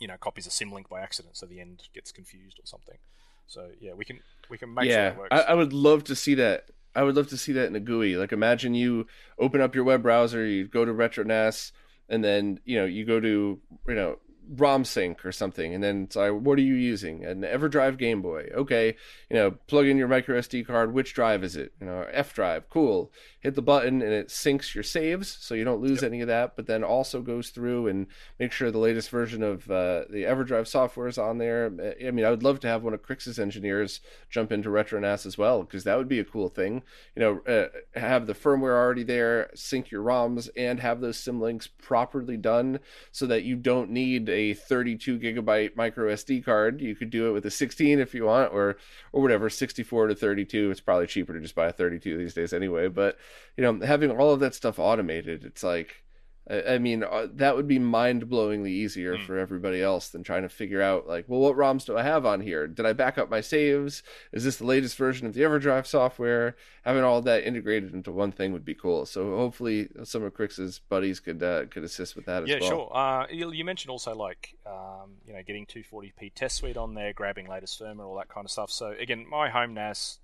[0.00, 2.98] you know copies a symlink by accident, so the end gets confused or something.
[3.46, 4.20] So yeah, we can
[4.50, 7.28] we can make yeah, sure I, I would love to see that I would love
[7.28, 8.16] to see that in a GUI.
[8.16, 9.06] Like imagine you
[9.38, 11.72] open up your web browser, you go to RetroNAS,
[12.08, 16.04] and then you know you go to you know ROM sync or something, and then
[16.04, 17.24] it's like, what are you using?
[17.24, 18.48] An EverDrive Game Boy.
[18.54, 18.96] Okay,
[19.30, 20.92] you know, plug in your micro SD card.
[20.92, 21.72] Which drive is it?
[21.80, 22.68] You know, F drive.
[22.68, 23.12] Cool.
[23.42, 26.12] Hit the button and it syncs your saves, so you don't lose yep.
[26.12, 26.54] any of that.
[26.54, 28.06] But then also goes through and
[28.38, 31.66] make sure the latest version of uh, the EverDrive software is on there.
[32.06, 34.00] I mean, I would love to have one of Krikzz's engineers
[34.30, 36.84] jump into RetroNAS as well, because that would be a cool thing.
[37.16, 41.68] You know, uh, have the firmware already there, sync your ROMs, and have those symlinks
[41.78, 42.78] properly done,
[43.10, 46.80] so that you don't need a 32 gigabyte micro SD card.
[46.80, 48.76] You could do it with a 16 if you want, or
[49.12, 50.70] or whatever, 64 to 32.
[50.70, 52.88] It's probably cheaper to just buy a 32 these days anyway.
[52.88, 53.18] But
[53.56, 56.02] you know, having all of that stuff automated, it's like
[56.50, 59.24] I mean, uh, that would be mind blowingly easier mm.
[59.24, 62.26] for everybody else than trying to figure out, like, well, what ROMs do I have
[62.26, 62.66] on here?
[62.66, 64.02] Did I back up my saves?
[64.32, 66.56] Is this the latest version of the EverDrive software?
[66.84, 69.06] Having all that integrated into one thing would be cool.
[69.06, 72.64] So hopefully, some of Krikzz's buddies could uh, could assist with that as yeah, well.
[72.64, 72.96] Yeah, sure.
[72.96, 77.12] Uh, you, you, mentioned also like, um, you know, getting 240p test suite on there,
[77.12, 78.72] grabbing latest firmware, all that kind of stuff.
[78.72, 80.18] So again, my home NAS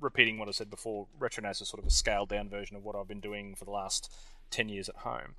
[0.00, 2.96] repeating what I said before, RetroNAS is sort of a scaled down version of what
[2.96, 4.12] I've been doing for the last
[4.50, 5.34] 10 years at home.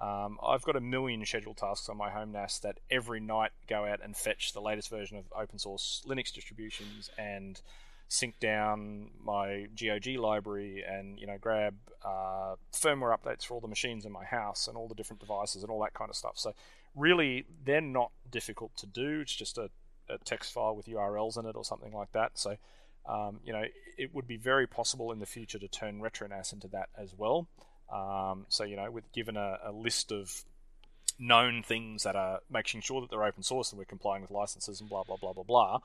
[0.00, 3.84] Um, I've got a million scheduled tasks on my home NAS that every night go
[3.84, 7.60] out and fetch the latest version of open source Linux distributions and
[8.06, 11.74] sync down my GOG library and you know grab
[12.04, 15.62] uh, firmware updates for all the machines in my house and all the different devices
[15.62, 16.38] and all that kind of stuff.
[16.38, 16.54] So
[16.94, 19.20] really, they're not difficult to do.
[19.20, 19.68] It's just a,
[20.08, 22.38] a text file with URLs in it or something like that.
[22.38, 22.56] So
[23.08, 23.64] um, you know
[23.96, 27.48] it would be very possible in the future to turn RetroNAS into that as well.
[27.92, 30.44] Um, so you know, with given a, a, list of
[31.18, 34.80] known things that are making sure that they're open source and we're complying with licenses
[34.80, 35.80] and blah blah blah blah blah,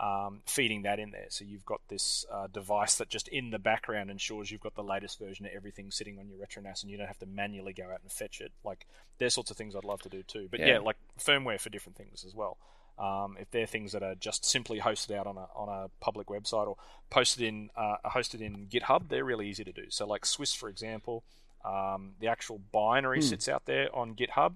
[0.00, 1.26] um, feeding that in there.
[1.28, 4.82] So you've got this uh, device that just in the background ensures you've got the
[4.82, 7.84] latest version of everything sitting on your RetroNAS, and you don't have to manually go
[7.84, 8.50] out and fetch it.
[8.64, 8.86] Like
[9.18, 10.48] there's sorts of things I'd love to do too.
[10.50, 12.58] But yeah, yeah like firmware for different things as well.
[12.98, 16.28] Um, if they're things that are just simply hosted out on a on a public
[16.28, 16.76] website or
[17.10, 19.84] posted in uh, hosted in GitHub, they're really easy to do.
[19.88, 21.24] So like Swiss, for example,
[21.64, 23.26] um, the actual binary hmm.
[23.26, 24.54] sits out there on GitHub.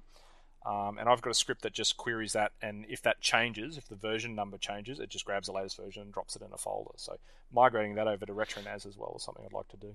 [0.66, 3.89] Um, and I've got a script that just queries that, and if that changes, if
[3.89, 6.59] the version number changes, it just grabs the latest version and drops it in a
[6.59, 6.90] folder.
[6.97, 7.16] So
[7.51, 9.94] migrating that over to RetroNAS as well is something I'd like to do.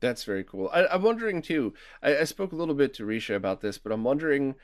[0.00, 0.70] That's very cool.
[0.72, 1.74] I, am wondering too.
[2.02, 4.54] I, I, spoke a little bit to Risha about this, but I'm wondering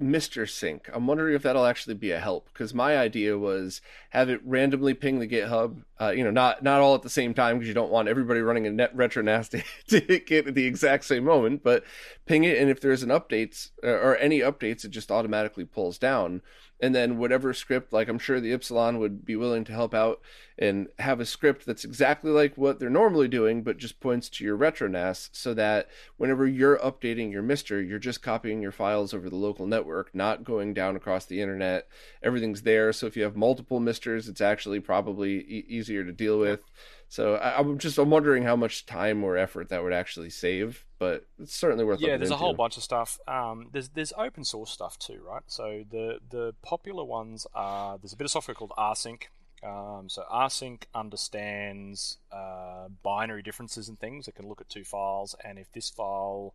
[0.00, 0.48] Mr.
[0.48, 0.88] Sync.
[0.92, 4.94] I'm wondering if that'll actually be a help because my idea was have it randomly
[4.94, 5.84] ping the GitHub.
[6.00, 8.40] Uh, you know, not not all at the same time because you don't want everybody
[8.40, 11.62] running a net retro nasty to hit at the exact same moment.
[11.62, 11.84] But
[12.26, 15.98] ping it, and if there's an updates uh, or any updates, it just automatically pulls
[15.98, 16.40] down
[16.80, 20.20] and then whatever script like i'm sure theypsilon would be willing to help out
[20.58, 24.44] and have a script that's exactly like what they're normally doing but just points to
[24.44, 29.30] your retronas so that whenever you're updating your mister you're just copying your files over
[29.30, 31.88] the local network not going down across the internet.
[32.22, 32.92] Everything's there.
[32.92, 36.64] So if you have multiple misters it's actually probably e- easier to deal with
[37.10, 40.84] so I, am just I'm wondering how much time or effort that would actually save,
[41.00, 42.00] but it's certainly worth.
[42.00, 42.34] Yeah, there's into.
[42.34, 43.18] a whole bunch of stuff.
[43.26, 45.42] Um, there's there's open source stuff too, right?
[45.48, 49.22] So the the popular ones are there's a bit of software called rsync,
[49.60, 54.28] Um, so rsync understands uh, binary differences and things.
[54.28, 56.54] It can look at two files, and if this file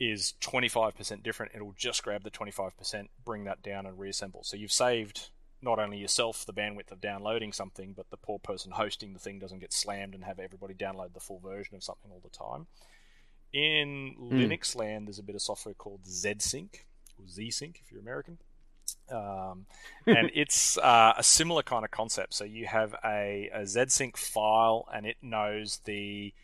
[0.00, 4.44] is 25% different, it'll just grab the 25%, bring that down, and reassemble.
[4.44, 5.28] So you've saved
[5.60, 9.38] not only yourself the bandwidth of downloading something, but the poor person hosting the thing
[9.38, 12.66] doesn't get slammed and have everybody download the full version of something all the time.
[13.52, 14.32] In mm.
[14.32, 16.74] Linux land, there's a bit of software called ZSync,
[17.18, 18.38] or ZSync if you're American.
[19.10, 19.66] Um,
[20.06, 22.34] and it's uh, a similar kind of concept.
[22.34, 26.34] So you have a, a ZSync file, and it knows the.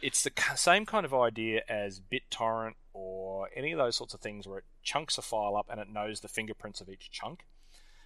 [0.00, 4.48] It's the same kind of idea as BitTorrent or any of those sorts of things
[4.48, 7.44] where it chunks a file up and it knows the fingerprints of each chunk.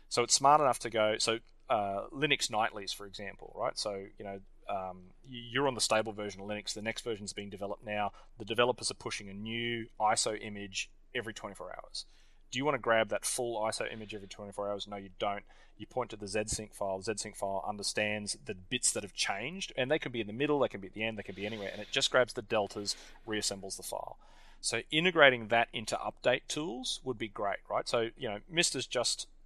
[0.09, 1.17] So it's smart enough to go.
[1.19, 3.79] So uh, Linux nightlies, for example, right?
[3.79, 4.99] So you know um,
[5.29, 6.75] you're on the stable version of Linux.
[6.75, 8.13] The next version is being developed now.
[8.39, 12.05] The developers are pushing a new ISO image every 24 hours.
[12.51, 14.87] Do you want to grab that full ISO image every 24 hours?
[14.87, 15.45] No, you don't.
[15.77, 16.99] You point to the ZSync file.
[16.99, 20.33] The ZSync file understands the bits that have changed, and they can be in the
[20.33, 22.33] middle, they can be at the end, they can be anywhere, and it just grabs
[22.33, 24.19] the deltas, reassembles the file.
[24.61, 27.89] So integrating that into update tools would be great, right?
[27.89, 29.38] So you know, Mister's just uh,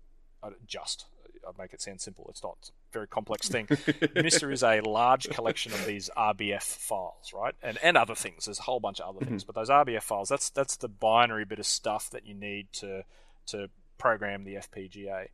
[0.66, 1.06] just
[1.46, 2.26] I make it sound simple.
[2.28, 2.56] It's not.
[2.60, 3.68] It's a very complex thing.
[4.14, 8.46] Mister is a large collection of these RBF files, right, and and other things.
[8.46, 9.52] There's a whole bunch of other things, mm-hmm.
[9.52, 13.04] but those RBF files, that's that's the binary bit of stuff that you need to
[13.46, 15.28] to program the FPGA.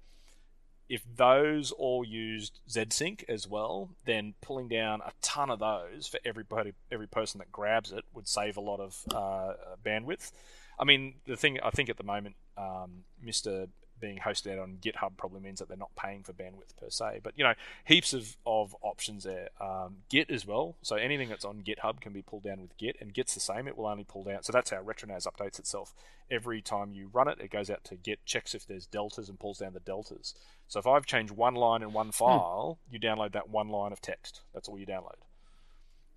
[0.89, 6.19] If those all used ZSync as well, then pulling down a ton of those for
[6.25, 9.53] everybody, every person that grabs it would save a lot of uh,
[9.85, 10.33] bandwidth.
[10.79, 13.67] I mean, the thing I think at the moment, um, Mister
[14.01, 17.21] being hosted on GitHub probably means that they're not paying for bandwidth per se.
[17.23, 17.55] But you know,
[17.85, 19.51] heaps of, of options there.
[19.61, 20.77] Um, Git as well.
[20.83, 23.69] So anything that's on GitHub can be pulled down with Git, and Git's the same.
[23.69, 24.43] It will only pull down.
[24.43, 25.95] So that's how RetroNAS updates itself.
[26.31, 29.39] Every time you run it, it goes out to Git, checks if there's deltas, and
[29.39, 30.35] pulls down the deltas.
[30.69, 32.13] So if I've changed one line in one hmm.
[32.13, 32.95] file, hmm.
[32.95, 34.43] you download that one line of text.
[34.53, 35.21] That's all you download.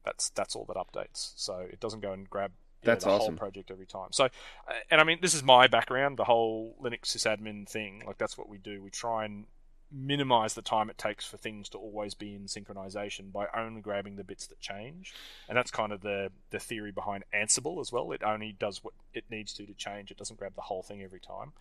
[0.03, 1.33] That's that's all that updates.
[1.35, 2.51] So it doesn't go and grab
[2.83, 3.33] that's know, the awesome.
[3.33, 4.09] whole project every time.
[4.11, 8.03] So, uh, and I mean, this is my background, the whole Linux sysadmin thing.
[8.05, 8.81] Like that's what we do.
[8.81, 9.45] We try and
[9.91, 14.15] minimize the time it takes for things to always be in synchronization by only grabbing
[14.15, 15.13] the bits that change.
[15.49, 18.11] And that's kind of the the theory behind Ansible as well.
[18.11, 20.11] It only does what it needs to to change.
[20.11, 21.51] It doesn't grab the whole thing every time.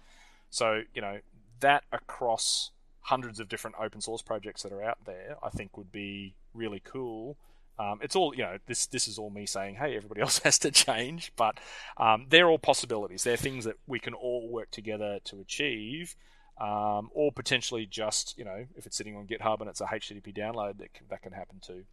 [0.51, 1.18] So, you know,
[1.60, 2.70] that across
[3.02, 6.80] hundreds of different open source projects that are out there, I think would be really
[6.84, 7.36] cool
[7.81, 8.59] um, it's all you know.
[8.66, 11.59] This this is all me saying, hey, everybody else has to change, but
[11.97, 13.24] um, they're all possibilities.
[13.24, 16.15] They're things that we can all work together to achieve,
[16.61, 20.36] um, or potentially just you know, if it's sitting on GitHub and it's a HTTP
[20.36, 21.85] download, that can, that can happen too.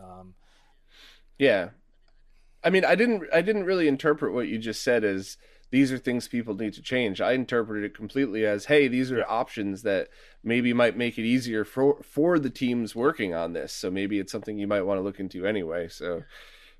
[0.00, 0.34] Um,
[1.38, 1.70] yeah,
[2.62, 5.38] I mean, I didn't I didn't really interpret what you just said as
[5.70, 7.20] these are things people need to change.
[7.20, 10.08] I interpreted it completely as, hey, these are options that
[10.42, 13.72] maybe might make it easier for for the teams working on this.
[13.72, 15.88] So maybe it's something you might want to look into anyway.
[15.88, 16.24] So,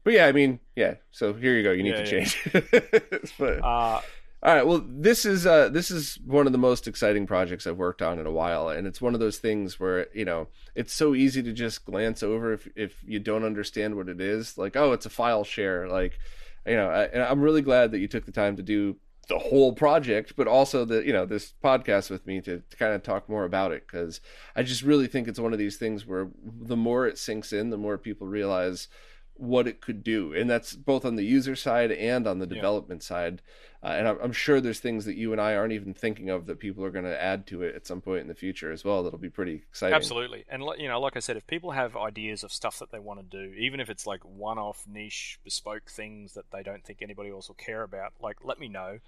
[0.02, 0.94] but yeah, I mean, yeah.
[1.12, 1.70] So here you go.
[1.70, 2.24] You need yeah, to yeah.
[2.24, 3.32] change.
[3.38, 4.00] but, uh,
[4.42, 4.66] all right.
[4.66, 8.18] Well, this is uh, this is one of the most exciting projects I've worked on
[8.18, 11.42] in a while, and it's one of those things where you know it's so easy
[11.42, 14.56] to just glance over if if you don't understand what it is.
[14.56, 15.88] Like, oh, it's a file share.
[15.88, 16.18] Like
[16.66, 18.96] you know, I, and I'm really glad that you took the time to do
[19.28, 22.92] the whole project, but also the you know this podcast with me to, to kind
[22.92, 24.20] of talk more about it because
[24.56, 27.70] I just really think it's one of these things where the more it sinks in,
[27.70, 28.88] the more people realize
[29.34, 33.02] what it could do, and that's both on the user side and on the development
[33.02, 33.08] yeah.
[33.08, 33.42] side.
[33.82, 36.58] Uh, and I'm, sure there's things that you and I aren't even thinking of that
[36.58, 39.02] people are going to add to it at some point in the future as well.
[39.02, 39.94] That'll be pretty exciting.
[39.94, 42.98] Absolutely, and you know, like I said, if people have ideas of stuff that they
[42.98, 47.00] want to do, even if it's like one-off, niche, bespoke things that they don't think
[47.00, 48.98] anybody else will care about, like let me know.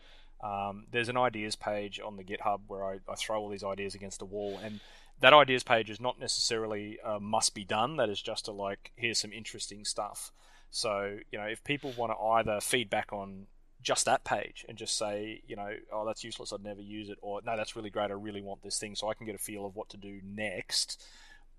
[0.42, 3.94] Um, there's an ideas page on the GitHub where I, I throw all these ideas
[3.94, 4.80] against a wall, and
[5.20, 7.96] that ideas page is not necessarily a must be done.
[7.96, 10.32] That is just a like, here's some interesting stuff.
[10.70, 13.46] So, you know, if people want to either feedback on
[13.82, 17.18] just that page and just say, you know, oh, that's useless, I'd never use it,
[17.20, 19.38] or no, that's really great, I really want this thing, so I can get a
[19.38, 21.02] feel of what to do next.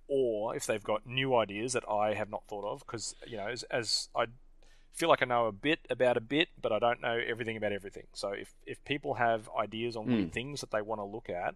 [0.07, 3.47] Or if they've got new ideas that I have not thought of, because, you know,
[3.47, 4.25] as, as I
[4.93, 7.71] feel like I know a bit about a bit, but I don't know everything about
[7.71, 8.07] everything.
[8.13, 10.15] So if, if people have ideas on mm.
[10.15, 11.55] weird things that they want to look at,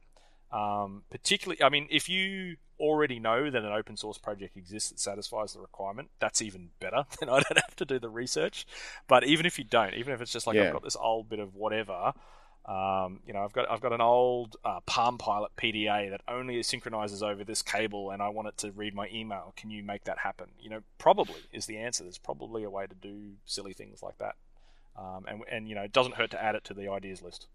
[0.52, 5.00] um, particularly, I mean, if you already know that an open source project exists that
[5.00, 7.06] satisfies the requirement, that's even better.
[7.20, 8.66] Then I don't have to do the research.
[9.08, 10.66] But even if you don't, even if it's just like yeah.
[10.66, 12.14] I've got this old bit of whatever,
[12.68, 16.62] um, you know, I've got I've got an old uh, Palm Pilot PDA that only
[16.64, 19.54] synchronizes over this cable, and I want it to read my email.
[19.56, 20.48] Can you make that happen?
[20.60, 22.04] You know, probably is the answer.
[22.04, 24.36] There's probably a way to do silly things like that,
[24.98, 27.48] um, and and you know, it doesn't hurt to add it to the ideas list.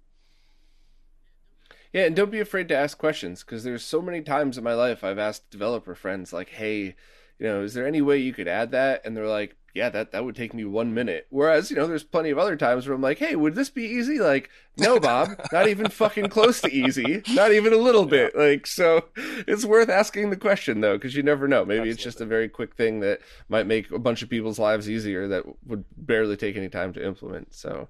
[1.92, 4.74] Yeah, and don't be afraid to ask questions because there's so many times in my
[4.74, 6.96] life I've asked developer friends like, "Hey,
[7.38, 10.10] you know, is there any way you could add that?" And they're like, "Yeah, that
[10.12, 12.94] that would take me one minute." Whereas, you know, there's plenty of other times where
[12.94, 14.48] I'm like, "Hey, would this be easy?" Like,
[14.78, 18.34] no, Bob, not even fucking close to easy, not even a little bit.
[18.34, 21.62] Like, so it's worth asking the question though, because you never know.
[21.66, 21.90] Maybe Absolutely.
[21.90, 23.20] it's just a very quick thing that
[23.50, 27.04] might make a bunch of people's lives easier that would barely take any time to
[27.04, 27.54] implement.
[27.54, 27.88] So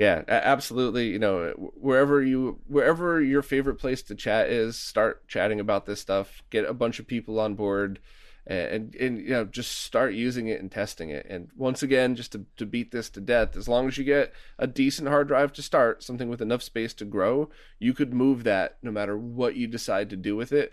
[0.00, 5.60] yeah absolutely you know wherever you wherever your favorite place to chat is start chatting
[5.60, 8.00] about this stuff get a bunch of people on board
[8.46, 11.26] and, and you know just start using it and testing it.
[11.28, 14.32] And once again just to, to beat this to death as long as you get
[14.58, 18.44] a decent hard drive to start something with enough space to grow you could move
[18.44, 20.72] that no matter what you decide to do with it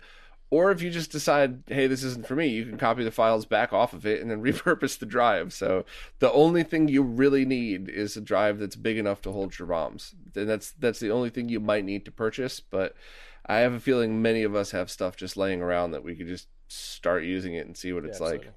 [0.50, 3.44] or if you just decide, hey, this isn't for me, you can copy the files
[3.44, 5.52] back off of it and then repurpose the drive.
[5.52, 5.84] So
[6.20, 9.68] the only thing you really need is a drive that's big enough to hold your
[9.68, 10.14] ROMs.
[10.34, 12.60] And that's that's the only thing you might need to purchase.
[12.60, 12.94] But
[13.46, 16.28] I have a feeling many of us have stuff just laying around that we could
[16.28, 18.50] just start using it and see what it's like.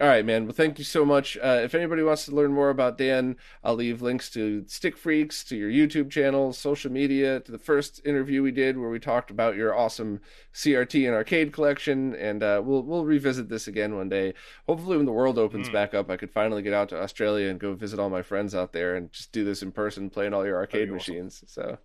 [0.00, 0.44] All right, man.
[0.44, 1.36] Well, thank you so much.
[1.36, 5.56] Uh, if anybody wants to learn more about Dan, I'll leave links to StickFreaks, to
[5.56, 9.54] your YouTube channel, social media, to the first interview we did where we talked about
[9.54, 10.20] your awesome
[10.54, 14.32] CRT and arcade collection, and uh, we'll we'll revisit this again one day.
[14.66, 15.72] Hopefully, when the world opens mm.
[15.74, 18.54] back up, I could finally get out to Australia and go visit all my friends
[18.54, 21.44] out there and just do this in person, playing all your arcade machines.
[21.44, 21.70] Awesome.
[21.70, 21.78] So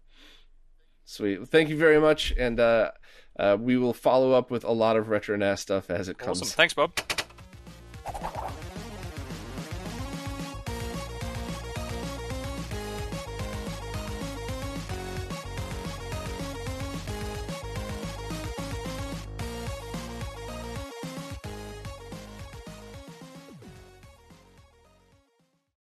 [1.03, 1.39] sweet.
[1.39, 2.91] Well, thank you very much, and uh,
[3.37, 6.41] uh, we will follow up with a lot of RetroNAS stuff as it comes.
[6.41, 6.55] Awesome.
[6.55, 6.97] Thanks, Bob.
[8.09, 8.66] Thank you.